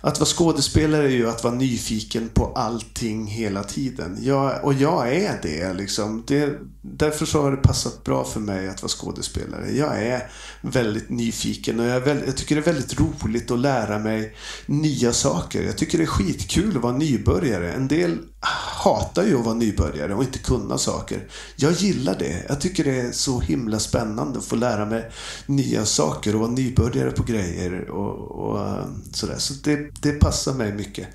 att 0.00 0.18
vara 0.18 0.26
skådespelare 0.26 1.04
är 1.04 1.10
ju 1.10 1.28
att 1.28 1.44
vara 1.44 1.54
nyfiken 1.54 2.28
på 2.28 2.52
allting 2.54 3.26
hela 3.26 3.62
tiden. 3.62 4.18
Jag, 4.20 4.64
och 4.64 4.74
jag 4.74 5.14
är 5.14 5.38
det 5.42 5.72
liksom. 5.72 6.24
Det, 6.26 6.58
därför 6.82 7.26
så 7.26 7.42
har 7.42 7.50
det 7.50 7.56
passat 7.56 8.04
bra 8.04 8.24
för 8.24 8.40
mig 8.40 8.68
att 8.68 8.82
vara 8.82 8.90
skådespelare. 8.90 9.70
Jag 9.70 10.02
är 10.02 10.30
väldigt 10.60 11.10
nyfiken 11.10 11.80
och 11.80 11.86
jag, 11.86 12.00
väldigt, 12.00 12.26
jag, 12.26 12.36
tycker 12.36 12.54
det 12.54 12.60
är 12.60 12.72
väldigt 12.72 13.00
roligt 13.00 13.50
att 13.50 13.58
lära 13.58 13.98
mig 13.98 14.34
nya 14.66 15.12
saker. 15.12 15.62
Jag 15.62 15.78
tycker 15.78 15.98
det 15.98 16.04
är 16.04 16.06
skitkul 16.06 16.76
att 16.76 16.82
vara 16.82 16.96
nybörjare. 16.96 17.72
En 17.72 17.88
del 17.88 18.18
hatar 18.40 19.24
ju 19.24 19.38
att 19.38 19.44
vara 19.44 19.54
nybörjare 19.54 20.14
och 20.14 20.22
inte 20.22 20.38
kunna 20.38 20.78
saker. 20.78 21.28
Jag 21.56 21.72
gillar 21.72 22.18
det. 22.18 22.44
Jag 22.48 22.60
tycker 22.60 22.84
det 22.84 23.00
är 23.00 23.12
så 23.12 23.40
himla 23.40 23.78
spännande 23.78 24.38
att 24.38 24.44
få 24.44 24.56
lära 24.56 24.86
mig 24.86 25.10
nya 25.46 25.84
saker 25.84 26.34
och 26.34 26.40
vara 26.40 26.50
nybörjare 26.50 27.10
på 27.10 27.22
grejer 27.22 27.90
och, 27.90 28.30
och 28.30 28.60
eh, 28.60 28.84
sådär. 29.12 29.38
Så 29.38 29.54
det, 29.64 29.90
det 30.02 30.12
passar 30.12 30.54
mig 30.54 30.72
mycket. 30.72 31.08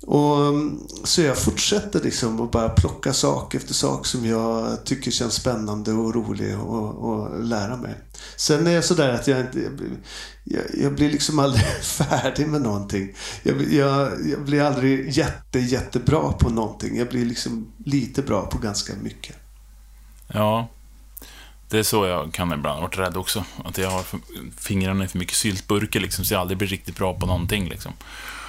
Och, 0.00 0.46
mm, 0.46 0.80
så 1.04 1.22
jag 1.22 1.38
fortsätter 1.38 2.00
liksom 2.00 2.40
att 2.40 2.50
bara 2.50 2.68
plocka 2.68 3.12
sak 3.12 3.54
efter 3.54 3.74
sak 3.74 4.06
som 4.06 4.26
jag 4.26 4.84
tycker 4.84 5.10
känns 5.10 5.34
spännande 5.34 5.92
och 5.92 6.14
rolig 6.14 6.58
och, 6.58 6.94
och 6.94 7.44
lära 7.44 7.76
mig. 7.76 7.94
Sen 8.36 8.66
är 8.66 8.70
jag 8.70 8.84
sådär 8.84 9.12
att 9.12 9.26
jag 9.26 9.40
inte... 9.40 9.70
Jag, 10.44 10.62
jag 10.82 10.94
blir 10.94 11.10
liksom 11.10 11.38
aldrig 11.38 11.66
färdig 11.82 12.48
med 12.48 12.62
någonting. 12.62 13.14
Jag, 13.42 13.72
jag, 13.72 14.12
jag, 14.26 14.44
blir 14.44 14.62
aldrig 14.62 15.10
jätte, 15.10 15.58
jättebra 15.58 16.32
på 16.32 16.50
någonting. 16.50 16.98
Jag 16.98 17.08
blir 17.08 17.24
liksom 17.24 17.72
lite 17.84 18.22
bra 18.22 18.46
på 18.46 18.58
ganska 18.58 18.92
mycket. 19.02 19.36
Ja, 20.26 20.68
det 21.68 21.78
är 21.78 21.82
så 21.82 22.06
jag 22.06 22.32
kan 22.32 22.52
ibland 22.52 22.74
ha 22.74 22.86
varit 22.86 22.98
rädd 22.98 23.16
också. 23.16 23.44
Att 23.64 23.78
jag 23.78 23.90
har 23.90 24.04
fingrarna 24.58 25.04
i 25.04 25.08
för 25.08 25.18
mycket 25.18 25.36
syltburkar 25.36 26.00
liksom, 26.00 26.24
så 26.24 26.34
jag 26.34 26.40
aldrig 26.40 26.58
blir 26.58 26.68
riktigt 26.68 26.96
bra 26.96 27.14
på 27.14 27.26
någonting. 27.26 27.68
Liksom. 27.68 27.92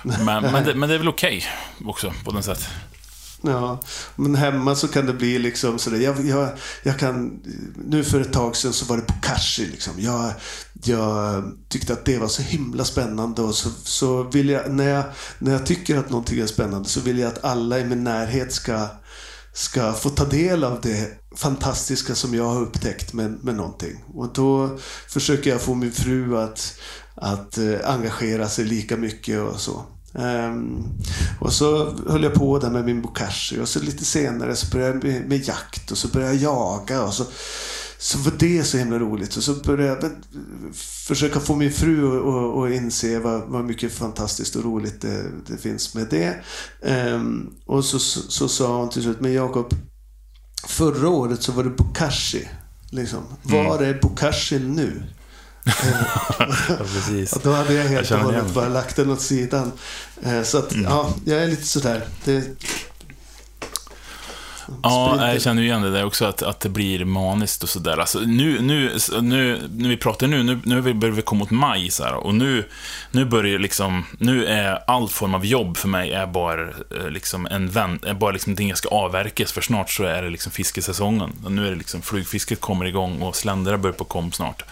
Men, 0.04 0.43
men, 0.43 0.66
det, 0.66 0.76
men 0.76 0.89
det 0.89 0.95
är 0.95 1.00
väl 1.00 1.08
okej 1.08 1.38
okay 1.38 1.89
också, 1.89 2.14
på 2.26 2.32
något 2.32 2.45
sätt. 2.45 2.70
Ja, 3.41 3.80
men 4.16 4.36
hemma 4.36 4.76
så 4.76 4.88
kan 4.88 5.06
det 5.06 5.14
bli 5.14 5.39
liksom 5.39 5.80
sådär. 5.80 5.97
Jag, 5.97 6.26
jag, 6.26 6.50
jag 6.84 7.00
kan, 7.00 7.39
nu 7.76 8.04
för 8.04 8.22
ett 8.22 8.34
tag 8.34 8.56
sedan 8.56 8.74
så 8.74 8.86
var 8.86 8.97
det 8.97 9.08
Bokashi 9.08 9.66
liksom. 9.66 9.93
Jag, 9.97 10.32
jag 10.84 11.43
tyckte 11.70 11.93
att 11.93 12.06
det 12.06 12.18
var 12.18 12.28
så 12.28 12.41
himla 12.41 12.86
spännande 12.86 13.41
och 13.41 13.56
så, 13.56 13.70
så 13.84 14.24
vill 14.24 14.50
jag, 14.50 14.72
när 14.72 14.89
jag, 14.89 15.04
när 15.39 15.52
jag 15.52 15.66
tycker 15.66 15.97
att 15.97 16.10
någonting 16.10 16.39
är 16.39 16.47
spännande 16.47 16.89
så 16.89 17.00
vill 17.00 17.20
jag 17.20 17.28
att 17.28 17.43
alla 17.43 17.80
i 17.80 17.86
min 17.86 18.04
närhet 18.04 18.54
ska, 18.54 18.88
ska 19.54 19.93
få 19.93 20.10
ta 20.10 20.26
del 20.26 20.64
av 20.64 20.82
det 20.82 21.20
fantastiska 21.36 22.16
som 22.16 22.34
jag 22.34 22.45
har 22.45 22.62
upptäckt 22.62 23.14
med, 23.14 23.43
med 23.43 23.56
någonting. 23.56 24.04
Och 24.14 24.34
då 24.34 24.78
försöker 25.08 25.50
jag 25.50 25.62
få 25.62 25.76
min 25.76 25.91
fru 25.91 26.38
att, 26.38 26.80
att 27.22 27.57
eh, 27.57 27.76
engagera 27.84 28.49
sig 28.49 28.65
lika 28.65 28.97
mycket 28.97 29.39
och 29.39 29.59
så. 29.59 29.86
Um, 30.13 30.88
och 31.39 31.53
så 31.53 31.95
höll 32.07 32.24
jag 32.24 32.34
på 32.34 32.59
där 32.59 32.70
med 32.70 32.86
min 32.86 33.01
bokashi 33.01 33.59
och 33.59 33.70
så 33.70 33.80
lite 33.80 34.05
senare 34.05 34.55
så 34.55 34.67
började 34.72 34.93
jag 34.93 35.03
med, 35.03 35.30
med 35.30 35.47
jakt 35.47 35.91
och 35.91 35.97
så 35.97 36.07
började 36.07 36.34
jag 36.34 36.43
jaga 36.43 37.03
och 37.03 37.13
så, 37.13 37.26
så 37.97 38.17
var 38.17 38.34
det 38.39 38.63
så 38.63 38.78
himla 38.78 38.99
roligt. 38.99 39.36
Och 39.36 39.43
så 39.43 39.53
började 39.53 40.01
jag 40.01 40.11
försöka 40.74 41.39
få 41.39 41.55
min 41.55 41.72
fru 41.72 42.20
att 42.65 42.72
inse 42.72 43.20
vad, 43.20 43.41
vad 43.41 43.65
mycket 43.65 43.93
fantastiskt 43.93 44.55
och 44.55 44.63
roligt 44.63 45.01
det, 45.01 45.26
det 45.47 45.57
finns 45.57 45.95
med 45.95 46.07
det. 46.09 46.36
Um, 47.13 47.53
och 47.65 47.86
så, 47.86 47.99
så, 47.99 48.22
så, 48.22 48.47
sa 48.47 48.78
hon 48.78 48.89
till 48.89 49.01
slut, 49.01 49.20
men 49.20 49.34
Jakob, 49.34 49.74
förra 50.67 51.09
året 51.09 51.43
så 51.43 51.51
var 51.51 51.63
det 51.63 51.70
bokashi. 51.70 52.47
Liksom. 52.89 53.24
Mm. 53.49 53.65
Var 53.65 53.84
är 53.84 53.99
bokashi 54.01 54.59
nu? 54.59 55.03
Ja, 56.70 56.76
precis. 56.78 57.34
Och 57.34 57.41
då 57.43 57.51
hade 57.51 57.74
jag 57.74 57.84
helt 57.84 58.11
och 58.11 58.20
hållet 58.20 58.53
bara 58.53 58.70
lagt 58.70 58.95
den 58.95 59.09
åt 59.09 59.22
sidan. 59.22 59.72
Eh, 60.24 60.43
så 60.43 60.57
att, 60.57 60.72
mm. 60.72 60.86
ja, 60.86 61.13
jag 61.26 61.43
är 61.43 61.47
lite 61.47 61.65
sådär. 61.65 62.05
Det... 62.26 62.43
Ja, 64.84 65.32
jag 65.32 65.41
känner 65.41 65.61
igen 65.61 65.82
det 65.82 65.91
där 65.91 66.05
också, 66.05 66.26
att, 66.26 66.43
att 66.43 66.59
det 66.59 66.70
blir 66.70 67.05
maniskt 67.05 67.63
och 67.63 67.70
sådär. 67.70 67.97
Alltså, 67.97 68.20
nu, 68.20 68.61
nu, 68.61 68.97
nu, 69.22 69.61
när 69.72 69.89
vi 69.89 69.97
pratar 69.97 70.28
nu, 70.28 70.43
nu, 70.43 70.59
nu 70.63 70.93
börjar 70.93 71.15
vi 71.15 71.22
komma 71.22 71.39
mot 71.39 71.51
maj, 71.51 71.91
så 71.91 72.03
här, 72.03 72.13
och 72.13 72.36
nu, 72.36 72.70
nu 73.11 73.26
börjar 73.26 73.59
liksom, 73.59 74.05
nu 74.17 74.45
är 74.45 74.84
all 74.88 75.09
form 75.09 75.36
av 75.36 75.45
jobb 75.45 75.78
för 75.78 75.88
mig 75.88 76.11
är 76.11 76.28
bara 76.28 76.61
eh, 76.61 77.09
liksom 77.09 77.45
en 77.45 77.70
vän, 77.70 77.99
är 78.05 78.13
bara 78.13 78.32
liksom 78.32 78.51
någonting 78.51 78.70
jag 78.70 78.78
ska 78.78 78.89
avverkas, 78.89 79.51
för 79.51 79.61
snart 79.61 79.89
så 79.91 80.03
är 80.03 80.24
det 80.24 80.30
liksom 80.30 80.51
fiskesäsongen. 80.51 81.32
Och 81.43 81.51
nu 81.51 81.67
är 81.67 81.72
det 81.72 81.78
liksom, 81.78 82.01
flugfisket 82.01 82.59
kommer 82.59 82.86
igång 82.86 83.22
och 83.22 83.36
sländare 83.36 83.78
börjar 83.78 83.93
på 83.93 84.03
kom 84.03 84.32
snart. 84.32 84.63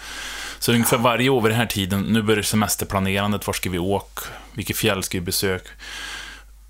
Så 0.60 0.72
ungefär 0.72 0.98
varje 0.98 1.30
år 1.30 1.42
vid 1.42 1.52
den 1.52 1.60
här 1.60 1.66
tiden, 1.66 2.02
nu 2.02 2.22
börjar 2.22 2.44
semesterplanerandet, 2.44 3.48
var 3.48 3.54
ska 3.54 3.70
vi 3.70 3.80
åka, 3.80 4.22
vilket 4.54 4.78
fjäll 4.78 5.04
ska 5.04 5.18
vi 5.18 5.22
besöka? 5.22 5.70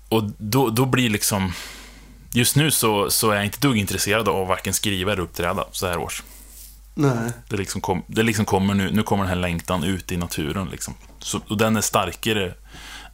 Och 0.08 0.24
då, 0.38 0.70
då 0.70 0.86
blir 0.86 1.10
liksom, 1.10 1.52
just 2.32 2.56
nu 2.56 2.70
så, 2.70 3.10
så 3.10 3.30
är 3.30 3.36
jag 3.36 3.44
inte 3.44 3.60
dugg 3.60 3.76
intresserad 3.76 4.28
av 4.28 4.46
varken 4.46 4.74
skriva 4.74 5.12
eller 5.12 5.22
uppträda 5.22 5.64
så 5.72 5.86
här 5.86 5.98
års. 5.98 6.22
Nej. 6.94 7.32
Det 7.48 7.56
liksom, 7.56 7.80
kom, 7.80 8.02
det 8.06 8.22
liksom 8.22 8.44
kommer 8.44 8.74
nu, 8.74 8.90
nu 8.92 9.02
kommer 9.02 9.24
den 9.24 9.28
här 9.28 9.40
längtan 9.40 9.84
ut 9.84 10.12
i 10.12 10.16
naturen 10.16 10.68
liksom. 10.70 10.94
Så, 11.18 11.40
och 11.48 11.56
den 11.56 11.76
är 11.76 11.80
starkare 11.80 12.54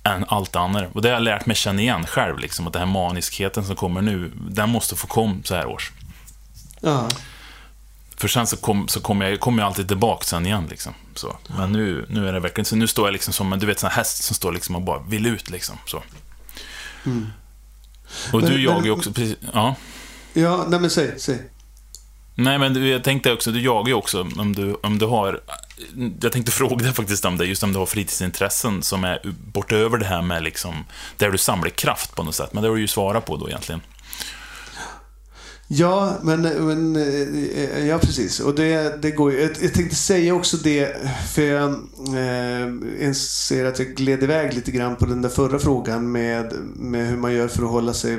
än 0.02 0.24
allt 0.28 0.56
annat. 0.56 0.84
Och 0.92 1.02
det 1.02 1.08
har 1.08 1.14
jag 1.14 1.22
lärt 1.22 1.46
mig 1.46 1.56
känna 1.56 1.80
igen 1.80 2.06
själv, 2.06 2.38
liksom, 2.38 2.66
att 2.66 2.72
den 2.72 2.80
här 2.80 2.92
maniskheten 2.92 3.64
som 3.64 3.76
kommer 3.76 4.02
nu, 4.02 4.32
den 4.50 4.70
måste 4.70 4.96
få 4.96 5.06
komma 5.06 5.36
så 5.44 5.54
här 5.54 5.66
års. 5.66 5.92
Ja. 6.80 7.08
För 8.16 8.28
sen 8.28 8.46
så 8.46 8.56
kommer 8.56 8.86
så 8.86 9.00
kom 9.00 9.20
jag, 9.20 9.40
kom 9.40 9.58
jag 9.58 9.66
alltid 9.66 9.88
tillbaka 9.88 10.24
sen 10.24 10.46
igen. 10.46 10.66
Liksom. 10.70 10.94
Så. 11.14 11.36
Men 11.58 11.72
nu, 11.72 12.06
nu 12.08 12.28
är 12.28 12.32
det 12.32 12.40
verkligen 12.40 12.64
så. 12.64 12.76
Nu 12.76 12.86
står 12.86 13.06
jag 13.06 13.12
liksom 13.12 13.32
som 13.32 13.52
en 13.52 13.58
du 13.58 13.66
vet, 13.66 13.78
sån 13.78 13.90
häst 13.90 14.24
som 14.24 14.34
står 14.34 14.52
liksom 14.52 14.76
och 14.76 14.82
bara 14.82 15.02
vill 15.08 15.26
ut. 15.26 15.50
Liksom, 15.50 15.78
så. 15.86 16.02
Mm. 17.06 17.26
Och 18.32 18.40
men, 18.40 18.50
du 18.50 18.62
jagar 18.62 18.84
ju 18.84 18.90
också, 18.90 19.12
precis, 19.12 19.36
ja. 19.52 19.76
Ja, 20.32 20.66
nej 20.68 20.80
men 20.80 20.90
säg, 20.90 21.20
säg. 21.20 21.38
Nej, 22.34 22.58
men 22.58 22.74
du, 22.74 22.88
jag 22.88 23.04
tänkte 23.04 23.32
också, 23.32 23.50
du 23.50 23.60
jagar 23.60 23.88
ju 23.88 23.94
också 23.94 24.20
om 24.36 24.54
du, 24.54 24.74
om 24.82 24.98
du 24.98 25.06
har... 25.06 25.40
Jag 26.20 26.32
tänkte 26.32 26.52
fråga 26.52 26.84
dig 26.84 26.92
faktiskt 26.92 27.24
om 27.24 27.36
det, 27.36 27.44
just 27.44 27.62
om 27.62 27.72
du 27.72 27.78
har 27.78 27.86
fritidsintressen 27.86 28.82
som 28.82 29.04
är 29.04 29.20
bortöver 29.52 29.98
det 29.98 30.06
här 30.06 30.22
med 30.22 30.42
liksom, 30.42 30.84
där 31.16 31.30
du 31.30 31.38
samlar 31.38 31.70
kraft 31.70 32.14
på 32.14 32.22
något 32.22 32.34
sätt. 32.34 32.52
Men 32.52 32.62
det 32.62 32.68
har 32.68 32.76
du 32.76 32.80
ju 32.80 32.88
svarat 32.88 33.26
på 33.26 33.36
då 33.36 33.48
egentligen. 33.48 33.80
Ja, 35.68 36.18
men, 36.22 36.42
men 36.42 36.96
eh, 36.96 37.86
ja 37.86 37.98
precis. 37.98 38.40
Och 38.40 38.54
det, 38.54 39.02
det 39.02 39.10
går 39.10 39.32
ju. 39.32 39.40
Jag, 39.40 39.50
jag 39.60 39.74
tänkte 39.74 39.96
säga 39.96 40.34
också 40.34 40.56
det, 40.56 40.96
för 41.34 41.42
jag 41.42 41.70
eh, 43.02 43.12
ser 43.12 43.64
att 43.64 43.78
jag 43.78 43.88
gled 43.88 44.22
iväg 44.22 44.54
lite 44.54 44.70
grann 44.70 44.96
på 44.96 45.06
den 45.06 45.22
där 45.22 45.28
förra 45.28 45.58
frågan 45.58 46.12
med, 46.12 46.52
med 46.76 47.08
hur 47.08 47.16
man 47.16 47.34
gör 47.34 47.48
för 47.48 47.62
att 47.62 47.70
hålla 47.70 47.94
sig 47.94 48.18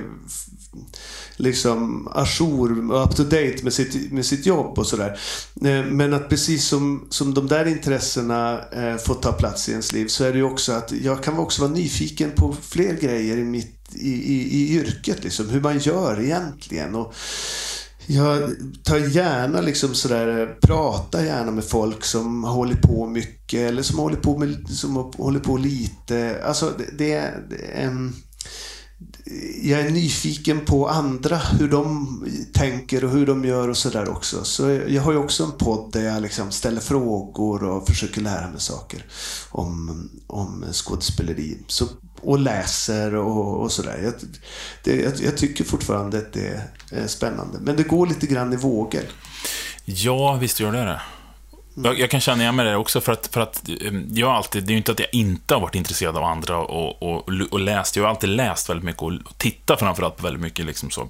liksom 1.37 2.07
ajour 2.15 2.91
och 2.91 3.03
up 3.03 3.15
to 3.15 3.23
date 3.23 3.57
med 3.63 3.73
sitt, 3.73 4.11
med 4.11 4.25
sitt 4.25 4.45
jobb 4.45 4.79
och 4.79 4.87
sådär. 4.87 5.19
Eh, 5.61 5.85
men 5.85 6.13
att 6.13 6.29
precis 6.29 6.67
som, 6.67 7.07
som 7.09 7.33
de 7.33 7.47
där 7.47 7.65
intressena 7.65 8.59
eh, 8.69 8.97
får 8.97 9.15
ta 9.15 9.31
plats 9.31 9.69
i 9.69 9.71
ens 9.71 9.93
liv 9.93 10.07
så 10.07 10.23
är 10.23 10.31
det 10.31 10.37
ju 10.37 10.43
också 10.43 10.71
att 10.71 10.91
jag 10.91 11.23
kan 11.23 11.39
också 11.39 11.61
vara 11.61 11.71
nyfiken 11.71 12.31
på 12.31 12.55
fler 12.61 12.93
grejer 12.93 13.37
i 13.37 13.43
mitt 13.43 13.74
i, 13.93 14.11
i, 14.11 14.57
i 14.57 14.75
yrket. 14.75 15.23
Liksom, 15.23 15.49
hur 15.49 15.61
man 15.61 15.79
gör 15.79 16.21
egentligen. 16.21 16.95
Och 16.95 17.13
jag 18.07 18.51
tar 18.83 18.97
gärna 18.97 19.61
liksom 19.61 19.95
sådär, 19.95 20.57
pratar 20.61 21.23
gärna 21.23 21.51
med 21.51 21.63
folk 21.65 22.05
som 22.05 22.43
har 22.43 22.53
hållit 22.53 22.81
på 22.81 23.07
mycket 23.07 23.59
eller 23.59 23.81
som 23.81 23.99
håller 23.99 24.17
på, 24.17 24.37
med, 24.37 24.69
som 24.69 24.95
håller 25.17 25.39
på 25.39 25.57
lite. 25.57 26.41
Alltså 26.45 26.73
det, 26.77 26.97
det, 26.97 27.33
det 27.49 27.87
um, 27.87 28.15
jag 29.61 29.81
är 29.81 29.89
nyfiken 29.89 30.65
på 30.65 30.87
andra, 30.89 31.37
hur 31.37 31.69
de 31.69 32.07
tänker 32.53 33.05
och 33.05 33.11
hur 33.11 33.25
de 33.25 33.45
gör 33.45 33.67
och 33.67 33.77
sådär 33.77 34.09
också. 34.09 34.43
Så 34.43 34.69
jag 34.87 35.01
har 35.01 35.11
ju 35.11 35.17
också 35.17 35.43
en 35.43 35.51
podd 35.51 35.91
där 35.91 36.01
jag 36.01 36.21
liksom 36.21 36.51
ställer 36.51 36.81
frågor 36.81 37.63
och 37.63 37.87
försöker 37.87 38.21
lära 38.21 38.49
mig 38.49 38.61
saker 38.61 39.05
om, 39.49 40.09
om 40.27 40.65
skådespeleri. 40.71 41.57
Så 41.67 41.85
och 42.21 42.39
läser 42.39 43.15
och, 43.15 43.61
och 43.61 43.71
sådär. 43.71 44.13
Jag, 44.83 44.99
jag, 44.99 45.13
jag, 45.19 45.37
tycker 45.37 45.63
fortfarande 45.63 46.17
att 46.17 46.33
det 46.33 46.61
är 46.91 47.07
spännande. 47.07 47.57
Men 47.61 47.75
det 47.75 47.83
går 47.83 48.07
lite 48.07 48.27
grann 48.27 48.53
i 48.53 48.55
vågor. 48.55 49.03
Ja, 49.85 50.35
visst 50.41 50.59
gör 50.59 50.71
det 50.71 50.85
det. 50.85 51.01
Jag, 51.83 51.99
jag, 51.99 52.09
kan 52.09 52.21
känna 52.21 52.41
igen 52.41 52.55
mig 52.55 52.65
där 52.65 52.75
också, 52.75 53.01
för 53.01 53.11
att, 53.11 53.27
för 53.27 53.41
att 53.41 53.69
ehm, 53.81 54.07
jag 54.09 54.29
alltid, 54.29 54.63
det 54.63 54.69
är 54.69 54.73
ju 54.73 54.77
inte 54.77 54.91
att 54.91 54.99
jag 54.99 55.07
inte 55.11 55.53
har 55.53 55.61
varit 55.61 55.75
intresserad 55.75 56.17
av 56.17 56.23
andra 56.23 56.57
och, 56.57 57.03
och, 57.03 57.29
och 57.51 57.59
läst. 57.59 57.95
Jag 57.95 58.03
har 58.03 58.09
alltid 58.09 58.29
läst 58.29 58.69
väldigt 58.69 58.85
mycket 58.85 59.01
och 59.01 59.37
tittat 59.37 59.79
framförallt 59.79 60.17
på 60.17 60.23
väldigt 60.23 60.41
mycket 60.41 60.65
liksom 60.65 60.91
så, 60.91 61.07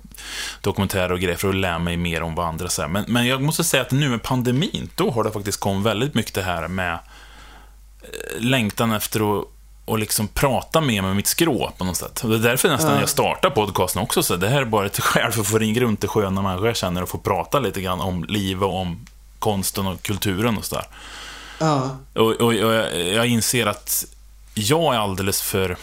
dokumentärer 0.61 1.11
och 1.11 1.19
grejer 1.19 1.37
för 1.37 1.49
att 1.49 1.55
lära 1.55 1.79
mig 1.79 1.97
mer 1.97 2.21
om 2.21 2.35
vad 2.35 2.45
andra 2.45 2.69
säger. 2.69 2.89
Men, 2.89 3.05
men 3.07 3.27
jag 3.27 3.41
måste 3.41 3.63
säga 3.63 3.81
att 3.81 3.91
nu 3.91 4.09
med 4.09 4.23
pandemin, 4.23 4.89
då 4.95 5.11
har 5.11 5.23
det 5.23 5.31
faktiskt 5.31 5.59
kommit 5.59 5.85
väldigt 5.85 6.13
mycket 6.13 6.33
det 6.33 6.43
här 6.43 6.67
med 6.67 6.93
eh, 6.93 8.39
längtan 8.39 8.91
efter 8.91 9.39
att 9.39 9.47
och 9.85 9.99
liksom 9.99 10.27
prata 10.27 10.81
mig 10.81 11.01
med 11.01 11.15
mitt 11.15 11.27
skrå 11.27 11.71
på 11.77 11.83
något 11.83 11.97
sätt. 11.97 12.23
Och 12.23 12.29
det 12.29 12.35
är 12.35 12.39
därför 12.39 12.69
nästan 12.69 12.93
ja. 12.93 12.99
jag 12.99 13.09
startar 13.09 13.49
podcasten 13.49 14.01
också. 14.01 14.23
Så 14.23 14.35
det 14.35 14.47
här 14.47 14.61
är 14.61 14.65
bara 14.65 14.85
ett 14.85 14.99
skäl 14.99 15.31
för 15.31 15.41
att 15.41 15.47
få 15.47 15.57
ringa 15.57 15.81
runt 15.81 15.99
till 15.99 16.09
sköna 16.09 16.41
människor 16.41 16.67
jag 16.67 16.75
känner 16.75 17.03
och 17.03 17.09
få 17.09 17.17
prata 17.17 17.59
lite 17.59 17.81
grann 17.81 18.01
om 18.01 18.23
livet 18.23 18.63
och 18.63 18.79
om 18.79 19.05
konsten 19.45 19.87
och 19.87 20.01
kulturen 20.01 20.57
och 20.57 20.65
sådär. 20.65 20.85
Ja. 21.59 21.97
Och, 22.13 22.21
och, 22.21 22.41
och 22.41 22.53
jag, 22.53 23.05
jag, 23.07 23.27
inser 23.27 23.65
att 23.65 24.05
jag 24.53 24.95
är 24.95 24.99
alldeles 24.99 25.41
för... 25.41 25.77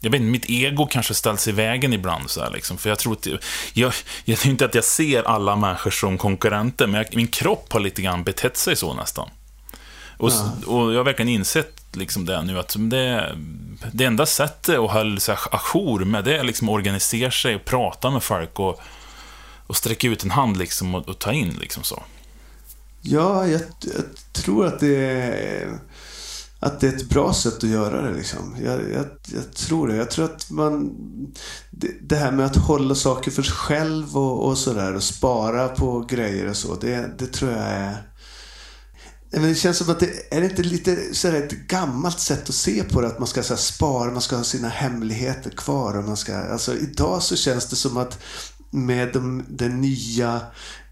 Jag 0.00 0.10
vet 0.10 0.20
inte, 0.20 0.30
mitt 0.30 0.50
ego 0.50 0.86
kanske 0.86 1.14
ställs 1.14 1.48
i 1.48 1.52
vägen 1.52 1.92
ibland. 1.92 2.30
Så 2.30 2.40
här, 2.42 2.50
liksom, 2.50 2.78
för 2.78 2.88
jag 2.88 2.98
tror 2.98 3.12
att... 3.12 3.26
Jag, 3.72 3.92
jag 4.24 4.38
tror 4.38 4.50
inte 4.50 4.64
att 4.64 4.74
jag 4.74 4.84
ser 4.84 5.22
alla 5.22 5.56
människor 5.56 5.90
som 5.90 6.18
konkurrenter, 6.18 6.86
men 6.86 6.94
jag, 6.94 7.16
min 7.16 7.28
kropp 7.28 7.72
har 7.72 7.80
lite 7.80 8.02
grann 8.02 8.24
betett 8.24 8.56
sig 8.56 8.76
så 8.76 8.94
nästan. 8.94 9.28
Och, 10.16 10.30
ja. 10.30 10.52
och 10.66 10.92
jag 10.92 10.98
har 10.98 11.04
verkligen 11.04 11.28
insett 11.28 11.80
liksom 11.92 12.24
det 12.24 12.42
nu, 12.42 12.58
att 12.58 12.76
det, 12.78 13.36
det 13.92 14.04
enda 14.04 14.26
sättet 14.26 14.78
att 14.78 14.90
hålla 14.90 15.20
sig 15.20 15.36
ajour 15.50 16.04
med 16.04 16.24
det 16.24 16.36
är 16.36 16.44
liksom 16.44 16.68
att 16.68 16.72
organisera 16.72 17.30
sig 17.30 17.54
och 17.54 17.64
prata 17.64 18.10
med 18.10 18.22
folk 18.22 18.58
och, 18.60 18.80
och 19.66 19.76
sträcka 19.76 20.08
ut 20.08 20.24
en 20.24 20.30
hand 20.30 20.56
liksom 20.56 20.94
och, 20.94 21.08
och 21.08 21.18
ta 21.18 21.32
in 21.32 21.56
liksom 21.60 21.82
så. 21.82 22.02
Ja, 23.06 23.46
jag, 23.46 23.60
jag, 23.80 24.04
tror 24.32 24.66
att 24.66 24.80
det 24.80 24.96
är... 24.96 25.78
att 26.60 26.80
det 26.80 26.88
är 26.88 26.92
ett 26.92 27.08
bra 27.08 27.34
sätt 27.34 27.56
att 27.56 27.70
göra 27.70 28.02
det. 28.02 28.16
Liksom. 28.16 28.56
Jag, 28.64 28.80
jag, 28.92 29.06
jag 29.24 29.54
tror 29.54 29.88
det. 29.88 29.96
Jag 29.96 30.10
tror 30.10 30.24
att 30.24 30.50
man... 30.50 30.94
Det, 31.70 31.88
det, 32.00 32.16
här 32.16 32.32
med 32.32 32.46
att 32.46 32.56
hålla 32.56 32.94
saker 32.94 33.30
för 33.30 33.42
sig 33.42 33.54
själv 33.54 34.16
och, 34.16 34.48
och 34.48 34.58
sådär 34.58 34.94
och 34.94 35.02
spara 35.02 35.68
på 35.68 36.00
grejer 36.00 36.48
och 36.48 36.56
så. 36.56 36.74
Det, 36.74 37.18
det 37.18 37.26
tror 37.26 37.50
jag 37.50 37.60
är... 37.60 38.08
Men 39.30 39.42
det 39.42 39.54
känns 39.54 39.78
som 39.78 39.90
att 39.90 40.00
det 40.00 40.34
är 40.34 40.40
det 40.40 40.46
inte 40.46 40.62
lite 40.62 41.14
sådär, 41.14 41.42
ett 41.42 41.68
gammalt 41.68 42.20
sätt 42.20 42.48
att 42.48 42.54
se 42.54 42.84
på 42.84 43.00
det. 43.00 43.06
Att 43.06 43.18
man 43.18 43.28
ska 43.28 43.42
så 43.42 43.56
spara, 43.56 44.10
man 44.10 44.22
ska 44.22 44.36
ha 44.36 44.44
sina 44.44 44.68
hemligheter 44.68 45.50
kvar. 45.50 45.98
Och 45.98 46.04
man 46.04 46.16
ska, 46.16 46.36
alltså, 46.36 46.74
idag 46.74 47.22
så 47.22 47.36
känns 47.36 47.66
det 47.66 47.76
som 47.76 47.96
att 47.96 48.18
med 48.74 49.12
de, 49.12 49.44
den 49.48 49.80
nya... 49.80 50.40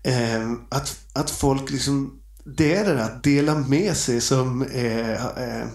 Eh, 0.03 0.53
att, 0.69 1.01
att 1.13 1.31
folk 1.31 1.71
liksom 1.71 2.23
det 2.45 2.75
är 2.75 2.85
det 2.85 2.95
där 2.95 3.03
att 3.03 3.23
dela 3.23 3.55
med 3.55 3.97
sig 3.97 4.21
som 4.21 4.63
är, 4.73 5.13
eh, 5.13 5.69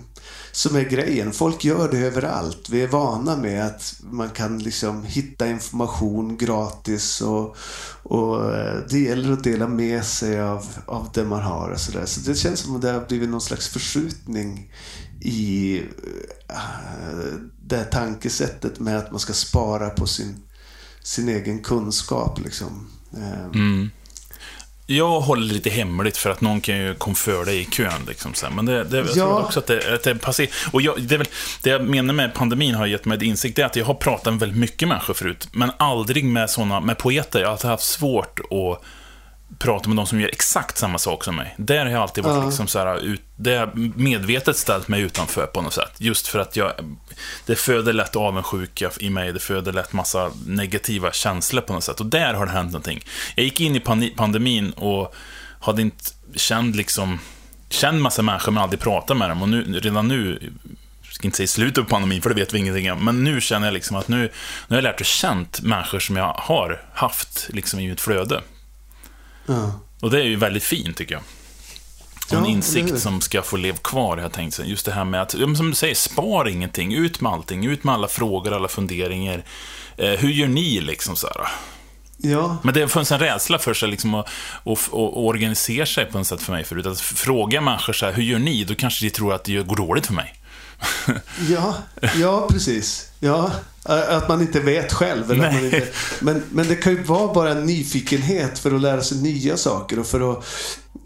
som 0.52 0.76
är 0.76 0.84
grejen. 0.84 1.32
Folk 1.32 1.64
gör 1.64 1.92
det 1.92 1.98
överallt. 1.98 2.70
Vi 2.70 2.82
är 2.82 2.88
vana 2.88 3.36
med 3.36 3.66
att 3.66 3.96
man 4.02 4.30
kan 4.30 4.60
liksom 4.60 5.04
hitta 5.04 5.48
information 5.48 6.38
gratis 6.38 7.22
och, 7.22 7.58
och 8.04 8.56
eh, 8.56 8.80
det 8.90 9.00
gäller 9.00 9.34
att 9.34 9.44
dela 9.44 9.68
med 9.68 10.06
sig 10.06 10.42
av, 10.42 10.66
av 10.86 11.10
det 11.14 11.24
man 11.24 11.42
har 11.42 11.70
och 11.70 11.80
sådär. 11.80 12.06
Så 12.06 12.20
det 12.20 12.36
känns 12.36 12.60
som 12.60 12.76
att 12.76 12.82
det 12.82 12.92
har 12.92 13.06
blivit 13.08 13.30
någon 13.30 13.42
slags 13.42 13.68
förskjutning 13.68 14.74
i 15.22 15.78
äh, 16.50 17.40
det 17.62 17.84
tankesättet 17.84 18.80
med 18.80 18.98
att 18.98 19.12
man 19.12 19.20
ska 19.20 19.34
spara 19.34 19.90
på 19.90 20.08
sin, 20.08 20.47
sin 21.08 21.30
egen 21.30 21.60
kunskap. 21.64 22.40
Liksom. 22.40 22.88
Mm. 23.54 23.92
Jag 24.86 25.20
håller 25.20 25.54
lite 25.54 25.70
hemligt 25.70 26.18
för 26.18 26.30
att 26.30 26.42
någon 26.42 26.62
kan 26.62 26.78
ju 26.78 26.96
komma 26.96 27.16
för 27.16 27.46
dig 27.46 27.62
i 27.62 27.66
kön. 27.66 28.06
Liksom, 28.08 28.34
så 28.34 28.50
Men 28.50 28.66
det, 28.66 28.84
det, 28.84 28.98
jag 28.98 29.08
ja. 29.08 29.14
tror 29.14 29.44
också 29.44 29.60
att 29.60 29.68
det, 29.68 29.94
att 29.94 30.04
det 30.04 30.10
är 30.10 30.16
passé. 30.16 30.48
Och 30.72 30.82
jag, 30.82 31.02
det, 31.02 31.16
är 31.16 31.18
väl, 31.18 31.28
det 31.64 31.70
jag 31.70 31.84
menar 31.84 32.14
med 32.14 32.34
pandemin 32.34 32.76
har 32.76 32.86
gett 32.86 33.06
mig 33.06 33.26
insikt, 33.26 33.56
det 33.56 33.62
är 33.62 33.66
att 33.66 33.76
jag 33.76 33.86
har 33.86 33.94
pratat 33.94 34.34
med 34.34 34.40
väldigt 34.40 34.60
mycket 34.60 34.88
människor 34.88 35.14
förut, 35.14 35.48
men 35.52 35.72
aldrig 35.78 36.26
med 36.26 36.50
såna, 36.50 36.80
med 36.80 36.98
poeter. 36.98 37.42
Jag 37.42 37.50
har 37.50 37.70
haft 37.70 37.84
svårt 37.84 38.40
att 38.40 38.84
prata 39.60 39.90
med 39.90 39.98
de 39.98 40.06
som 40.08 40.22
gör 40.22 40.30
exakt 40.30 40.78
samma 40.78 40.98
sak 40.98 41.24
som 41.24 41.36
mig. 41.36 41.56
Där 41.58 41.86
har 41.86 41.92
jag 41.92 42.02
alltid 42.02 42.24
varit 42.24 42.38
ja. 42.38 42.46
liksom 42.46 42.68
så 42.68 42.80
här, 42.80 43.00
ut, 43.00 43.22
det 43.36 43.70
medvetet 43.76 44.58
ställt 44.58 44.88
mig 44.88 45.02
utanför 45.02 45.46
på 45.46 45.62
något 45.62 45.74
sätt. 45.74 45.92
Just 45.98 46.28
för 46.28 46.40
att 46.40 46.56
jag, 46.56 46.72
det 47.46 47.56
föder 47.56 47.94
lätt 47.94 48.16
avundsjuka 48.16 48.92
i 49.00 49.10
mig, 49.10 49.34
det 49.34 49.40
föder 49.40 49.74
lätt 49.74 49.94
massa 49.94 50.32
negativa 50.46 51.12
känslor 51.12 51.62
på 51.62 51.74
något 51.74 51.84
sätt. 51.84 52.00
Och 52.00 52.06
där 52.06 52.34
har 52.34 52.46
det 52.46 52.52
hänt 52.52 52.72
någonting. 52.72 53.06
Jag 53.36 53.44
gick 53.44 53.62
in 53.62 53.76
i 53.76 53.80
pandemin 54.16 54.72
och 54.72 55.16
hade 55.60 55.82
inte 55.82 56.04
känt 56.36 56.76
liksom, 56.76 57.20
känt 57.70 58.02
massa 58.02 58.22
människor 58.22 58.52
men 58.52 58.64
aldrig 58.64 58.80
pratat 58.80 59.18
med 59.18 59.30
dem. 59.30 59.42
Och 59.42 59.50
nu, 59.50 59.80
redan 59.80 60.08
nu, 60.08 60.52
jag 61.04 61.14
ska 61.14 61.28
inte 61.28 61.38
säga 61.38 61.48
slutet 61.48 61.84
på 61.84 61.90
pandemin, 61.90 62.22
för 62.22 62.30
det 62.30 62.36
vet 62.36 62.54
vi 62.54 62.60
ingenting 62.60 62.92
om. 62.92 63.06
Men 63.06 63.24
nu 63.24 63.42
känner 63.42 63.68
jag 63.68 63.74
liksom 63.74 63.98
att 63.98 64.08
nu, 64.08 64.18
nu 64.18 64.30
har 64.68 64.78
jag 64.78 64.84
lärt 64.84 65.00
och 65.00 65.06
känt 65.06 65.62
människor 65.62 66.00
som 66.00 66.16
jag 66.16 66.34
har 66.34 66.82
haft 66.94 67.48
liksom 67.50 67.80
i 67.80 67.88
mitt 67.88 68.02
flöde 68.02 68.42
Ja. 69.48 69.72
Och 70.02 70.12
det 70.12 70.20
är 70.20 70.24
ju 70.24 70.36
väldigt 70.36 70.64
fint, 70.64 70.98
tycker 70.98 71.14
jag. 71.14 71.24
Och 72.32 72.38
en 72.38 72.46
insikt 72.46 73.00
som 73.00 73.22
ska 73.22 73.42
få 73.42 73.58
leva 73.58 73.78
kvar, 73.78 74.18
jag 74.18 74.32
tänkt 74.32 74.60
Just 74.64 74.86
det 74.86 74.92
här 74.92 75.06
med 75.06 75.22
att, 75.22 75.32
som 75.32 75.70
du 75.70 75.76
säger, 75.76 75.96
spar 75.96 76.48
ingenting. 76.48 76.94
Ut 76.94 77.22
med 77.22 77.32
allting. 77.32 77.66
Ut 77.66 77.84
med 77.84 77.94
alla 77.94 78.08
frågor, 78.08 78.54
alla 78.54 78.68
funderingar. 78.68 79.44
Eh, 79.98 80.10
hur 80.10 80.30
gör 80.30 80.48
ni, 80.48 80.82
liksom 80.82 81.16
så 81.16 81.28
här? 81.28 81.48
Ja. 82.18 82.58
Men 82.64 82.74
det 82.74 82.88
funnits 82.88 83.12
en 83.12 83.20
rädsla 83.20 83.60
för 83.60 83.74
sig 83.74 83.90
liksom, 83.90 84.16
att, 84.16 84.28
att, 84.66 84.88
att, 84.88 84.94
organisera 84.94 85.86
sig 85.86 86.06
på 86.06 86.18
något 86.18 86.28
sätt 86.28 86.42
för 86.42 86.54
mig 86.54 86.64
förut. 86.64 86.86
Att 86.86 87.00
fråga 87.02 87.62
människor 87.62 87.94
så 87.94 88.06
här, 88.06 88.14
hur 88.14 88.24
gör 88.24 88.40
ni? 88.40 88.64
Då 88.64 88.76
kanske 88.76 89.06
de 89.06 89.10
tror 89.10 89.34
att 89.34 89.44
det 89.44 89.68
går 89.68 89.76
dåligt 89.76 90.06
för 90.06 90.14
mig. 90.14 90.34
ja, 91.50 91.76
ja, 92.16 92.48
precis. 92.52 93.12
Ja, 93.20 93.52
att 93.88 94.30
man 94.30 94.42
inte 94.42 94.60
vet 94.60 94.94
själv. 94.94 95.32
Eller 95.32 95.52
man 95.52 95.66
inte, 95.66 95.88
men, 96.20 96.44
men 96.52 96.68
det 96.68 96.76
kan 96.76 96.94
ju 96.94 97.04
vara 97.04 97.34
bara 97.34 97.52
en 97.52 97.66
nyfikenhet 97.66 98.60
för 98.60 98.76
att 98.76 98.82
lära 98.82 99.02
sig 99.02 99.18
nya 99.18 99.58
saker 99.58 100.00
och 100.00 100.08
för 100.08 100.32
att, 100.32 100.46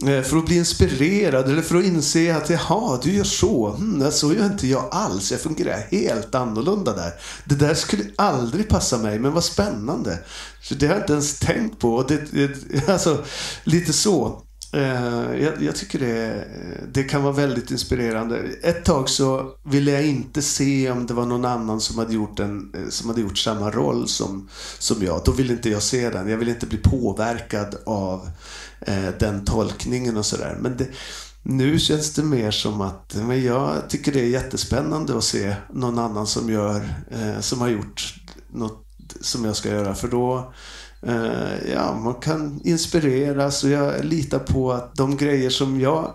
eh, 0.07 0.21
för 0.21 0.37
att 0.37 0.45
bli 0.45 0.57
inspirerad 0.57 1.49
eller 1.49 1.61
för 1.61 1.75
att 1.75 1.85
inse 1.85 2.35
att 2.35 2.49
jaha, 2.49 2.99
du 3.03 3.13
gör 3.13 3.23
så. 3.23 3.69
Hmm, 3.69 4.11
så 4.11 4.33
gör 4.33 4.45
inte 4.45 4.67
jag 4.67 4.89
alls. 4.91 5.31
Jag 5.31 5.41
fungerar 5.41 5.87
helt 5.91 6.35
annorlunda 6.35 6.95
där. 6.95 7.11
Det 7.45 7.55
där 7.55 7.73
skulle 7.73 8.03
aldrig 8.15 8.69
passa 8.69 8.97
mig, 8.97 9.19
men 9.19 9.33
vad 9.33 9.43
spännande. 9.43 10.19
Så 10.61 10.75
det 10.75 10.87
har 10.87 10.93
jag 10.93 11.03
inte 11.03 11.13
ens 11.13 11.39
tänkt 11.39 11.79
på. 11.79 12.03
Det, 12.07 12.31
det, 12.31 12.89
alltså, 12.89 13.23
lite 13.63 13.93
så. 13.93 14.41
Eh, 14.73 15.41
jag, 15.43 15.61
jag, 15.61 15.75
tycker 15.75 15.99
det, 15.99 16.47
det 16.91 17.03
kan 17.03 17.23
vara 17.23 17.33
väldigt 17.33 17.71
inspirerande. 17.71 18.37
Ett 18.63 18.85
tag 18.85 19.09
så 19.09 19.55
ville 19.63 19.91
jag 19.91 20.05
inte 20.05 20.41
se 20.41 20.91
om 20.91 21.05
det 21.05 21.13
var 21.13 21.25
någon 21.25 21.45
annan 21.45 21.81
som 21.81 21.97
hade 21.97 22.13
gjort, 22.13 22.39
en, 22.39 22.73
eh, 22.75 22.89
som 22.89 23.09
hade 23.09 23.21
gjort 23.21 23.37
samma 23.37 23.71
roll 23.71 24.07
som, 24.07 24.49
som 24.79 25.03
jag. 25.03 25.21
Då 25.25 25.31
ville 25.31 25.53
inte 25.53 25.69
jag 25.69 25.81
se 25.81 26.09
den. 26.09 26.29
Jag 26.29 26.37
ville 26.37 26.51
inte 26.51 26.65
bli 26.65 26.77
påverkad 26.77 27.75
av 27.85 28.29
eh, 28.81 29.09
den 29.19 29.45
tolkningen 29.45 30.17
och 30.17 30.25
sådär. 30.25 30.57
Men 30.61 30.77
det, 30.77 30.87
nu 31.43 31.79
känns 31.79 32.13
det 32.13 32.23
mer 32.23 32.51
som 32.51 32.81
att 32.81 33.15
men 33.15 33.43
jag 33.43 33.89
tycker 33.89 34.11
det 34.11 34.19
är 34.19 34.29
jättespännande 34.29 35.17
att 35.17 35.23
se 35.23 35.55
någon 35.73 35.99
annan 35.99 36.27
som, 36.27 36.49
gör, 36.49 36.93
eh, 37.11 37.39
som 37.39 37.61
har 37.61 37.67
gjort 37.67 38.15
något 38.53 38.87
som 39.21 39.45
jag 39.45 39.55
ska 39.55 39.69
göra. 39.69 39.95
För 39.95 40.07
då 40.07 40.53
ja, 41.73 41.93
man 42.03 42.13
kan 42.13 42.61
inspireras 42.63 43.63
och 43.63 43.69
jag 43.69 44.05
litar 44.05 44.39
på 44.39 44.71
att 44.71 44.95
de 44.95 45.17
grejer 45.17 45.49
som 45.49 45.81
jag 45.81 46.13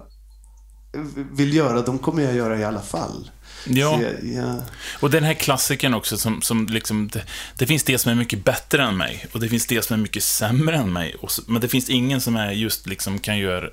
vill 1.32 1.54
göra, 1.54 1.82
de 1.82 1.98
kommer 1.98 2.22
jag 2.22 2.34
göra 2.34 2.58
i 2.58 2.64
alla 2.64 2.80
fall. 2.80 3.30
Ja. 3.66 4.00
Jag, 4.02 4.12
ja. 4.34 4.62
Och 5.00 5.10
den 5.10 5.24
här 5.24 5.34
klassikern 5.34 5.94
också, 5.94 6.18
som, 6.18 6.42
som 6.42 6.66
liksom, 6.66 7.08
det, 7.08 7.22
det, 7.58 7.66
finns 7.66 7.84
det 7.84 7.98
som 7.98 8.10
är 8.10 8.14
mycket 8.14 8.44
bättre 8.44 8.82
än 8.82 8.96
mig, 8.96 9.26
och 9.32 9.40
det 9.40 9.48
finns 9.48 9.66
det 9.66 9.84
som 9.84 9.94
är 9.94 10.02
mycket 10.02 10.22
sämre 10.22 10.76
än 10.76 10.92
mig. 10.92 11.14
Så, 11.28 11.42
men 11.46 11.60
det 11.60 11.68
finns 11.68 11.90
ingen 11.90 12.20
som 12.20 12.36
är 12.36 12.50
just 12.50 12.86
liksom 12.86 13.18
kan 13.18 13.38
göra 13.38 13.68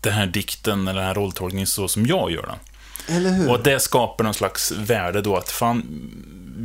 den 0.00 0.12
här 0.12 0.26
dikten 0.26 0.88
eller 0.88 1.00
den 1.00 1.08
här 1.08 1.14
rolltolkningen 1.14 1.66
så 1.66 1.88
som 1.88 2.06
jag 2.06 2.30
gör 2.30 2.46
den. 2.46 2.58
Eller 3.16 3.30
hur? 3.30 3.50
Och 3.50 3.62
det 3.62 3.80
skapar 3.80 4.24
någon 4.24 4.34
slags 4.34 4.72
värde 4.72 5.20
då, 5.20 5.36
att 5.36 5.50
fan, 5.50 6.10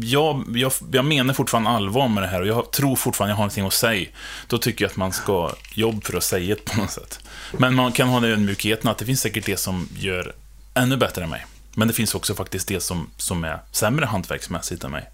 jag, 0.02 0.46
jag, 0.56 0.72
jag 0.92 1.06
menar 1.06 1.34
fortfarande 1.34 1.70
allvar 1.70 2.08
med 2.08 2.24
det 2.24 2.28
här 2.28 2.42
och 2.42 2.48
jag 2.48 2.72
tror 2.72 2.96
fortfarande 2.96 3.32
jag 3.32 3.38
har 3.38 3.44
någonting 3.44 3.66
att 3.66 3.74
säga. 3.74 4.10
Då 4.48 4.58
tycker 4.58 4.86
jag 4.86 4.90
att 4.90 4.98
man 4.98 5.12
ska 5.12 5.52
jobba 5.74 6.02
för 6.02 6.18
att 6.18 6.24
säga 6.24 6.56
det 6.56 6.66
på 6.66 6.82
något 6.82 6.92
sätt. 6.92 7.20
Men 7.58 7.76
man 7.76 7.92
kan 7.92 8.08
ha 8.08 8.20
den 8.20 8.32
ödmjukheten 8.32 8.92
att 8.92 8.98
det 8.98 9.06
finns 9.06 9.22
säkert 9.22 9.46
det 9.46 9.58
som 9.58 9.88
gör 9.98 10.36
ännu 10.74 10.98
bättre 10.98 11.24
än 11.24 11.30
mig. 11.30 11.46
Men 11.76 11.88
det 11.88 11.94
finns 11.94 12.16
också 12.16 12.36
faktiskt 12.36 12.68
det 12.68 12.80
som, 12.80 13.10
som 13.18 13.44
är 13.44 13.60
sämre 13.72 14.06
hantverksmässigt 14.06 14.84
än 14.84 14.92
mig. 14.92 15.10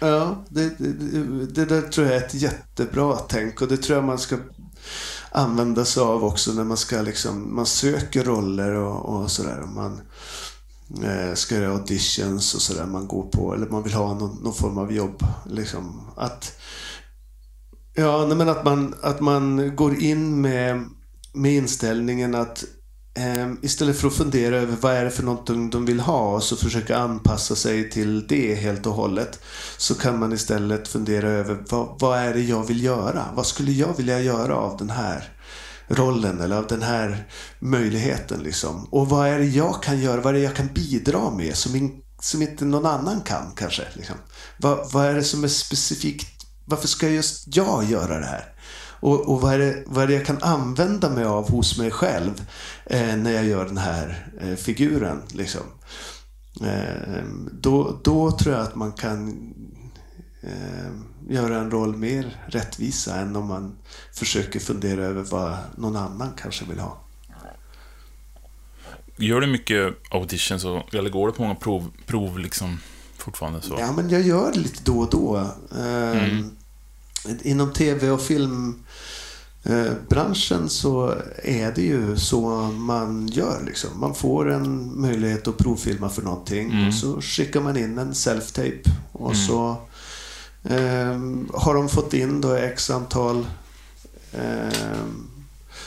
Ja, 0.00 0.44
det, 0.48 0.78
det, 0.78 1.46
det 1.46 1.64
där 1.64 1.82
tror 1.82 2.06
jag 2.06 2.16
är 2.16 2.26
ett 2.26 2.34
jättebra 2.34 3.16
tänk 3.28 3.62
och 3.62 3.68
det 3.68 3.76
tror 3.76 3.96
jag 3.96 4.04
man 4.04 4.18
ska 4.18 4.36
använda 5.30 5.84
sig 5.84 6.02
av 6.02 6.24
också 6.24 6.52
när 6.52 6.64
man 6.64 6.76
ska 6.76 7.02
liksom, 7.02 7.54
man 7.54 7.66
söker 7.66 8.24
roller 8.24 8.72
och, 8.74 9.22
och 9.22 9.30
sådär. 9.30 9.60
Man, 9.60 10.00
eh, 11.04 11.34
ska 11.34 11.54
göra 11.54 11.72
auditions 11.72 12.54
och 12.54 12.62
sådär 12.62 12.86
man 12.86 13.08
går 13.08 13.22
på. 13.22 13.54
Eller 13.54 13.66
man 13.66 13.82
vill 13.82 13.92
ha 13.92 14.14
någon, 14.14 14.42
någon 14.42 14.54
form 14.54 14.78
av 14.78 14.92
jobb. 14.92 15.24
Liksom. 15.46 16.00
Att, 16.16 16.58
ja, 17.94 18.26
men 18.26 18.48
att, 18.48 18.64
man, 18.64 18.94
att 19.02 19.20
man 19.20 19.76
går 19.76 20.02
in 20.02 20.40
med, 20.40 20.84
med 21.32 21.52
inställningen 21.52 22.34
att 22.34 22.64
eh, 23.14 23.52
istället 23.62 23.98
för 23.98 24.08
att 24.08 24.14
fundera 24.14 24.56
över 24.56 24.76
vad 24.80 24.92
är 24.92 25.04
det 25.04 25.10
för 25.10 25.22
någonting 25.22 25.70
de 25.70 25.84
vill 25.84 26.00
ha 26.00 26.34
och 26.34 26.42
så 26.42 26.56
försöka 26.56 26.96
anpassa 26.96 27.54
sig 27.54 27.90
till 27.90 28.26
det 28.26 28.54
helt 28.54 28.86
och 28.86 28.94
hållet. 28.94 29.40
Så 29.76 29.94
kan 29.94 30.18
man 30.18 30.32
istället 30.32 30.88
fundera 30.88 31.28
över 31.28 31.64
vad, 31.70 31.96
vad 32.00 32.18
är 32.18 32.34
det 32.34 32.40
jag 32.40 32.66
vill 32.66 32.84
göra? 32.84 33.24
Vad 33.34 33.46
skulle 33.46 33.72
jag 33.72 33.96
vilja 33.96 34.20
göra 34.20 34.56
av 34.56 34.76
den 34.76 34.90
här 34.90 35.28
rollen 35.92 36.40
eller 36.40 36.56
av 36.56 36.66
den 36.66 36.82
här 36.82 37.26
möjligheten. 37.58 38.40
Liksom. 38.42 38.84
Och 38.84 39.08
vad 39.08 39.28
är 39.28 39.38
det 39.38 39.44
jag 39.44 39.82
kan 39.82 40.00
göra? 40.00 40.20
Vad 40.20 40.34
är 40.34 40.38
det 40.38 40.44
jag 40.44 40.56
kan 40.56 40.66
bidra 40.66 41.30
med 41.30 41.56
som, 41.56 41.76
in, 41.76 42.02
som 42.20 42.42
inte 42.42 42.64
någon 42.64 42.86
annan 42.86 43.20
kan 43.20 43.52
kanske? 43.56 43.82
Liksom. 43.94 44.16
Vad, 44.56 44.92
vad 44.92 45.06
är 45.06 45.14
det 45.14 45.24
som 45.24 45.44
är 45.44 45.48
specifikt? 45.48 46.46
Varför 46.64 46.88
ska 46.88 47.08
just 47.08 47.56
jag 47.56 47.84
göra 47.84 48.18
det 48.18 48.26
här? 48.26 48.52
Och, 49.02 49.20
och 49.20 49.40
vad, 49.40 49.54
är 49.54 49.58
det, 49.58 49.82
vad 49.86 50.04
är 50.04 50.08
det 50.08 50.14
jag 50.14 50.26
kan 50.26 50.42
använda 50.42 51.10
mig 51.10 51.24
av 51.24 51.50
hos 51.50 51.78
mig 51.78 51.90
själv 51.90 52.42
eh, 52.86 53.16
när 53.16 53.30
jag 53.30 53.44
gör 53.44 53.64
den 53.64 53.78
här 53.78 54.32
eh, 54.40 54.54
figuren? 54.54 55.22
Liksom. 55.32 55.62
Eh, 56.60 57.24
då, 57.52 58.00
då 58.04 58.30
tror 58.30 58.54
jag 58.54 58.62
att 58.62 58.74
man 58.74 58.92
kan 58.92 59.28
eh, 60.42 60.71
göra 61.32 61.58
en 61.58 61.70
roll 61.70 61.96
mer 61.96 62.36
rättvisa 62.46 63.16
än 63.16 63.36
om 63.36 63.46
man 63.46 63.76
försöker 64.12 64.60
fundera 64.60 65.04
över 65.04 65.22
vad 65.22 65.56
någon 65.76 65.96
annan 65.96 66.32
kanske 66.36 66.64
vill 66.64 66.78
ha. 66.78 66.98
Gör 69.16 69.40
du 69.40 69.46
mycket 69.46 69.94
auditions, 70.10 70.64
och, 70.64 70.94
eller 70.94 71.10
går 71.10 71.26
det 71.26 71.32
på 71.32 71.42
många 71.42 71.54
prov, 71.54 71.90
prov 72.06 72.38
liksom 72.38 72.78
fortfarande? 73.18 73.62
så? 73.62 73.76
Ja, 73.78 73.92
men 73.92 74.10
jag 74.10 74.22
gör 74.22 74.52
det 74.52 74.58
lite 74.58 74.80
då 74.84 74.98
och 74.98 75.10
då. 75.10 75.36
Eh, 75.78 76.24
mm. 76.24 76.50
Inom 77.42 77.72
tv 77.72 78.10
och 78.10 78.22
film 78.22 78.84
eh, 79.62 79.92
branschen 80.08 80.68
så 80.68 81.14
är 81.42 81.72
det 81.72 81.82
ju 81.82 82.16
så 82.16 82.40
man 82.62 83.28
gör. 83.28 83.62
Liksom. 83.66 84.00
Man 84.00 84.14
får 84.14 84.50
en 84.50 85.00
möjlighet 85.00 85.48
att 85.48 85.58
provfilma 85.58 86.08
för 86.08 86.22
någonting 86.22 86.70
Mm. 86.70 86.88
och 86.88 86.94
så 86.94 87.20
skickar 87.20 87.60
man 87.60 87.76
in 87.76 87.98
en 87.98 88.12
self-tape 88.12 88.90
och 89.12 89.36
så 89.36 89.76
eh, 90.64 91.20
har 91.54 91.74
de 91.74 91.88
fått 91.88 92.14
in 92.14 92.40
då 92.40 92.54
x 92.54 92.90
antal 92.90 93.46
eh, 94.32 95.02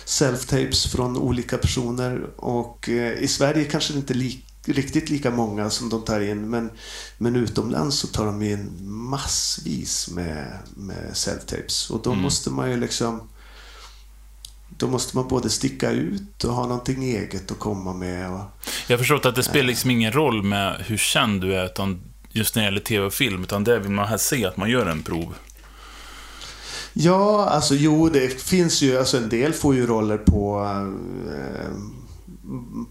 self-tapes 0.05 0.88
från 0.88 1.17
olika 1.17 1.57
personer 1.57 2.26
och 2.38 2.89
eh, 2.89 3.13
i 3.19 3.28
Sverige 3.28 3.63
kanske 3.65 3.93
det 3.93 3.99
inte 3.99 4.13
är 4.13 4.15
li- 4.15 4.41
riktigt 4.65 5.09
lika 5.09 5.32
många 5.32 5.69
som 5.69 5.89
de 5.89 6.01
tar 6.05 6.21
in 6.21 6.49
men, 6.49 6.69
men 7.17 7.36
utomlands 7.36 7.97
så 7.99 8.07
tar 8.07 8.26
de 8.26 8.41
in 8.43 8.71
massvis 8.88 10.09
med, 10.09 10.57
med 10.76 11.11
self-tapes 11.13 11.91
och 11.91 12.01
då 12.03 12.09
Mm. 12.11 12.23
måste 12.23 12.49
man 12.49 12.71
ju 12.71 12.78
liksom 12.78 13.21
då 14.78 14.88
måste 14.88 15.17
man 15.17 15.28
både 15.28 15.49
sticka 15.49 15.91
ut 15.91 16.43
och 16.43 16.53
ha 16.53 16.63
någonting 16.67 17.03
eget 17.03 17.51
att 17.51 17.59
komma 17.59 17.93
med. 17.93 18.32
Och, 18.32 18.39
Jag 18.88 18.93
har 18.93 18.97
förstått 18.97 19.26
att 19.26 19.36
det 19.36 19.43
spelar 19.43 19.67
liksom 19.67 19.89
ingen 19.91 20.11
roll 20.11 20.43
med 20.43 20.84
hur 20.86 20.97
känd 20.97 21.41
du 21.41 21.55
är, 21.55 21.65
utan 21.65 22.01
just 22.36 22.55
när 22.55 22.63
det 22.63 22.65
gäller 22.65 22.79
tv 22.81 23.05
och 23.05 23.13
film, 23.13 23.43
utan 23.43 23.63
det 23.63 23.79
vill 23.79 23.91
man 23.91 24.07
helst 24.07 24.25
se 24.25 24.45
att 24.45 24.57
man 24.57 24.69
gör 24.69 24.86
en 24.86 25.03
prov. 25.03 25.36
Ja, 26.93 27.45
alltså 27.45 27.75
jo, 27.75 28.09
det 28.09 28.41
finns 28.41 28.81
ju, 28.81 28.97
alltså 28.97 29.17
en 29.17 29.29
del 29.29 29.53
får 29.53 29.75
ju 29.75 29.88
roller 29.88 30.17
på 30.17 30.67
eh, 31.27 31.69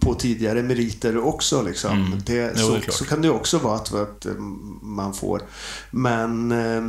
på 0.00 0.14
tidigare 0.14 0.62
meriter 0.62 1.18
också. 1.18 1.62
Liksom. 1.62 2.06
Mm. 2.06 2.18
Det, 2.26 2.52
Jo, 2.56 2.66
så, 2.66 2.76
det 2.86 2.92
så 2.92 3.04
kan 3.04 3.22
det 3.22 3.30
också 3.30 3.58
vara 3.58 3.76
att, 3.76 3.94
att 3.94 4.26
eh, 4.26 4.34
man 4.82 5.14
får. 5.14 5.42
Men 5.90 6.52
eh, 6.52 6.82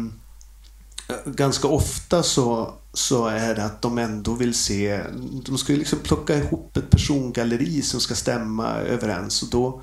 ganska 1.25 1.67
ofta 1.67 2.23
så, 2.23 2.73
så 2.93 3.27
är 3.27 3.55
det 3.55 3.65
att 3.65 3.81
de 3.81 3.97
ändå 3.97 4.33
vill 4.33 4.53
se, 4.53 5.01
de 5.45 5.57
ska 5.57 5.73
ju 5.73 5.79
liksom 5.79 5.99
plocka 5.99 6.37
ihop 6.37 6.77
ett 6.77 6.89
persongalleri 6.89 7.81
som 7.81 7.99
ska 7.99 8.15
stämma 8.15 8.75
överens 8.75 9.43
och 9.43 9.49
då 9.49 9.81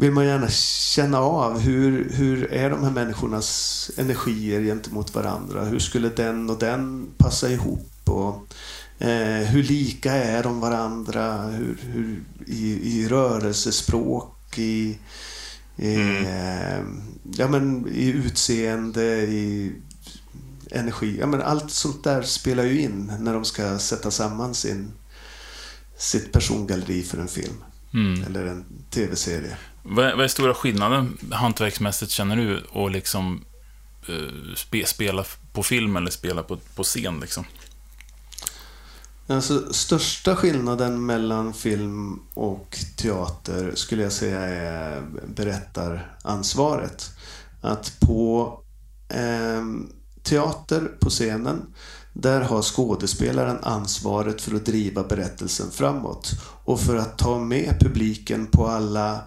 vill 0.00 0.12
man 0.12 0.26
gärna 0.26 0.48
känna 0.48 1.18
av 1.18 1.58
hur, 1.58 2.10
hur 2.10 2.52
är 2.52 2.70
de 2.70 2.84
här 2.84 2.90
människornas 2.90 3.90
energier 3.96 4.60
gentemot 4.60 5.14
varandra? 5.14 5.64
Hur 5.64 5.78
skulle 5.78 6.08
den 6.08 6.50
och 6.50 6.58
den 6.58 7.08
passa 7.16 7.50
ihop? 7.50 7.90
Och, 8.04 8.54
eh, 9.06 9.46
hur 9.46 9.62
lika 9.62 10.12
är 10.12 10.42
de 10.42 10.60
varandra? 10.60 11.42
Hur, 11.42 11.78
hur, 11.82 12.24
i, 12.46 12.98
I 12.98 13.08
rörelsespråk, 13.08 14.58
i, 14.58 14.98
i, 15.76 15.96
eh, 16.26 16.78
ja, 17.36 17.48
men, 17.48 17.88
i 17.88 18.08
utseende, 18.08 19.04
i 19.22 19.72
energi. 20.70 21.16
Ja, 21.20 21.26
men 21.26 21.42
allt 21.42 21.70
sånt 21.70 22.04
där 22.04 22.22
spelar 22.22 22.64
ju 22.64 22.80
in 22.80 23.12
när 23.20 23.34
de 23.34 23.44
ska 23.44 23.78
sätta 23.78 24.10
samman 24.10 24.54
sin, 24.54 24.92
sitt 25.96 26.32
persongalleri 26.32 27.02
för 27.02 27.18
en 27.18 27.28
film. 27.28 27.64
Mm. 27.94 28.24
Eller 28.24 28.46
en 28.46 28.64
tv-serie. 28.90 29.56
Vad, 29.82 30.06
är- 30.06 30.14
vad 30.16 30.24
är 30.24 30.28
stora 30.28 30.54
skillnaden 30.54 31.18
hantverksmässigt, 31.32 32.10
känner 32.12 32.36
du, 32.36 32.62
och 32.70 32.90
liksom 32.90 33.44
eh, 34.08 34.54
spe, 34.56 34.86
spela 34.86 35.24
på 35.52 35.62
film 35.62 35.96
eller 35.96 36.10
spela 36.10 36.42
på, 36.42 36.56
på 36.74 36.82
scen? 36.82 37.20
Liksom? 37.20 37.44
Alltså, 39.26 39.72
största 39.72 40.36
skillnaden 40.36 41.06
mellan 41.06 41.54
film 41.54 42.20
och 42.34 42.78
teater 42.96 43.72
skulle 43.74 44.02
jag 44.02 44.12
säga 44.12 44.40
är 44.40 45.02
berättaransvaret. 45.26 47.10
Att 47.60 48.00
på 48.00 48.60
eh, 49.08 49.64
teater, 50.22 50.80
på 51.00 51.10
scenen, 51.10 51.74
där 52.12 52.40
har 52.40 52.62
skådespelaren 52.62 53.58
ansvaret 53.62 54.40
för 54.40 54.54
att 54.56 54.66
driva 54.66 55.02
berättelsen 55.02 55.70
framåt. 55.70 56.30
Och 56.64 56.80
för 56.80 56.96
att 56.96 57.18
ta 57.18 57.38
med 57.38 57.76
publiken 57.80 58.46
på 58.46 58.66
alla 58.66 59.20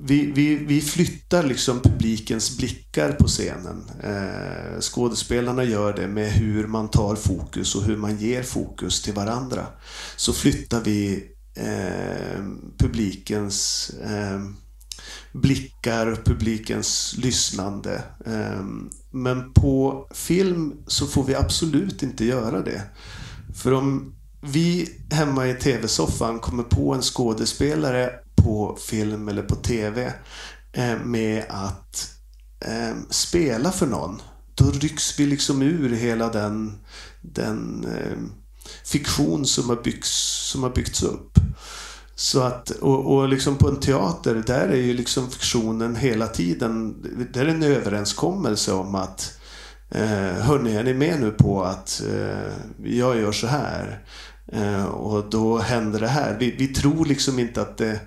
vi, 0.00 0.32
vi, 0.32 0.56
vi 0.56 0.80
flyttar 0.80 1.42
liksom 1.42 1.80
publikens 1.80 2.56
blickar 2.56 3.12
på 3.12 3.26
scenen. 3.26 3.90
Eh, 4.02 4.80
skådespelarna 4.80 5.64
gör 5.64 5.92
det 5.92 6.08
med 6.08 6.32
hur 6.32 6.66
man 6.66 6.88
tar 6.88 7.16
fokus 7.16 7.74
och 7.74 7.82
hur 7.82 7.96
man 7.96 8.16
ger 8.16 8.42
fokus 8.42 9.02
till 9.02 9.14
varandra. 9.14 9.66
Så 10.16 10.32
flyttar 10.32 10.80
vi 10.80 11.24
eh, 11.54 12.44
publikens 12.78 13.90
eh, 13.90 14.40
blickar, 15.32 16.22
publikens 16.24 17.14
lyssnande. 17.18 18.02
Eh, 18.26 18.64
men 19.10 19.52
på 19.52 20.06
film 20.14 20.72
så 20.86 21.06
får 21.06 21.24
vi 21.24 21.34
absolut 21.34 22.02
inte 22.02 22.24
göra 22.24 22.62
det. 22.62 22.82
För 23.54 23.72
om 23.72 24.14
vi 24.40 24.88
hemma 25.10 25.48
i 25.48 25.54
tv-soffan 25.54 26.38
kommer 26.38 26.62
på 26.62 26.94
en 26.94 27.02
skådespelare 27.02 28.10
på 28.42 28.76
film 28.80 29.28
eller 29.28 29.42
på 29.42 29.56
tv 29.56 30.12
eh, 30.72 30.98
med 31.04 31.44
att 31.48 32.10
eh, 32.60 32.96
spela 33.10 33.72
för 33.72 33.86
någon. 33.86 34.22
Då 34.54 34.70
rycks 34.70 35.20
vi 35.20 35.26
liksom 35.26 35.62
ur 35.62 35.96
hela 35.96 36.28
den, 36.28 36.78
den 37.20 37.84
eh, 37.84 38.18
fiktion 38.84 39.46
som 39.46 39.68
har, 39.68 39.76
byggts, 39.76 40.10
som 40.50 40.62
har 40.62 40.70
byggts 40.70 41.02
upp. 41.02 41.38
Så 42.14 42.40
att, 42.40 42.70
och, 42.70 43.14
och 43.14 43.28
liksom 43.28 43.56
på 43.56 43.68
en 43.68 43.80
teater, 43.80 44.42
där 44.46 44.68
är 44.68 44.76
ju 44.76 44.94
liksom 44.94 45.30
fiktionen 45.30 45.96
hela 45.96 46.26
tiden, 46.26 46.96
där 47.32 47.44
är 47.44 47.48
en 47.48 47.62
överenskommelse 47.62 48.72
om 48.72 48.94
att 48.94 49.38
eh, 49.90 50.42
Hörni, 50.42 50.76
är 50.76 50.84
ni 50.84 50.94
med 50.94 51.20
nu 51.20 51.30
på 51.30 51.62
att 51.64 52.02
eh, 52.08 52.52
jag 52.84 53.16
gör 53.16 53.32
så 53.32 53.46
här? 53.46 54.04
Eh, 54.52 54.84
och 54.84 55.30
då 55.30 55.58
händer 55.58 56.00
det 56.00 56.08
här. 56.08 56.36
Vi, 56.40 56.50
vi 56.50 56.68
tror 56.68 57.06
liksom 57.06 57.38
inte 57.38 57.62
att 57.62 57.78
det... 57.78 58.00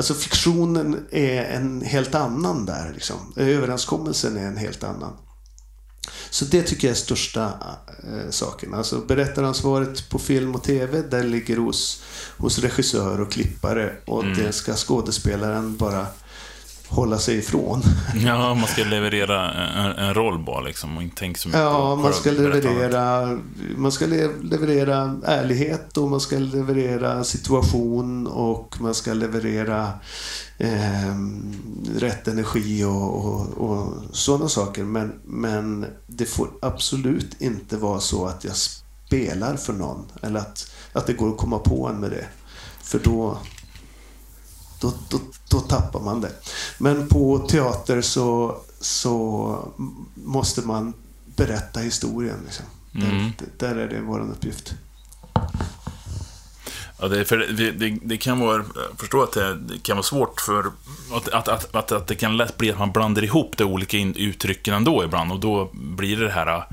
Alltså 0.00 0.14
fiktionen 0.14 1.06
är 1.10 1.42
en 1.44 1.82
helt 1.82 2.14
annan 2.14 2.66
där. 2.66 2.92
Liksom. 2.94 3.16
Överenskommelsen 3.36 4.36
är 4.36 4.46
en 4.46 4.56
helt 4.56 4.84
annan. 4.84 5.12
Så 6.30 6.44
det 6.44 6.62
tycker 6.62 6.88
jag 6.88 6.92
är 6.92 6.98
största 7.00 7.44
eh, 7.44 8.30
saken. 8.30 8.74
Alltså 8.74 8.98
berättaransvaret 8.98 10.08
på 10.10 10.18
film 10.18 10.54
och 10.54 10.62
TV, 10.62 11.02
där 11.02 11.24
ligger 11.24 11.56
hos, 11.56 12.02
hos 12.38 12.58
regissör 12.58 13.20
och 13.20 13.32
klippare. 13.32 13.96
Och 14.06 14.24
Mm. 14.24 14.38
det 14.38 14.52
ska 14.52 14.74
skådespelaren 14.74 15.76
bara 15.76 16.06
hålla 16.90 17.18
sig 17.18 17.38
ifrån. 17.38 17.82
Ja, 18.24 18.54
man 18.54 18.66
ska 18.68 18.84
leverera 18.84 19.50
en, 19.52 19.92
en 20.04 20.14
roll 20.14 20.38
bara 20.44 20.60
liksom, 20.60 20.96
och 20.96 21.02
inte 21.02 21.16
tänka 21.16 21.38
så 21.40 21.48
mycket 21.48 21.60
Ja, 21.60 21.96
man 21.96 22.12
ska 22.12 22.30
leverera, 22.30 23.38
man 23.76 23.92
ska 23.92 24.06
le- 24.06 24.42
leverera 24.42 25.16
ärlighet 25.24 25.96
och 25.96 26.10
man 26.10 26.20
ska 26.20 26.38
leverera 26.38 27.24
situation 27.24 28.26
och 28.26 28.76
man 28.80 28.94
ska 28.94 29.12
leverera 29.12 29.92
eh, 30.58 31.14
rätt 31.96 32.28
energi 32.28 32.84
och, 32.84 33.24
och, 33.24 33.40
och 33.70 33.92
sådana 34.12 34.48
saker. 34.48 34.84
Men, 34.84 35.12
men 35.24 35.86
det 36.06 36.24
får 36.26 36.48
absolut 36.62 37.40
inte 37.42 37.76
vara 37.76 38.00
så 38.00 38.26
att 38.26 38.44
jag 38.44 38.56
spelar 38.56 39.56
för 39.56 39.72
någon 39.72 40.04
eller 40.22 40.40
att, 40.40 40.70
att 40.92 41.06
det 41.06 41.12
går 41.12 41.28
att 41.30 41.36
komma 41.38 41.58
på 41.58 41.88
en 41.88 41.96
med 42.00 42.10
det. 42.10 42.26
För 42.82 42.98
då, 43.04 43.38
då, 44.80 44.92
då, 45.08 45.20
då 45.48 45.60
tappar 45.60 46.00
man 46.00 46.20
det. 46.20 46.32
Men 46.78 47.08
på 47.08 47.38
teater 47.38 48.02
så, 48.02 48.56
så 48.80 49.72
måste 50.14 50.60
man 50.60 50.94
berätta 51.36 51.80
historien. 51.80 52.36
Liksom. 52.44 52.64
Mm. 52.94 53.32
Där, 53.38 53.68
där 53.68 53.76
är 53.76 53.88
det 53.88 54.00
vår 54.00 54.20
uppgift. 54.20 54.74
Ja, 57.00 57.08
det, 57.08 57.24
för 57.24 57.36
det, 57.36 57.70
det, 57.70 57.98
det 58.02 58.16
kan 58.16 58.40
vara, 58.40 58.56
jag 58.56 58.98
förstår 58.98 59.24
att 59.24 59.32
det, 59.32 59.54
det 59.54 59.82
kan 59.82 59.96
vara 59.96 60.04
svårt 60.04 60.40
för 60.40 60.64
att, 61.12 61.28
att, 61.28 61.48
att, 61.48 61.74
att, 61.74 61.92
att 61.92 62.06
det 62.06 62.14
kan 62.14 62.36
lätt 62.36 62.56
bli 62.56 62.72
att 62.72 62.78
man 62.78 62.92
blandar 62.92 63.24
ihop 63.24 63.56
de 63.56 63.64
olika 63.64 63.96
in, 63.96 64.14
uttrycken 64.14 64.74
ändå 64.74 65.04
ibland 65.04 65.32
och 65.32 65.40
då 65.40 65.70
blir 65.72 66.16
det 66.16 66.24
det 66.24 66.32
här 66.32 66.64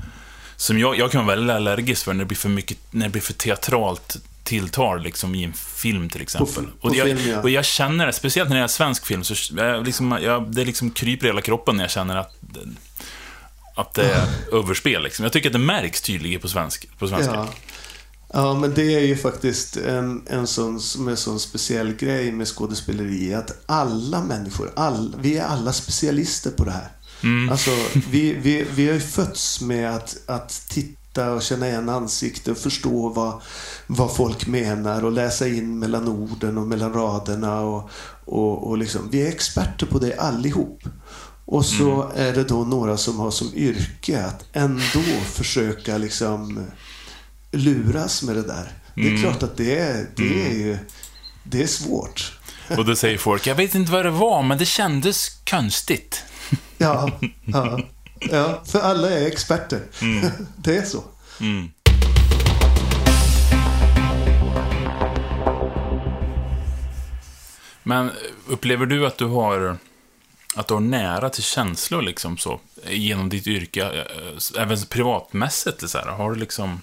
som 0.56 0.78
jag, 0.78 0.98
jag 0.98 1.10
kan 1.10 1.26
vara 1.26 1.36
väldigt 1.36 1.56
allergisk 1.56 2.04
för 2.04 2.12
när 2.12 2.18
det 2.18 2.28
blir 2.28 2.38
för 2.38 2.48
mycket, 2.48 2.78
när 2.90 3.06
det 3.06 3.12
blir 3.12 3.22
för 3.22 3.32
teatralt 3.32 4.16
tilltal 4.48 5.02
liksom 5.02 5.34
i 5.34 5.44
en 5.44 5.52
film 5.52 6.08
till 6.08 6.22
exempel. 6.22 6.64
På- 6.64 6.70
och, 6.80 6.90
på 6.90 6.96
jag, 6.96 7.06
film, 7.06 7.30
ja. 7.30 7.40
och 7.42 7.50
jag 7.50 7.64
känner 7.64 8.06
det, 8.06 8.12
speciellt 8.12 8.48
när 8.48 8.56
det 8.56 8.62
är 8.62 8.68
svensk 8.68 9.06
film, 9.06 9.24
så 9.24 9.34
jag, 9.56 9.86
liksom, 9.86 10.18
jag, 10.22 10.54
det 10.54 10.64
liksom 10.64 10.90
kryper 10.90 11.26
i 11.26 11.28
hela 11.28 11.40
kroppen 11.40 11.76
när 11.76 11.84
jag 11.84 11.90
känner 11.90 12.16
att 12.16 12.34
att 13.74 13.94
det 13.94 14.12
är 14.12 14.28
överspel. 14.52 15.02
Liksom. 15.02 15.22
Jag 15.22 15.32
tycker 15.32 15.48
att 15.48 15.52
det 15.52 15.58
märks 15.58 16.00
tydligt 16.00 16.42
på, 16.42 16.48
svensk, 16.48 16.98
på 16.98 17.08
svenska. 17.08 17.34
Ja. 17.34 17.48
ja, 18.32 18.54
men 18.54 18.74
det 18.74 18.94
är 18.94 19.00
ju 19.06 19.16
faktiskt 19.16 19.76
en, 19.76 20.22
en 20.26 20.46
sån, 20.46 20.80
en 21.08 21.16
sån 21.16 21.40
speciell 21.40 21.92
grej 21.94 22.32
med 22.32 22.48
skådespeleri. 22.48 23.34
Att 23.34 23.62
alla 23.66 24.20
människor, 24.20 24.70
all, 24.76 25.16
vi 25.20 25.38
är 25.38 25.44
alla 25.44 25.72
specialister 25.72 26.50
på 26.50 26.64
det 26.64 26.70
här. 26.70 26.88
Mm. 27.22 27.48
Alltså, 27.50 27.70
vi, 28.10 28.32
vi, 28.32 28.66
vi 28.74 28.86
har 28.86 28.94
ju 28.94 29.00
fötts 29.00 29.60
med 29.60 29.96
att, 29.96 30.16
att 30.26 30.62
titta 30.68 30.97
och 31.26 31.42
känna 31.42 31.68
igen 31.68 31.88
ansikte 31.88 32.50
och 32.50 32.58
förstå 32.58 33.08
vad, 33.08 33.42
vad 33.86 34.16
folk 34.16 34.46
menar 34.46 35.04
och 35.04 35.12
läsa 35.12 35.48
in 35.48 35.78
mellan 35.78 36.08
orden 36.08 36.58
och 36.58 36.66
mellan 36.66 36.92
raderna. 36.92 37.60
Och, 37.60 37.90
och, 38.24 38.68
och 38.68 38.78
liksom, 38.78 39.08
vi 39.10 39.22
är 39.22 39.28
experter 39.28 39.86
på 39.86 39.98
det 39.98 40.18
allihop. 40.18 40.82
Och 41.44 41.64
så 41.64 42.10
är 42.16 42.32
det 42.32 42.44
då 42.44 42.64
några 42.64 42.96
som 42.96 43.18
har 43.18 43.30
som 43.30 43.54
yrke 43.54 44.24
att 44.24 44.44
ändå 44.52 45.02
försöka 45.24 45.98
liksom 45.98 46.66
luras 47.52 48.22
med 48.22 48.36
det 48.36 48.42
där. 48.42 48.72
Det 48.94 49.00
är 49.02 49.08
Mm. 49.08 49.22
klart 49.22 49.42
att 49.42 49.56
det 49.56 49.78
är, 49.78 50.06
det 50.16 50.46
är 50.46 50.54
ju, 50.54 50.78
det 51.44 51.62
är 51.62 51.66
svårt. 51.66 52.38
Och 52.76 52.84
då 52.84 52.96
säger 52.96 53.18
folk, 53.18 53.46
jag 53.46 53.54
vet 53.54 53.74
inte 53.74 53.92
vad 53.92 54.04
det 54.04 54.10
var, 54.10 54.42
men 54.42 54.58
det 54.58 54.64
kändes 54.66 55.28
konstigt. 55.50 56.22
Ja, 56.78 57.10
ja, 57.44 57.80
ja 58.20 58.62
för 58.66 58.80
alla 58.80 59.10
är 59.10 59.26
experter. 59.26 59.80
Det 60.56 60.76
är 60.76 60.82
så. 60.82 61.04
Mm. 61.40 61.70
Men 67.82 68.10
upplever 68.48 68.86
du 68.86 69.06
att 69.06 69.18
du 69.18 69.24
har 69.24 69.76
att 70.56 70.68
du 70.68 70.74
har 70.74 70.80
nära 70.80 71.30
till 71.30 71.42
känslor 71.42 72.02
liksom 72.02 72.38
så 72.38 72.60
genom 72.86 73.28
ditt 73.28 73.46
yrke, 73.46 73.84
eh, 73.84 74.62
även 74.62 74.78
privatmässigt 74.90 75.90
så 75.90 75.98
här, 75.98 76.06
har 76.06 76.30
du 76.30 76.36
liksom 76.36 76.80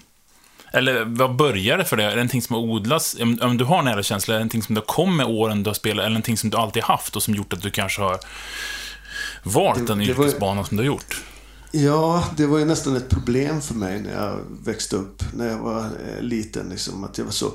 eller 0.72 1.04
vad 1.04 1.36
börjar 1.36 1.78
det 1.78 1.84
för 1.84 1.96
dig? 1.96 2.06
Är 2.06 2.10
det 2.10 2.16
någonting 2.16 2.42
som 2.42 2.54
har 2.54 2.62
odlats? 2.62 3.16
Om, 3.40 3.56
du 3.58 3.64
har 3.64 3.82
nära 3.82 4.02
känslor, 4.02 4.34
är 4.34 4.38
det 4.38 4.44
någonting 4.44 4.62
som 4.62 4.74
du 4.74 4.80
kommit 4.80 5.16
med 5.16 5.26
åren 5.26 5.62
du 5.62 5.70
har 5.70 5.74
spelat, 5.74 5.98
eller 5.98 6.08
någonting 6.08 6.36
som 6.36 6.50
du 6.50 6.56
alltid 6.56 6.82
haft 6.82 7.16
och 7.16 7.22
som 7.22 7.34
gjort 7.34 7.52
att 7.52 7.62
du 7.62 7.70
kanske 7.70 8.02
har 8.02 8.18
valt 9.46 9.86
den 9.86 10.00
yrkesbanan 10.00 10.64
som 10.64 10.76
du 10.76 10.82
har 10.82 10.86
gjort? 10.86 11.24
Ja, 11.70 12.24
det 12.36 12.46
var 12.46 12.58
ju 12.58 12.64
nästan 12.64 12.96
ett 12.96 13.08
problem 13.08 13.60
för 13.60 13.74
mig 13.74 14.00
när 14.00 14.12
jag 14.12 14.40
växte 14.64 14.96
upp. 14.96 15.22
När 15.34 15.48
jag 15.48 15.58
var 15.58 15.84
eh, 15.84 16.22
liten. 16.22 16.68
Liksom, 16.68 17.04
att 17.04 17.18
jag 17.18 17.24
var 17.24 17.32
så 17.32 17.52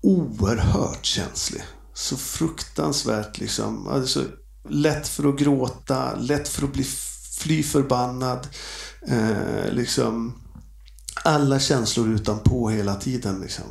oerhört 0.00 1.04
känslig. 1.04 1.62
Så 1.94 2.16
fruktansvärt 2.16 3.38
liksom. 3.38 3.88
Alltså, 3.88 4.24
lätt 4.68 5.08
för 5.08 5.28
att 5.28 5.38
gråta, 5.38 6.14
lätt 6.16 6.48
för 6.48 6.64
att 6.64 6.72
bli 6.72 6.84
fly 7.38 7.62
förbannad. 7.62 8.48
Eh, 9.08 9.72
liksom, 9.72 10.42
alla 11.24 11.60
känslor 11.60 12.08
utanpå 12.08 12.68
hela 12.68 12.94
tiden. 12.94 13.40
Liksom. 13.40 13.64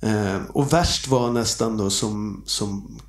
Eh, 0.00 0.40
och 0.48 0.72
värst 0.72 1.08
var 1.08 1.30
nästan 1.30 1.76
då 1.76 1.90
som, 1.90 2.42
som 2.46 3.00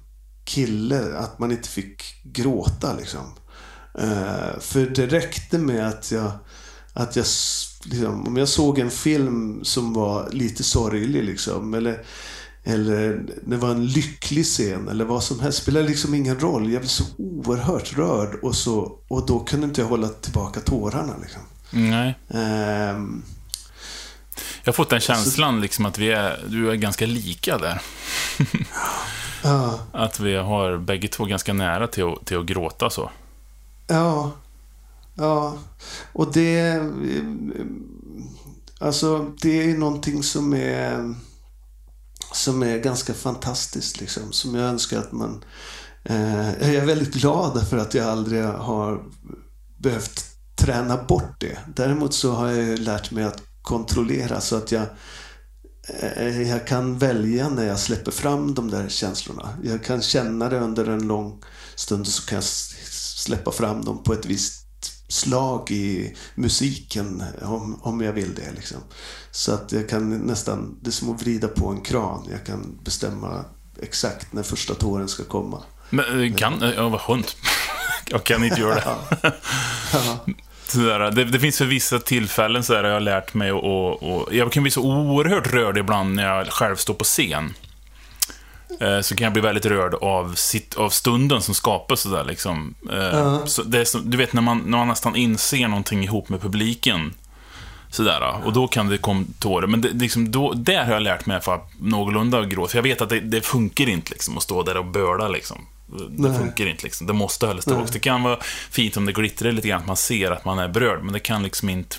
kille 0.43 1.17
att 1.17 1.39
man 1.39 1.51
inte 1.51 1.69
fick 1.69 2.23
gråta. 2.23 2.93
Liksom. 2.93 3.25
Eh, 3.99 4.59
för 4.59 4.85
det 4.95 5.07
räckte 5.07 5.57
med 5.57 5.87
att 5.87 6.11
jag, 6.11 6.31
att 6.93 7.15
jag 7.15 7.25
liksom, 7.83 8.27
om 8.27 8.37
jag 8.37 8.47
såg 8.47 8.79
en 8.79 8.91
film 8.91 9.63
som 9.63 9.93
var 9.93 10.29
lite 10.31 10.63
sorglig 10.63 11.23
liksom, 11.23 11.73
eller, 11.73 12.03
eller 12.63 13.21
det 13.45 13.57
var 13.57 13.69
en 13.69 13.85
lycklig 13.87 14.45
scen 14.45 14.87
eller 14.89 15.05
vad 15.05 15.23
som 15.23 15.39
helst. 15.39 15.61
spelar 15.61 15.83
liksom 15.83 16.13
ingen 16.13 16.39
roll. 16.39 16.71
Jag 16.71 16.81
blev 16.81 16.89
så 16.89 17.03
oerhört 17.17 17.97
rörd 17.97 18.35
och, 18.41 18.55
så, 18.55 18.99
och 19.07 19.25
då 19.25 19.39
kunde 19.39 19.65
inte 19.67 19.81
jag 19.81 19.87
hålla 19.87 20.07
tillbaka 20.09 20.59
tårarna. 20.59 21.13
Liksom. 21.21 21.41
Nej. 21.71 22.15
Ehm, 22.29 23.23
Jag 24.63 24.71
har 24.71 24.73
fått 24.73 24.89
den 24.89 24.99
känslan 24.99 25.61
liksom 25.61 25.85
att 25.85 25.97
vi 25.97 26.11
är, 26.11 26.45
du 26.49 26.71
är 26.71 26.75
ganska 26.75 27.05
lika 27.05 27.57
där. 27.57 27.81
Att 29.91 30.19
vi 30.19 30.35
har 30.35 30.77
bägge 30.77 31.07
två 31.07 31.25
ganska 31.25 31.53
nära 31.53 31.87
till 31.87 32.03
att, 32.03 32.25
till 32.25 32.37
att 32.37 32.45
gråta 32.45 32.89
så 32.89 33.11
ja, 33.87 34.31
ja. 35.15 35.57
Och 36.13 36.33
det... 36.33 36.81
Alltså, 38.79 39.31
det 39.41 39.61
är 39.61 39.63
ju 39.63 39.77
någonting 39.77 40.23
som 40.23 40.53
är 40.53 41.15
som 42.35 42.63
är 42.63 42.77
ganska 42.77 43.13
fantastiskt. 43.13 43.99
Liksom, 43.99 44.33
som 44.33 44.55
jag 44.55 44.69
önskar 44.69 44.99
att 44.99 45.11
man... 45.11 45.43
Eh, 46.03 46.49
jag 46.61 46.75
är 46.75 46.85
väldigt 46.85 47.13
glad 47.13 47.67
för 47.67 47.77
att 47.77 47.93
jag 47.93 48.07
aldrig 48.07 48.43
har 48.43 49.03
behövt 49.77 50.25
träna 50.55 51.03
bort 51.03 51.39
det. 51.39 51.57
Däremot 51.75 52.13
så 52.13 52.31
har 52.31 52.47
jag 52.47 52.65
ju 52.65 52.77
lärt 52.77 53.11
mig 53.11 53.23
att 53.23 53.41
kontrollera 53.61 54.41
så 54.41 54.55
att 54.55 54.71
jag 54.71 54.85
eh, 55.87 56.41
jag 56.41 56.67
kan 56.67 56.97
välja 56.97 57.49
när 57.49 57.67
jag 57.67 57.79
släpper 57.79 58.11
fram 58.11 58.53
de 58.53 58.71
där 58.71 58.89
känslorna. 58.89 59.49
Jag 59.63 59.83
kan 59.83 60.01
känna 60.01 60.49
det 60.49 60.59
under 60.59 60.85
en 60.85 61.07
lång 61.07 61.43
stund 61.75 62.01
och 62.01 62.07
så 62.07 62.25
kan 62.25 62.35
jag 62.35 62.43
släppa 63.25 63.51
fram 63.51 63.85
dem 63.85 64.03
på 64.03 64.13
ett 64.13 64.25
visst 64.25 64.65
slag 65.07 65.71
i 65.71 66.15
musiken 66.35 67.23
om, 67.41 67.79
om 67.81 68.01
jag 68.01 68.13
vill 68.13 68.35
det. 68.35 68.51
Liksom. 68.55 68.77
Så 69.31 69.53
att 69.53 69.71
jag 69.71 69.89
kan 69.89 70.17
nästan, 70.17 70.79
det 70.81 70.89
är 70.89 70.91
som 70.91 71.15
att 71.15 71.21
vrida 71.21 71.47
på 71.47 71.67
en 71.67 71.81
kran. 71.81 72.27
Jag 72.31 72.45
kan 72.45 72.79
bestämma 72.83 73.45
exakt 73.81 74.33
när 74.33 74.43
första 74.43 74.73
tåren 74.73 75.07
ska 75.07 75.23
komma. 75.23 75.63
Men 75.89 76.23
eh, 76.23 76.35
kan, 76.35 76.73
ja 76.75 76.89
vad 76.89 77.01
skönt. 77.01 77.35
Jag 78.07 78.23
kan 78.23 78.43
inte 78.43 78.61
göra 78.61 78.75
det. 78.75 79.31
Sådär, 80.67 81.11
det, 81.11 81.23
det 81.23 81.39
finns 81.39 81.57
för 81.57 81.65
vissa 81.65 81.99
tillfällen 81.99 82.63
så 82.63 82.75
här, 82.75 82.83
jag 82.83 82.93
har 82.93 82.99
lärt 82.99 83.33
mig 83.33 83.51
och, 83.51 83.63
och, 83.63 84.03
och 84.03 84.35
jag 84.35 84.51
kan 84.51 84.63
bli 84.63 84.71
så 84.71 84.81
oerhört 84.81 85.47
rörd 85.47 85.77
ibland 85.77 86.15
när 86.15 86.37
jag 86.37 86.47
själv 86.47 86.75
står 86.75 86.93
på 86.93 87.03
scen. 87.03 87.53
Eh, 88.79 89.01
Så 89.01 89.15
kan 89.15 89.23
jag 89.25 89.33
bli 89.33 89.41
väldigt 89.41 89.65
rörd 89.65 89.93
av, 89.93 90.33
sitt, 90.35 90.75
av 90.75 90.89
stunden 90.89 91.41
som 91.41 91.53
skapas 91.55 91.99
sådär 92.01 92.23
liksom. 92.23 92.75
Eh, 92.91 92.97
Ja. 92.97 93.47
så 93.47 93.63
det 93.63 93.79
är 93.79 93.85
så, 93.85 93.97
du 93.97 94.17
vet 94.17 94.33
när 94.33 94.41
man, 94.41 94.57
när 94.65 94.77
man 94.77 94.87
nästan 94.87 95.15
inser 95.15 95.67
någonting 95.67 96.03
ihop 96.03 96.29
med 96.29 96.41
publiken. 96.41 97.13
Sådär, 97.89 98.41
och 98.45 98.53
då 98.53 98.67
kan 98.67 98.87
det 98.89 98.97
komma 98.97 99.25
tårar. 99.39 99.67
Men 99.67 99.81
det, 99.81 99.89
liksom, 99.89 100.31
då, 100.31 100.53
där 100.53 100.85
har 100.85 100.93
jag 100.93 101.01
lärt 101.03 101.25
mig 101.25 101.41
för 101.41 101.55
att 101.55 101.69
någorlunda 101.79 102.45
gråta. 102.45 102.71
För 102.71 102.77
jag 102.77 102.83
vet 102.83 103.01
att 103.01 103.09
det, 103.09 103.19
det 103.19 103.41
funkar 103.41 103.89
inte 103.89 104.11
liksom, 104.11 104.37
att 104.37 104.43
stå 104.43 104.63
där 104.63 104.77
och 104.77 104.85
böla. 104.85 105.27
Liksom. 105.27 105.65
Det 106.09 106.29
Nej. 106.29 106.37
funkar 106.39 106.65
inte. 106.65 106.83
Liksom. 106.83 107.07
Det 107.07 107.13
måste 107.13 107.47
hållas 107.47 107.65
tillbaka. 107.65 107.89
Det 107.93 107.99
kan 107.99 108.23
vara 108.23 108.37
fint 108.69 108.97
om 108.97 109.05
det 109.05 109.11
glittrar 109.11 109.51
lite 109.51 109.67
grann, 109.67 109.81
att 109.81 109.87
man 109.87 109.97
ser 109.97 110.31
att 110.31 110.45
man 110.45 110.59
är 110.59 110.67
berörd. 110.67 111.03
Men 111.03 111.13
det 111.13 111.19
kan 111.19 111.43
liksom 111.43 111.69
inte... 111.69 111.95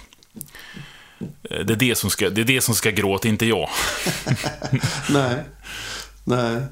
Eh, 1.50 1.60
Det 1.66 1.72
är 1.72 1.76
det 1.76 1.98
som 1.98 2.10
ska, 2.10 2.30
det 2.30 2.40
är 2.40 2.44
det 2.44 2.60
som 2.60 2.74
ska 2.74 2.90
gråta, 2.90 3.28
inte 3.28 3.46
jag. 3.46 3.68
nej. 5.10 5.44
Nej. 6.26 6.62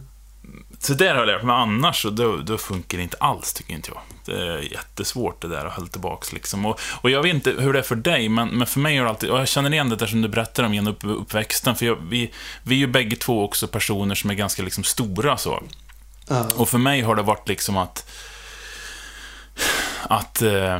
Så 0.79 0.95
där 0.95 1.09
har 1.11 1.17
jag 1.17 1.27
lärt 1.27 1.43
mig. 1.43 1.55
Annars 1.55 2.03
så 2.03 2.11
då, 2.11 2.37
då 2.37 2.59
funkar 2.59 2.99
det 2.99 3.05
inte 3.05 3.17
alls, 3.21 3.53
tycker 3.53 3.75
inte 3.75 3.91
jag. 3.95 4.01
Det 4.25 4.47
är 4.47 4.73
jättesvårt 4.73 5.43
det 5.43 5.49
där 5.49 5.65
att 5.65 5.73
hålla 5.73 5.89
tillbaka 5.89 6.27
liksom. 6.33 6.67
Och, 6.67 6.81
och 7.01 7.11
jag 7.11 7.23
vet 7.23 7.35
inte 7.35 7.51
hur 7.51 7.73
det 7.73 7.79
är 7.79 7.83
för 7.83 7.97
dig, 7.97 8.29
men, 8.29 8.49
men 8.49 8.67
för 8.67 8.81
mig 8.81 8.97
är 8.97 9.03
det 9.03 9.09
alltid... 9.09 9.31
Och 9.31 9.41
jag 9.41 9.49
känner 9.49 9.73
igen 9.73 9.89
det 9.89 9.97
där 9.97 10.07
som 10.07 10.23
du 10.23 10.29
berättar 10.29 10.63
om 10.65 10.75
genom 10.75 10.93
upp, 10.93 11.05
uppväxten. 11.05 11.77
För 11.77 11.87
jag, 11.87 11.97
vi, 12.09 12.31
vi 12.63 12.75
är 12.75 12.79
ju 12.79 12.87
bägge 12.87 13.17
två 13.17 13.45
också 13.45 13.67
personer 13.69 14.15
som 14.15 14.31
är 14.31 14.35
ganska 14.35 14.63
liksom 14.63 14.85
stora 14.85 15.37
så. 15.37 15.63
Ja. 16.29 16.51
Och 16.57 16.69
för 16.69 16.79
mig 16.79 17.01
har 17.03 17.17
det 17.17 17.23
varit 17.23 17.49
liksom 17.49 17.77
att... 17.77 18.11
Att... 20.03 20.43
eh, 20.43 20.79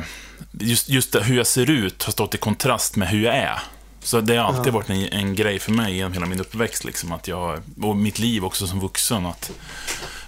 Just, 0.59 0.89
just 0.89 1.15
hur 1.15 1.37
jag 1.37 1.47
ser 1.47 1.69
ut 1.69 2.03
har 2.03 2.11
stått 2.11 2.35
i 2.35 2.37
kontrast 2.37 2.95
med 2.95 3.07
hur 3.07 3.23
jag 3.23 3.35
är. 3.35 3.59
Så 4.05 4.21
det 4.21 4.35
har 4.37 4.45
alltid 4.45 4.73
varit 4.73 4.89
en, 4.89 5.03
en 5.09 5.35
grej 5.35 5.59
för 5.59 5.71
mig 5.71 5.95
genom 5.95 6.13
hela 6.13 6.25
min 6.25 6.39
uppväxt, 6.39 6.83
liksom, 6.83 7.11
att 7.11 7.27
jag, 7.27 7.61
och 7.81 7.95
mitt 7.95 8.19
liv 8.19 8.45
också 8.45 8.67
som 8.67 8.79
vuxen, 8.79 9.25
att 9.25 9.51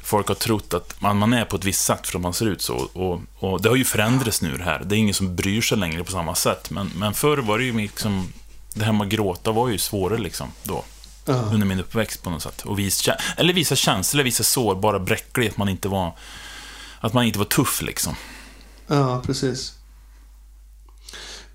folk 0.04 0.28
har 0.28 0.36
trott 0.36 0.74
att 0.74 1.02
man, 1.02 1.18
man 1.18 1.34
är 1.34 1.46
på 1.46 1.56
ett 1.56 1.64
visst 1.66 1.84
sätt 1.86 2.08
för 2.08 2.18
att 2.18 2.22
man 2.22 2.34
ser 2.34 2.46
ut 2.46 2.62
så. 2.62 2.76
Och, 2.94 3.22
och 3.40 3.62
det 3.62 3.70
har 3.70 3.76
ju 3.76 3.86
förändrats 3.86 4.42
nu 4.42 4.58
det 4.58 4.64
här. 4.64 4.82
Det 4.86 4.96
är 4.96 4.98
ingen 4.98 5.14
som 5.14 5.36
bryr 5.36 5.62
sig 5.62 5.78
längre 5.78 6.04
på 6.04 6.12
samma 6.12 6.36
sätt. 6.36 6.70
Men, 6.70 6.92
men 6.96 7.14
förr 7.14 7.38
var 7.38 7.58
det 7.58 7.64
ju 7.66 7.78
liksom, 7.78 8.34
det 8.74 8.86
här 8.86 8.92
med 8.94 9.06
att 9.06 9.12
gråta 9.12 9.52
var 9.52 9.70
ju 9.70 9.78
svårare 9.78 10.20
liksom, 10.20 10.52
då 10.64 10.84
Ja. 11.30 11.34
under 11.34 11.68
min 11.68 11.80
uppväxt 11.80 12.24
på 12.24 12.30
något 12.30 12.44
sätt. 12.44 12.62
Och 12.62 12.80
visa, 12.80 13.18
eller 13.38 13.54
visa 13.54 13.76
känslor, 13.76 14.24
visa 14.24 14.44
sårbara, 14.44 15.00
bräcklig, 15.00 15.48
att 15.50 15.58
man 15.58 15.70
inte 15.70 15.88
var 15.88 16.16
att 17.00 17.14
man 17.14 17.24
inte 17.24 17.40
var 17.40 17.46
tuff 17.46 17.82
liksom. 17.82 18.16
Ja, 18.88 19.22
precis. 19.26 19.74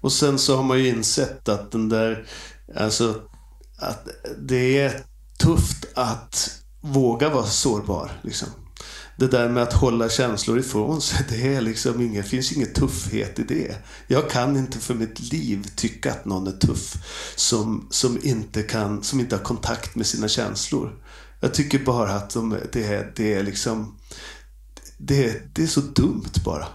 Och 0.03 0.13
sen 0.13 0.39
så 0.39 0.57
har 0.57 0.63
man 0.63 0.79
ju 0.79 0.89
insett 0.89 1.49
att 1.49 1.73
den 1.73 1.89
där, 1.89 2.27
alltså 2.77 3.21
att 3.79 4.09
det 4.39 4.79
är 4.79 5.05
tufft 5.39 5.87
att 5.95 6.63
våga 6.81 7.29
vara 7.29 7.47
sårbar. 7.47 8.21
Liksom. 8.23 8.49
Det 9.17 9.27
där 9.27 9.49
med 9.49 9.63
att 9.63 9.73
hålla 9.73 10.09
känslor 10.09 10.59
ifrån 10.59 11.01
sig, 11.01 11.27
det 11.29 11.55
är 11.55 11.61
liksom 11.61 12.01
inget, 12.01 12.29
finns 12.29 12.53
ingen 12.53 12.73
tuffhet 12.73 13.39
i 13.39 13.43
det. 13.43 13.77
Jag 14.07 14.31
kan 14.31 14.57
inte 14.57 14.79
för 14.79 14.95
mitt 14.95 15.33
liv 15.33 15.67
tycka 15.77 16.13
att 16.13 16.25
någon 16.25 16.47
är 16.47 16.53
tuff 16.53 16.95
som, 17.37 17.87
som, 17.91 18.19
inte, 18.23 18.63
kan, 18.63 19.03
som 19.03 19.21
inte 19.21 19.37
har 19.37 19.43
kontakt 19.43 19.95
med 19.95 20.07
sina 20.07 20.29
känslor. 20.29 21.05
Jag 21.41 21.55
tycker 21.55 21.79
bara 21.79 22.13
att 22.13 22.31
de, 22.31 22.59
det, 22.73 22.85
är, 22.85 23.13
det 23.17 23.35
är 23.35 23.43
liksom, 23.43 23.99
det, 24.99 25.55
det 25.55 25.63
är 25.63 25.67
så 25.67 25.81
dumt 25.81 26.33
bara. 26.45 26.67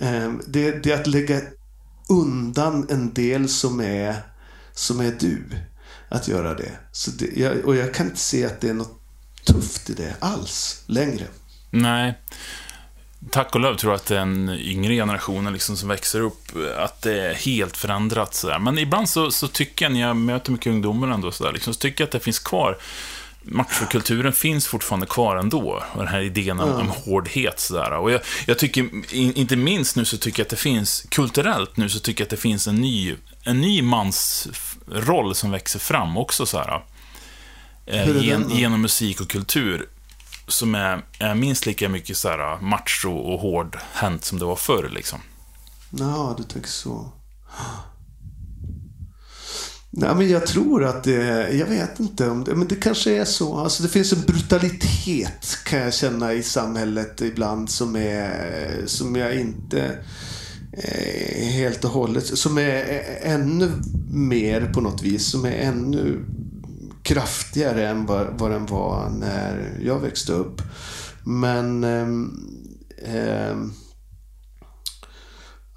Ehm, 0.00 0.42
det, 0.46 0.70
det 0.70 0.90
är 0.90 1.00
att 1.00 1.06
lägga 1.06 1.40
undan 2.08 2.86
en 2.90 3.14
del 3.14 3.48
som 3.48 3.80
är, 3.80 4.16
som 4.72 5.00
är 5.00 5.16
du. 5.20 5.44
Att 6.10 6.28
göra 6.28 6.54
det. 6.54 6.72
Så 6.92 7.10
det 7.10 7.26
jag, 7.36 7.64
och 7.64 7.76
jag 7.76 7.94
kan 7.94 8.06
inte 8.06 8.20
se 8.20 8.46
att 8.46 8.60
det 8.60 8.68
är 8.68 8.74
något 8.74 9.00
tufft 9.44 9.90
i 9.90 9.94
det 9.94 10.16
alls 10.20 10.82
längre. 10.86 11.24
Nej. 11.70 12.18
Tack 13.30 13.54
och 13.54 13.60
lov 13.60 13.74
tror 13.74 13.92
jag 13.92 13.96
att 13.96 14.06
den 14.06 14.48
yngre 14.48 14.94
generationen 14.94 15.52
liksom 15.52 15.76
som 15.76 15.88
växer 15.88 16.20
upp, 16.20 16.48
att 16.78 17.02
det 17.02 17.20
är 17.20 17.34
helt 17.34 17.76
förändrat. 17.76 18.34
Sådär. 18.34 18.58
Men 18.58 18.78
ibland 18.78 19.08
så, 19.08 19.30
så 19.30 19.48
tycker 19.48 19.84
jag, 19.84 19.92
när 19.92 20.00
jag 20.00 20.16
möter 20.16 20.52
mycket 20.52 20.70
ungdomar 20.70 21.08
ändå, 21.08 21.32
sådär, 21.32 21.52
liksom, 21.52 21.74
så 21.74 21.80
tycker 21.80 22.02
jag 22.02 22.06
att 22.06 22.12
det 22.12 22.20
finns 22.20 22.38
kvar 22.38 22.78
machokulturen 23.42 24.32
finns 24.32 24.66
fortfarande 24.66 25.06
kvar 25.06 25.36
ändå. 25.36 25.82
Och 25.92 25.98
den 25.98 26.08
här 26.08 26.20
idén 26.20 26.60
om, 26.60 26.68
Ja. 26.68 26.74
om 26.80 26.88
hårdhet. 26.88 27.60
Sådär. 27.60 27.90
Och 27.92 28.10
jag, 28.10 28.20
jag 28.46 28.58
tycker, 28.58 28.80
in, 29.14 29.32
inte 29.34 29.56
minst 29.56 29.96
nu 29.96 30.04
så 30.04 30.16
tycker 30.16 30.40
jag 30.40 30.44
att 30.44 30.50
det 30.50 30.56
finns, 30.56 31.06
kulturellt 31.10 31.76
nu 31.76 31.88
så 31.88 31.98
tycker 32.00 32.22
jag 32.22 32.26
att 32.26 32.30
det 32.30 32.36
finns 32.36 32.66
en 32.66 32.74
ny, 32.76 33.16
en 33.42 33.60
ny 33.60 33.82
mans 33.82 34.48
roll 34.92 35.34
som 35.34 35.50
växer 35.50 35.78
fram 35.78 36.16
också 36.16 36.46
så 36.46 36.58
här. 36.58 36.84
Eh, 37.86 38.22
gen, 38.24 38.50
genom 38.50 38.80
musik 38.80 39.20
och 39.20 39.28
kultur. 39.30 39.88
Som 40.46 40.74
är, 40.74 41.02
är 41.18 41.34
minst 41.34 41.66
lika 41.66 41.88
mycket 41.88 42.16
så 42.16 42.28
här 42.28 42.60
macho 42.60 43.10
och 43.10 43.40
hårdhänt 43.40 44.24
som 44.24 44.38
det 44.38 44.44
var 44.44 44.56
förr 44.56 44.88
liksom. 44.92 45.20
Ja, 45.90 46.34
du 46.38 46.42
tänker 46.44 46.68
så. 46.68 47.12
Nej, 49.90 50.14
men 50.14 50.28
jag 50.28 50.46
tror 50.46 50.84
att 50.84 51.04
det, 51.04 51.52
jag 51.52 51.66
vet 51.66 52.00
inte 52.00 52.30
om 52.30 52.44
det, 52.44 52.54
men 52.54 52.68
det 52.68 52.74
kanske 52.74 53.20
är 53.20 53.24
så. 53.24 53.58
Alltså 53.58 53.82
det 53.82 53.88
finns 53.88 54.12
en 54.12 54.20
brutalitet 54.20 55.58
kan 55.64 55.78
jag 55.78 55.94
känna 55.94 56.32
i 56.32 56.42
samhället 56.42 57.20
ibland 57.20 57.70
som 57.70 57.96
är, 57.96 58.82
som 58.86 59.16
jag 59.16 59.34
inte 59.34 59.98
eh, 60.72 61.46
helt 61.46 61.84
och 61.84 61.90
hållet, 61.90 62.38
som 62.38 62.58
är 62.58 62.76
eh, 62.76 63.32
ännu 63.32 63.70
mer 64.10 64.72
på 64.74 64.80
något 64.80 65.02
vis, 65.02 65.30
som 65.30 65.44
är 65.44 65.52
ännu 65.52 66.24
kraftigare 67.02 67.88
än 67.88 68.06
vad, 68.06 68.38
vad 68.38 68.50
den 68.50 68.66
var 68.66 69.10
när 69.10 69.78
jag 69.82 70.00
växte 70.00 70.32
upp. 70.32 70.62
Men 71.24 71.84
eh, 71.84 72.08
eh, 73.14 73.56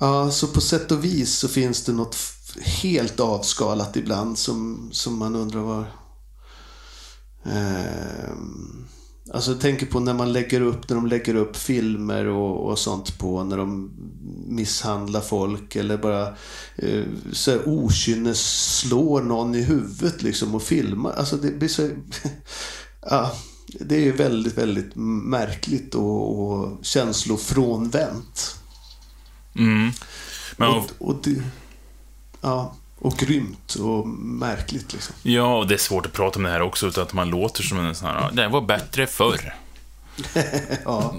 Ja, 0.03 0.31
så 0.31 0.47
på 0.47 0.61
sätt 0.61 0.91
och 0.91 1.03
vis 1.03 1.33
så 1.37 1.47
finns 1.47 1.83
det 1.83 1.91
något 1.91 2.15
helt 2.59 3.19
avskalat 3.19 3.95
ibland 3.97 4.37
som, 4.37 4.89
som 4.91 5.17
man 5.17 5.35
undrar 5.35 5.59
var... 5.59 5.85
Ehm, 7.43 8.87
alltså 9.33 9.51
jag 9.51 9.61
tänker 9.61 9.85
på 9.85 9.99
när 9.99 10.13
man 10.13 10.33
lägger 10.33 10.61
upp, 10.61 10.89
när 10.89 10.95
de 10.95 11.07
lägger 11.07 11.35
upp 11.35 11.57
filmer 11.57 12.25
och, 12.25 12.69
och 12.69 12.79
sånt 12.79 13.17
på, 13.17 13.43
när 13.43 13.57
de 13.57 13.91
misshandlar 14.47 15.21
folk 15.21 15.75
eller 15.75 15.97
bara 15.97 16.27
eh, 16.75 17.03
så 17.31 17.59
okynnes 17.65 18.77
slår 18.79 19.21
någon 19.21 19.55
i 19.55 19.61
huvudet 19.61 20.21
liksom 20.21 20.55
och 20.55 20.63
filmar. 20.63 21.11
Alltså 21.11 21.37
det 21.37 21.51
blir 21.51 21.69
så... 21.69 21.89
ja, 23.01 23.35
det 23.79 23.95
är 23.95 23.99
ju 23.99 24.11
väldigt, 24.11 24.57
väldigt 24.57 24.95
märkligt 24.95 25.95
och, 25.95 26.41
och 26.41 26.85
känslofrånvänt. 26.85 28.55
Mm. 29.55 29.91
Men, 30.57 30.69
Och, 30.69 30.91
och 30.97 31.15
det, 31.23 31.43
ja, 32.41 32.73
och 32.99 33.13
grymt 33.17 33.75
och 33.75 34.07
märkligt 34.07 34.93
liksom. 34.93 35.15
ja, 35.23 35.55
och 35.57 35.67
det 35.67 35.73
är 35.73 35.77
svårt 35.77 36.05
att 36.05 36.13
prata 36.13 36.39
om 36.39 36.43
det 36.43 36.49
här 36.51 36.61
också 36.61 36.87
utan 36.87 37.03
att 37.03 37.13
man 37.13 37.29
låter 37.29 37.63
som 37.63 37.79
en 37.79 37.95
sån 37.95 38.07
här, 38.07 38.31
det 38.31 38.47
var 38.47 38.61
bättre 38.61 39.07
förr. 39.07 39.53
Ja, 40.85 41.15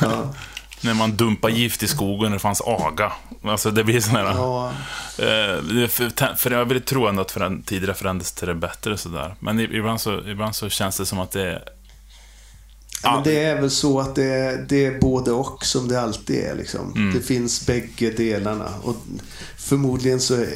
ja, 0.00 0.34
När 0.80 0.94
man 0.94 1.16
dumpar 1.16 1.48
gift 1.48 1.82
i 1.82 1.88
skogen 1.88 2.24
och 2.26 2.30
det 2.32 2.38
fanns 2.38 2.60
aga. 2.60 3.12
Alltså 3.44 3.70
det 3.70 3.84
blir 3.84 4.00
sån 4.00 4.16
här... 4.16 4.24
ja, 4.24 4.72
Eh, 5.18 5.88
för, 5.88 6.36
för 6.36 6.50
jag 6.50 6.64
vill 6.64 6.82
tro 6.82 7.06
ändå 7.06 7.22
att 7.22 7.32
föränd- 7.32 7.64
tidigare 7.66 7.94
förändrades 7.94 8.32
till 8.32 8.48
det 8.48 8.54
bättre 8.54 8.98
sådär. 8.98 9.34
Men 9.38 9.60
ibland 9.60 10.00
så, 10.00 10.20
ibland 10.28 10.56
så 10.56 10.68
känns 10.68 10.96
det 10.96 11.06
som 11.06 11.20
att 11.20 11.30
det... 11.30 11.62
Men 13.04 13.22
det 13.22 13.44
är 13.44 13.60
väl 13.60 13.70
så 13.70 14.00
att 14.00 14.14
det 14.14 14.24
är, 14.24 14.66
det 14.68 14.86
är 14.86 15.00
både 15.00 15.32
och 15.32 15.64
som 15.64 15.88
det 15.88 16.00
alltid 16.00 16.36
är. 16.36 16.54
Liksom. 16.54 16.92
Mm. 16.96 17.14
Det 17.14 17.20
finns 17.20 17.66
bägge 17.66 18.10
delarna. 18.10 18.68
Och 18.82 18.96
förmodligen 19.56 20.20
så, 20.20 20.34
eh, 20.34 20.48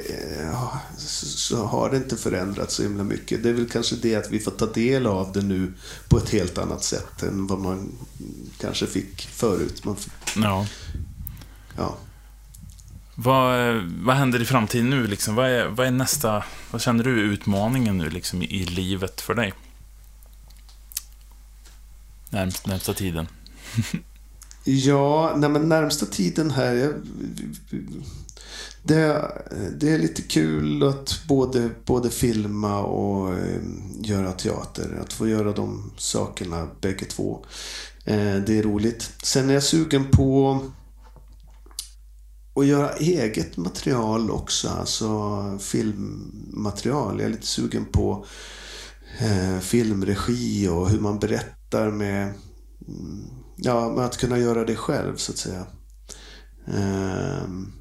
ja, 0.52 0.80
så 0.98 1.26
så 1.26 1.64
har 1.64 1.90
det 1.90 1.96
inte 1.96 2.16
förändrats 2.16 2.74
så 2.74 2.82
himla 2.82 3.04
mycket. 3.04 3.42
Det 3.42 3.48
är 3.48 3.52
väl 3.52 3.68
kanske 3.68 3.96
det 4.02 4.14
att 4.14 4.30
vi 4.30 4.38
får 4.38 4.50
ta 4.50 4.66
del 4.66 5.06
av 5.06 5.32
det 5.32 5.42
nu 5.42 5.72
på 6.08 6.18
ett 6.18 6.30
helt 6.30 6.58
annat 6.58 6.84
sätt 6.84 7.22
än 7.22 7.46
vad 7.46 7.58
man 7.58 7.92
kanske 8.60 8.86
fick 8.86 9.22
förut. 9.22 9.84
Man 9.84 9.96
fick, 9.96 10.12
Ja. 10.36 10.66
ja. 11.76 11.96
Vad, 13.14 13.74
vad 14.02 14.16
händer 14.16 14.42
i 14.42 14.44
framtiden 14.44 14.90
nu 14.90 15.06
liksom? 15.06 15.34
Vad 15.34 15.50
är, 15.50 15.66
vad 15.66 15.86
är 15.86 15.90
nästa... 15.90 16.44
Vad 16.70 16.80
känner 16.80 17.04
du 17.04 17.20
är 17.20 17.24
utmaningen 17.24 17.98
nu 17.98 18.10
liksom 18.10 18.42
i 18.42 18.64
livet 18.64 19.20
för 19.20 19.34
dig? 19.34 19.52
Närmst, 22.30 22.66
närmsta 22.66 22.94
tiden. 22.94 23.26
Ja, 24.64 25.34
nej 25.36 25.50
men 25.50 25.68
närmsta 25.68 26.06
tiden 26.06 26.50
här. 26.50 26.74
Jag, 26.74 26.94
det, 28.82 29.30
det 29.76 29.90
är 29.90 29.98
lite 29.98 30.22
kul 30.22 30.82
att 30.82 31.20
både, 31.28 31.70
både 31.84 32.10
filma 32.10 32.82
och 32.82 33.34
eh, 33.34 33.60
göra 34.00 34.32
teater. 34.32 34.98
Att 35.02 35.12
få 35.12 35.28
göra 35.28 35.52
de 35.52 35.90
sakerna 35.96 36.68
bägge 36.80 37.04
två. 37.04 37.44
Eh, 38.04 38.36
det 38.36 38.58
är 38.58 38.62
roligt. 38.62 39.12
Sen 39.22 39.50
är 39.50 39.54
jag 39.54 39.62
sugen 39.62 40.10
på 40.10 40.60
att 42.54 42.66
göra 42.66 42.92
eget 42.92 43.56
material 43.56 44.30
också. 44.30 44.68
Alltså 44.68 45.58
filmmaterial. 45.60 47.18
Jag 47.18 47.26
är 47.26 47.30
lite 47.32 47.46
sugen 47.46 47.84
på 47.84 48.26
eh, 49.18 49.58
filmregi 49.60 50.68
och 50.68 50.90
hur 50.90 51.00
man 51.00 51.18
berättar 51.18 51.57
med 51.74 52.34
mm, 52.88 53.38
Ja, 53.60 53.88
med 53.88 54.04
att 54.04 54.16
kunna 54.16 54.38
göra 54.38 54.64
det 54.64 54.76
själv 54.76 55.16
så 55.16 55.32
att 55.32 55.38
säga. 55.38 55.66
Ehm, 56.66 57.72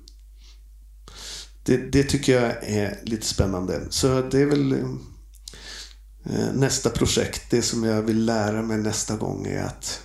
det, 1.63 1.77
det 1.77 2.03
tycker 2.03 2.41
jag 2.41 2.63
är 2.63 2.99
lite 3.03 3.25
spännande. 3.25 3.81
Så 3.89 4.21
det 4.21 4.41
är 4.41 4.45
väl 4.45 4.71
eh, 4.71 4.89
eh, 6.25 6.53
nästa 6.53 6.89
projekt. 6.89 7.51
Det 7.51 7.61
som 7.61 7.83
jag 7.83 8.01
vill 8.01 8.25
lära 8.25 8.61
mig 8.61 8.77
nästa 8.77 9.15
gång 9.15 9.45
är 9.45 9.63
att 9.63 10.01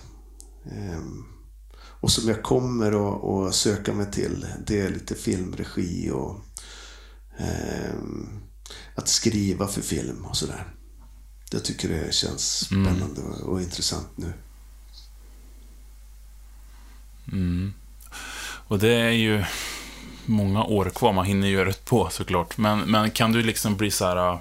ehm, 0.71 1.23
och 1.75 2.11
som 2.11 2.29
jag 2.29 2.43
kommer 2.43 2.91
att, 2.91 3.23
att 3.23 3.55
söka 3.55 3.93
mig 3.93 4.11
till. 4.11 4.47
Det 4.67 4.81
är 4.81 4.89
lite 4.89 5.15
filmregi 5.15 6.11
och 6.11 6.41
ehm, 7.37 8.29
att 8.95 9.07
skriva 9.07 9.67
för 9.67 9.81
film 9.81 10.25
och 10.25 10.37
sådär. 10.37 10.73
Jag 11.53 11.65
tycker 11.65 11.89
det 11.89 12.13
känns 12.13 12.65
spännande 12.65 13.21
och, 13.21 13.49
och 13.49 13.61
intressant 13.61 14.07
nu. 14.15 14.33
Mm. 17.31 17.73
Och 18.67 18.79
det 18.79 18.93
är 18.95 19.09
ju 19.11 19.43
många 20.25 20.63
år 20.63 20.89
kvar, 20.95 21.13
man 21.13 21.25
hinner 21.25 21.47
göra 21.47 21.65
det 21.65 21.85
på 21.85 22.09
såklart. 22.09 22.57
Men, 22.57 22.79
men 22.79 23.11
kan 23.11 23.31
du 23.31 23.43
liksom 23.43 23.75
bli 23.75 23.91
så 23.91 24.05
här... 24.05 24.31
äh, 24.33 24.39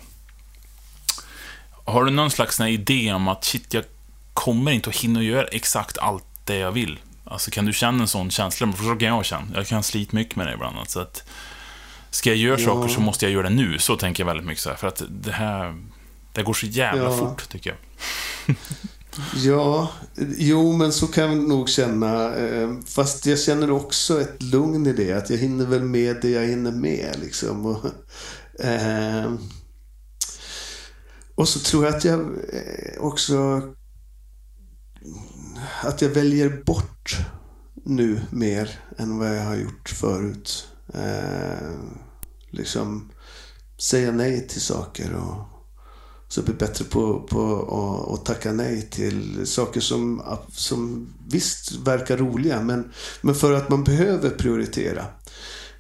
Har 1.85 2.05
du 2.05 2.11
någon 2.11 2.31
slags 2.31 2.61
idé 2.61 3.13
om 3.13 3.29
att 3.29 3.45
shit, 3.45 3.75
jag 3.75 3.85
kommer 4.35 4.73
inte 4.73 4.91
att 4.91 4.97
hinna 4.97 5.23
göra 5.23 5.47
exakt 5.47 5.99
allt 5.99 6.25
det 6.45 6.57
jag 6.57 6.73
vill? 6.73 6.99
Alltså 7.25 7.51
kan 7.51 7.65
du 7.65 7.73
känna 7.73 8.03
en 8.03 8.09
sån 8.09 8.31
känsla? 8.31 8.73
För 8.73 8.85
så 8.85 8.97
kan 8.97 9.09
jag 9.09 9.25
känna. 9.25 9.47
Jag 9.55 9.67
kan 9.67 9.83
slita 9.83 10.17
mycket 10.17 10.37
med 10.37 10.47
det 10.47 10.55
ibland. 10.55 10.79
Alltså 10.79 11.01
att, 11.01 11.25
ska 12.11 12.31
jag 12.31 12.37
göra 12.37 12.61
Ja. 12.61 12.67
saker 12.67 12.89
så 12.95 13.01
måste 13.01 13.25
jag 13.25 13.33
göra 13.33 13.49
det 13.49 13.55
nu. 13.55 13.79
Så 13.79 13.97
tänker 13.97 14.23
jag 14.23 14.27
väldigt 14.27 14.47
mycket 14.47 14.63
så 14.63 14.71
här. 14.71 14.77
För 14.77 14.89
att 14.89 15.03
det 15.11 15.33
här, 15.33 15.75
det 16.33 16.43
går 16.43 16.55
så 16.55 16.67
jävla 16.67 17.03
Ja. 17.05 17.17
fort, 17.17 17.49
tycker 17.49 17.71
jag. 17.71 18.57
Ja, 19.37 19.91
jo 20.39 20.73
men 20.73 20.93
så 20.93 21.07
kan 21.07 21.25
jag 21.25 21.37
nog 21.49 21.69
känna. 21.69 22.35
eh, 22.37 22.71
Fast 22.87 23.27
jag 23.27 23.39
känner 23.41 23.71
också 23.71 24.21
ett 24.21 24.43
lugn 24.43 24.87
i 24.87 24.93
det. 24.93 25.13
Att 25.13 25.31
jag 25.31 25.37
hinner 25.39 25.67
väl 25.67 25.83
med 25.83 26.17
det 26.23 26.31
jag 26.31 26.47
hinner 26.47 26.71
med. 26.73 27.17
Liksom. 27.21 27.67
Och, 27.67 27.85
eh, 28.65 29.33
och 31.35 31.49
så 31.49 31.59
tror 31.61 31.85
jag 31.85 31.95
att 31.95 32.05
jag 32.05 32.21
eh, 32.21 32.99
också 33.01 33.63
att 35.83 36.03
jag 36.03 36.09
väljer 36.09 36.63
bort 36.65 37.17
nu 37.85 38.21
mer 38.31 38.71
än 38.99 39.19
vad 39.19 39.37
jag 39.39 39.45
har 39.45 39.57
gjort 39.57 39.89
förut. 39.89 40.69
Eh, 40.95 41.71
liksom 42.51 43.11
säga 43.79 44.13
nej 44.13 44.49
till 44.49 44.61
saker 44.61 45.15
och 45.15 45.52
så 46.33 46.43
bli 46.43 46.55
bättre 46.55 46.85
på, 46.85 47.21
på 47.21 47.55
att- 48.09 48.15
att 48.21 48.25
tacka 48.27 48.53
nej 48.53 48.89
till 48.91 49.47
saker 49.47 49.81
som, 49.81 50.23
som 50.53 51.09
visst 51.29 51.73
verkar 51.73 52.17
roliga 52.17 52.61
men, 52.63 52.91
men 53.21 53.35
för 53.35 53.53
att 53.53 53.69
man 53.69 53.85
behöver 53.85 54.31
prioritera. 54.31 55.05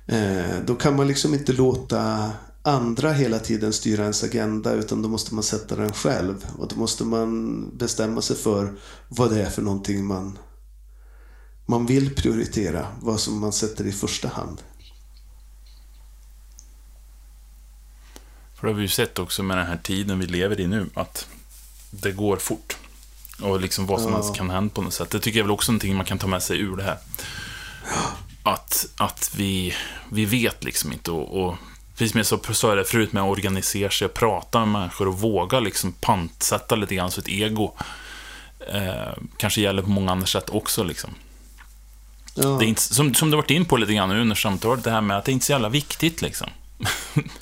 Eh, 0.07 0.57
då 0.66 0.74
kan 0.74 0.96
man 0.96 1.07
liksom 1.09 1.34
inte 1.34 1.53
låta 1.53 2.30
andra 2.62 3.12
hela 3.12 3.38
tiden 3.38 3.72
styra 3.72 4.03
ens 4.03 4.24
agenda 4.24 4.72
utan 4.72 5.03
då 5.03 5.09
måste 5.09 5.34
man 5.34 5.42
sätta 5.44 5.76
den 5.76 5.92
själv. 5.92 6.46
Och 6.59 6.68
då 6.68 6.76
måste 6.76 7.05
man 7.05 7.64
bestämma 7.78 8.22
sig 8.22 8.36
för 8.36 8.72
vad 9.09 9.30
det 9.30 9.42
är 9.42 9.50
för 9.50 9.62
någonting 9.62 10.05
man, 10.05 10.38
man 11.66 11.86
vill 11.86 12.14
prioritera. 12.14 12.86
Vad 13.03 13.20
som 13.20 13.38
man 13.40 13.53
sätter 13.53 13.86
i 13.86 13.92
första 13.92 14.28
hand. 14.28 14.61
För 18.62 18.66
det 18.68 18.72
har 18.72 18.76
vi 18.76 18.82
ju 18.82 18.88
sett 18.88 19.18
också 19.18 19.42
med 19.42 19.56
den 19.58 19.66
här 19.66 19.76
tiden 19.82 20.18
vi 20.18 20.26
lever 20.26 20.60
i 20.60 20.66
nu, 20.66 20.90
att 20.94 21.26
det 21.90 22.12
går 22.12 22.36
fort. 22.36 22.76
Och 23.40 23.60
liksom 23.60 23.86
vad 23.86 24.00
som 24.00 24.10
Ja. 24.10 24.16
helst 24.16 24.34
kan 24.36 24.50
hända 24.50 24.74
på 24.74 24.82
något 24.82 24.94
sätt. 24.94 25.10
Det 25.10 25.20
tycker 25.20 25.38
jag 25.38 25.44
väl 25.44 25.50
också 25.50 25.70
är 25.70 25.72
någonting 25.72 25.96
man 25.96 26.06
kan 26.06 26.18
ta 26.18 26.26
med 26.26 26.42
sig 26.42 26.60
ur 26.60 26.76
det 26.76 26.82
här. 26.82 26.98
Att, 28.42 28.86
att 28.96 29.30
vi, 29.36 29.74
vi 30.10 30.24
vet 30.24 30.64
liksom 30.64 30.92
inte 30.92 31.10
och, 31.10 31.44
och 31.48 31.56
precis 31.96 32.12
som 32.12 32.18
jag 32.18 32.26
sa- 32.26 32.38
det 32.74 32.84
förut 32.84 33.12
med 33.12 33.22
att 33.22 33.28
organisera 33.30 33.90
sig 33.90 34.04
och 34.06 34.14
prata 34.14 34.58
med 34.58 34.68
människor 34.68 35.08
och 35.08 35.20
våga 35.20 35.60
liksom 35.60 35.92
pantsätta 35.92 36.74
lite 36.76 36.94
grann 36.94 37.10
sitt 37.10 37.28
ego. 37.28 37.72
Eh, 38.72 39.12
kanske 39.36 39.60
gäller 39.60 39.82
på 39.82 39.90
många 39.90 40.12
andra 40.12 40.26
sätt 40.26 40.50
också 40.50 40.84
liksom. 40.84 41.10
Ja. 42.34 42.48
Det 42.48 42.64
är 42.64 42.68
inte, 42.68 42.82
som, 42.82 43.14
som 43.14 43.30
du 43.30 43.36
varit 43.36 43.50
in 43.50 43.64
på 43.64 43.76
lite 43.76 43.94
grann 43.94 44.08
nu 44.08 44.20
under 44.20 44.36
samtalet, 44.36 44.84
det 44.84 44.90
här 44.90 45.00
med 45.00 45.18
att 45.18 45.24
det 45.24 45.30
är 45.30 45.32
inte 45.32 45.44
är 45.44 45.46
så 45.46 45.52
jävla 45.52 45.68
viktigt 45.68 46.22
liksom. 46.22 46.48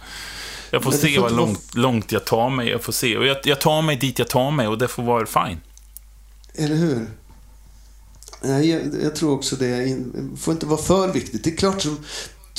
Jag 0.71 0.83
får 0.83 0.91
det 0.91 0.97
se 0.97 1.19
vad 1.19 1.31
vara- 1.33 1.41
långt, 1.41 1.75
långt 1.75 2.13
jag 2.13 2.25
tar 2.25 2.51
mig. 2.51 2.69
Jag 2.69 2.83
får 2.83 2.93
se. 2.93 3.17
Och 3.17 3.27
jag, 3.27 3.37
jag 3.45 3.61
tar 3.61 3.83
mig 3.83 3.97
dit 3.97 4.19
jag 4.19 4.29
tar 4.29 4.51
mig 4.51 4.69
och 4.69 4.79
det 4.79 4.89
får 4.89 5.03
vara 5.03 5.27
fine. 5.27 5.61
Eller 6.55 6.77
hur? 6.77 7.07
Nej, 8.43 8.71
jag, 8.71 8.83
jag 9.03 9.17
tror 9.17 9.33
också 9.33 9.57
det 9.57 9.87
in- 9.89 10.37
får 10.41 10.53
inte 10.55 10.67
vara 10.67 10.81
för 10.83 11.13
viktigt. 11.13 11.45
Det 11.45 11.51
är 11.51 11.57
klart 11.57 11.83
som 11.83 11.99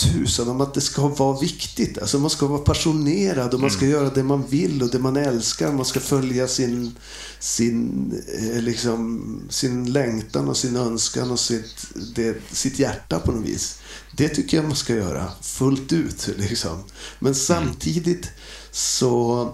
tusan 0.03 0.49
om 0.49 0.61
att 0.61 0.73
det 0.73 0.81
ska 0.81 1.07
vara 1.07 1.39
viktigt. 1.39 1.97
Alltså 1.97 2.19
man 2.19 2.29
ska 2.29 2.47
vara 2.47 2.61
passionerad 2.61 3.53
och 3.53 3.59
man 3.59 3.71
ska 3.71 3.85
göra 3.85 4.09
det 4.09 4.23
man 4.23 4.47
vill 4.47 4.83
och 4.83 4.89
det 4.89 4.99
man 4.99 5.17
älskar. 5.17 5.71
Man 5.71 5.85
ska 5.85 5.99
följa 5.99 6.47
sin, 6.47 6.95
sin, 7.39 8.11
eh, 8.39 8.61
liksom, 8.61 9.41
sin 9.49 9.93
längtan 9.93 10.49
och 10.49 10.57
sin 10.57 10.75
önskan 10.75 11.31
och 11.31 11.39
sitt, 11.39 11.85
det, 12.15 12.37
sitt 12.51 12.79
hjärta 12.79 13.19
på 13.19 13.31
något 13.31 13.45
vis. 13.45 13.79
Det 14.17 14.29
tycker 14.29 14.57
jag 14.57 14.65
man 14.65 14.75
ska 14.75 14.95
göra 14.95 15.31
fullt 15.41 15.93
ut. 15.93 16.29
Liksom. 16.37 16.83
Men 17.19 17.35
samtidigt 17.35 18.29
så, 18.71 19.49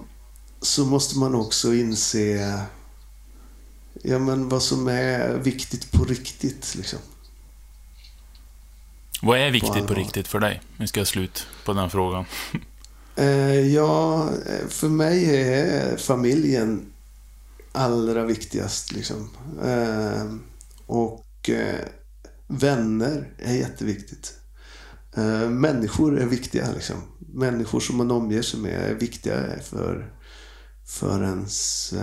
så 0.62 0.86
måste 0.86 1.18
man 1.18 1.36
också 1.36 1.74
inse 1.74 2.60
Ja, 4.04 4.20
men 4.20 4.50
vad 4.50 4.64
som 4.64 4.88
är 4.88 5.38
viktigt 5.38 5.92
på 5.92 6.04
riktigt 6.04 6.76
liksom. 6.76 7.00
Vad 9.22 9.40
är 9.40 9.52
viktigt 9.52 9.72
på 9.72 9.78
allvar. 9.78 9.96
riktigt 9.96 10.28
för 10.28 10.40
dig? 10.40 10.62
Nu 10.78 10.88
ska 10.88 11.00
jag 11.00 11.08
slut 11.08 11.48
på 11.66 11.74
den 11.74 11.90
frågan. 11.90 12.26
Eh, 13.20 13.74
ja, 13.74 14.30
eh, 14.46 14.68
för 14.68 14.90
mig 14.90 15.44
är 15.44 15.98
familjen 15.98 16.94
allra 17.72 18.26
viktigast 18.26 18.92
liksom. 18.92 19.30
Eh, 19.64 20.26
och 20.86 21.50
vänner 22.48 23.34
är 23.38 23.54
jätteviktigt. 23.54 24.34
Människor 25.50 26.20
är 26.20 26.26
viktiga 26.26 26.72
liksom. 26.72 26.96
Människor 27.20 27.80
som 27.80 27.98
man 27.98 28.12
omger 28.12 28.42
sig 28.42 28.60
med 28.60 28.92
är 28.92 28.94
viktiga 28.94 29.60
för, 29.64 30.14
för 30.86 31.24
ens 31.24 31.94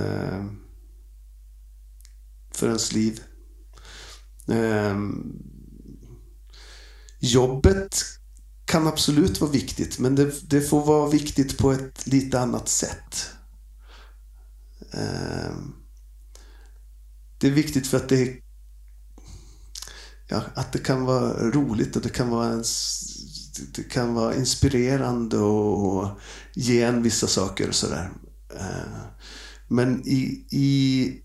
för 2.51 2.67
ens 2.67 2.93
liv. 2.93 3.21
Jobbet 7.25 8.05
kan 8.65 8.87
absolut 8.87 9.41
vara 9.41 9.51
viktigt, 9.51 9.99
men 9.99 10.15
det, 10.15 10.51
det 10.51 10.61
får 10.61 10.87
vara 10.87 11.11
viktigt 11.11 11.59
på 11.59 11.73
ett 11.73 12.07
lite 12.07 12.41
annat 12.41 12.69
sätt. 12.69 13.31
Ehm, 14.93 15.73
det 17.39 17.47
är 17.47 17.51
viktigt 17.51 17.87
för 17.87 17.97
att 17.97 18.09
det, 18.09 18.37
ja, 20.29 20.43
att 20.55 20.73
det 20.73 20.79
kan 20.79 21.05
vara 21.05 21.51
roligt 21.51 21.97
och 21.97 22.03
det 22.03 22.09
kan 22.09 22.31
vara, 22.31 22.63
det 23.75 23.83
kan 23.83 24.15
vara 24.15 24.35
inspirerande 24.35 25.39
och, 25.39 25.97
och 25.97 26.21
ge 26.55 26.83
en 26.83 27.03
vissa 27.03 27.27
saker 27.27 27.69
och 27.69 27.75
sådär. 27.75 28.11
Ehm, 28.61 29.01
men 29.69 30.09
i, 30.09 30.47
i 30.51 31.24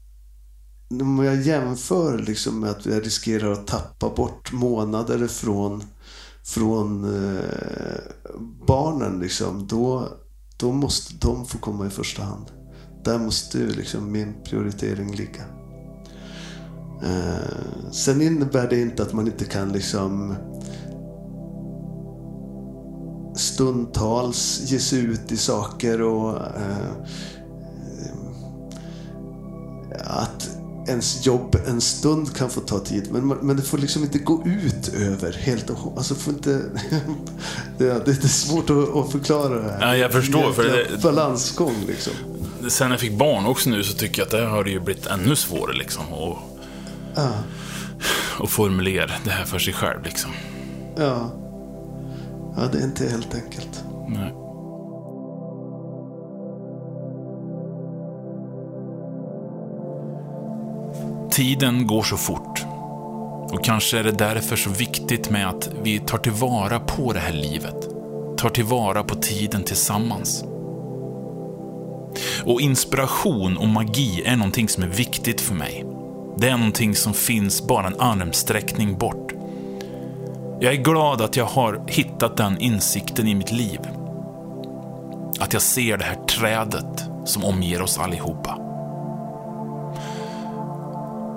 om 0.92 1.24
jag 1.26 1.42
jämför 1.42 2.18
liksom 2.18 2.60
med 2.60 2.70
att 2.70 2.86
jag 2.86 3.06
riskerar 3.06 3.52
att 3.52 3.68
tappa 3.68 4.10
bort 4.10 4.52
månader 4.52 5.28
från, 5.28 5.84
från 6.44 7.04
eh, 7.04 8.00
barnen, 8.68 9.20
liksom, 9.20 9.68
då, 9.68 10.08
då 10.58 10.72
måste 10.72 11.14
de 11.28 11.46
få 11.46 11.58
komma 11.58 11.88
i 11.88 11.90
första 11.90 12.24
hand. 12.24 12.46
Där 13.04 13.20
måste 13.20 13.58
ju 13.58 13.70
liksom 13.70 14.12
min 14.12 14.34
prioritering 14.44 15.16
ligga. 15.16 15.44
Eh, 17.04 17.92
sen 17.92 18.22
innebär 18.22 18.70
det 18.70 18.82
inte 18.82 19.04
att 19.04 19.14
man 19.14 19.28
inte 19.28 19.46
kan 19.46 19.72
liksom 19.72 20.36
stundtals 23.36 24.62
ge 24.66 24.80
sig 24.80 25.00
ut 25.00 25.32
i 25.32 25.38
saker 25.38 26.02
och 26.02 26.38
eh, 26.38 26.92
att 30.06 30.59
ens 30.90 31.26
jobb 31.26 31.58
en 31.68 31.82
stund 31.82 32.36
kan 32.36 32.50
få 32.50 32.62
ta 32.62 32.80
tid. 32.80 33.08
Men, 33.12 33.28
men 33.28 33.56
det 33.56 33.62
får 33.62 33.78
liksom 33.78 34.04
inte 34.04 34.20
gå 34.20 34.44
ut 34.46 34.94
över 34.94 35.34
helt 35.34 35.70
och. 35.70 35.94
Alltså 35.98 36.16
får 36.16 36.34
inte... 36.34 36.50
det, 37.78 37.86
är, 37.90 38.02
det 38.06 38.12
är 38.24 38.28
svårt 38.28 38.70
att, 38.70 38.96
att 38.96 39.12
förklara 39.12 39.56
det 39.62 39.72
här. 39.72 39.82
Ja, 39.82 39.98
jag 39.98 40.12
förstår, 40.12 40.52
för 40.52 40.64
det- 40.64 41.04
Balansgång 41.04 41.76
liksom. 41.88 42.14
Sen 42.70 42.92
jag 42.92 43.00
fick 43.00 43.14
barn 43.18 43.46
också 43.46 43.70
nu 43.70 43.84
så 43.84 43.94
tycker 43.94 44.22
jag 44.22 44.26
att 44.26 44.32
det 44.32 44.46
har 44.46 44.66
ju 44.66 44.80
blivit 44.80 45.06
ännu 45.06 45.36
svårare 45.36 45.78
liksom. 45.78 46.14
Och, 46.14 46.38
Ja, 47.16 47.30
och 48.40 48.50
formulera 48.50 49.12
det 49.24 49.30
här 49.32 49.46
för 49.46 49.60
sig 49.60 49.74
själv 49.74 50.04
liksom. 50.04 50.32
ja. 50.98 51.32
Ja, 52.58 52.64
det 52.72 52.78
är 52.80 52.84
inte 52.84 53.10
helt 53.10 53.36
enkelt. 53.36 53.84
Nej. 54.08 54.34
Tiden 61.40 61.88
går 61.88 62.04
så 62.04 62.18
fort. 62.18 62.66
Och 63.52 63.64
kanske 63.64 64.00
är 64.00 64.04
det 64.04 64.12
därför 64.12 64.56
så 64.56 64.70
viktigt 64.70 65.30
med 65.30 65.50
att 65.50 65.70
vi 65.84 66.00
tar 66.00 66.18
tillvara 66.18 66.80
på 66.80 67.14
det 67.14 67.20
här 67.20 67.34
livet. 67.34 67.76
Tar 68.38 68.50
tillvara 68.50 69.04
på 69.04 69.16
tiden 69.16 69.64
tillsammans. 69.64 70.44
Och 72.46 72.62
inspiration 72.62 73.58
och 73.58 73.68
magi 73.68 74.24
är 74.26 74.36
någonting 74.36 74.70
som 74.70 74.84
är 74.84 74.88
viktigt 74.88 75.42
för 75.42 75.56
mig. 75.56 75.86
Det 76.38 76.50
är 76.50 76.58
någonting 76.58 76.96
som 76.96 77.14
finns 77.14 77.68
bara 77.68 77.88
en 77.88 78.00
armsträckning 78.00 78.98
bort. 78.98 79.34
Jag 80.60 80.74
är 80.74 80.84
glad 80.84 81.22
att 81.22 81.36
jag 81.36 81.46
har 81.46 81.84
hittat 81.88 82.38
den 82.38 82.58
insikten 82.58 83.28
i 83.28 83.36
mitt 83.36 83.52
liv. 83.52 83.80
Att 85.40 85.54
jag 85.54 85.62
ser 85.62 85.98
det 85.98 86.06
här 86.06 86.26
trädet 86.26 87.04
som 87.26 87.46
omger 87.46 87.82
oss 87.82 87.98
allihopa. 87.98 88.59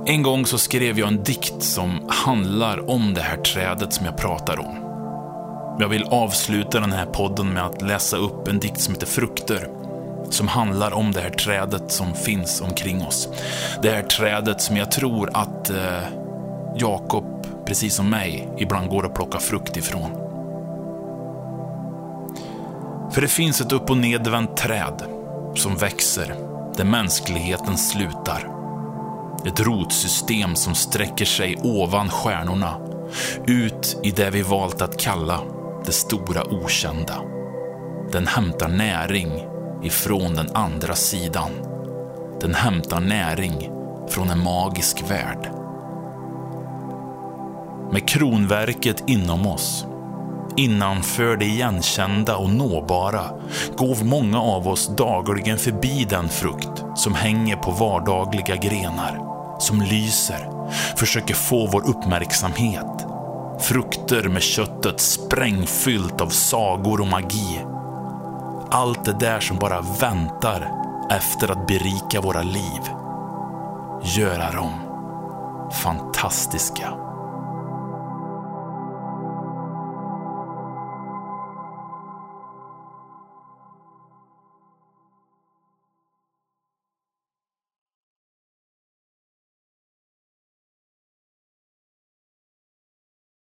En 0.07 0.22
gång 0.22 0.46
så 0.46 0.59
skrev 0.59 0.98
jag 0.98 1.09
en 1.09 1.22
dikt 1.22 1.62
som 1.62 2.00
handlar 2.09 2.90
om 2.90 3.14
det 3.14 3.20
här 3.20 3.36
trädet 3.36 3.92
som 3.92 4.07
jag 4.07 4.16
pratar 4.16 4.61
om. 4.61 4.76
Jag 5.80 5.88
vill 5.88 6.05
avsluta 6.05 6.80
den 6.80 6.92
här 6.92 7.07
podden 7.07 7.48
med 7.48 7.66
att 7.66 7.82
läsa 7.82 8.16
upp 8.16 8.48
en 8.48 8.59
dikt 8.59 8.80
som 8.80 8.94
heter 8.94 9.07
Frukter. 9.07 9.68
Som 10.30 10.48
handlar 10.48 10.92
om 10.92 11.12
det 11.12 11.20
här 11.20 11.30
trädet 11.30 11.92
som 11.92 12.14
finns 12.14 12.61
omkring 12.61 13.03
oss. 13.07 13.28
Det 13.82 13.90
här 13.90 14.03
trädet 14.03 14.61
som 14.61 14.76
jag 14.76 14.92
tror 14.92 15.30
att 15.34 15.70
eh, 15.70 16.03
Jakob, 16.76 17.46
precis 17.66 17.94
som 17.94 18.11
mig, 18.11 18.48
ibland 18.59 18.88
går 18.88 19.03
och 19.03 19.14
plockar 19.14 19.38
frukt 19.38 19.76
ifrån. 19.76 20.11
För 23.12 23.20
det 23.20 23.28
finns 23.28 23.61
ett 23.61 23.72
upp 23.72 23.90
och 23.90 23.96
nedvänt 23.96 24.57
träd 24.57 25.03
som 25.55 25.76
växer 25.76 26.34
där 26.76 26.84
mänskligheten 26.84 27.78
slutar. 27.78 28.51
Ett 29.47 29.61
rotsystem 29.61 30.57
som 30.57 30.74
sträcker 30.74 31.24
sig 31.24 31.57
ovan 31.62 32.09
stjärnorna, 32.09 32.76
ut 33.47 33.97
i 34.03 34.11
det 34.11 34.30
vi 34.30 34.43
valt 34.43 34.82
att 34.82 35.01
kalla 35.01 35.40
det 35.86 35.93
stora 35.93 36.45
okända. 36.45 37.14
Den 38.12 38.26
hämtar 38.26 38.68
näring 38.68 39.30
ifrån 39.82 40.34
den 40.34 40.51
andra 40.55 40.95
sidan. 40.95 41.51
Den 42.40 42.55
hämtar 42.55 43.01
näring 43.01 43.70
från 44.09 44.30
en 44.30 44.43
magisk 44.45 45.11
värld. 45.11 45.51
Med 47.93 48.09
kronverket 48.09 49.05
inom 49.07 49.47
oss, 49.47 49.86
innanför 50.57 51.36
det 51.36 51.45
igenkända 51.45 52.36
och 52.36 52.51
nåbara, 52.51 53.24
går 53.76 54.05
många 54.05 54.40
av 54.40 54.68
oss 54.68 54.97
dagligen 54.97 55.59
förbi 55.59 56.07
den 56.11 56.28
frukt 56.28 56.84
som 56.95 57.14
hänger 57.14 57.57
på 57.57 57.70
vardagliga 57.70 58.57
grenar, 58.57 59.32
som 59.62 59.82
lyser, 59.82 60.48
försöker 60.96 61.34
få 61.34 61.66
vår 61.66 61.88
uppmärksamhet. 61.88 63.06
Frukter 63.60 64.28
med 64.28 64.42
köttet 64.42 65.00
sprängfyllt 65.00 66.20
av 66.20 66.28
sagor 66.28 67.00
och 67.00 67.06
magi. 67.06 67.64
Allt 68.70 69.04
det 69.04 69.16
där 69.20 69.40
som 69.40 69.58
bara 69.58 69.80
väntar 69.80 70.68
efter 71.10 71.50
att 71.50 71.66
berika 71.66 72.20
våra 72.20 72.42
liv. 72.42 72.82
Göra 74.02 74.52
dem 74.52 74.92
fantastiska. 75.72 77.11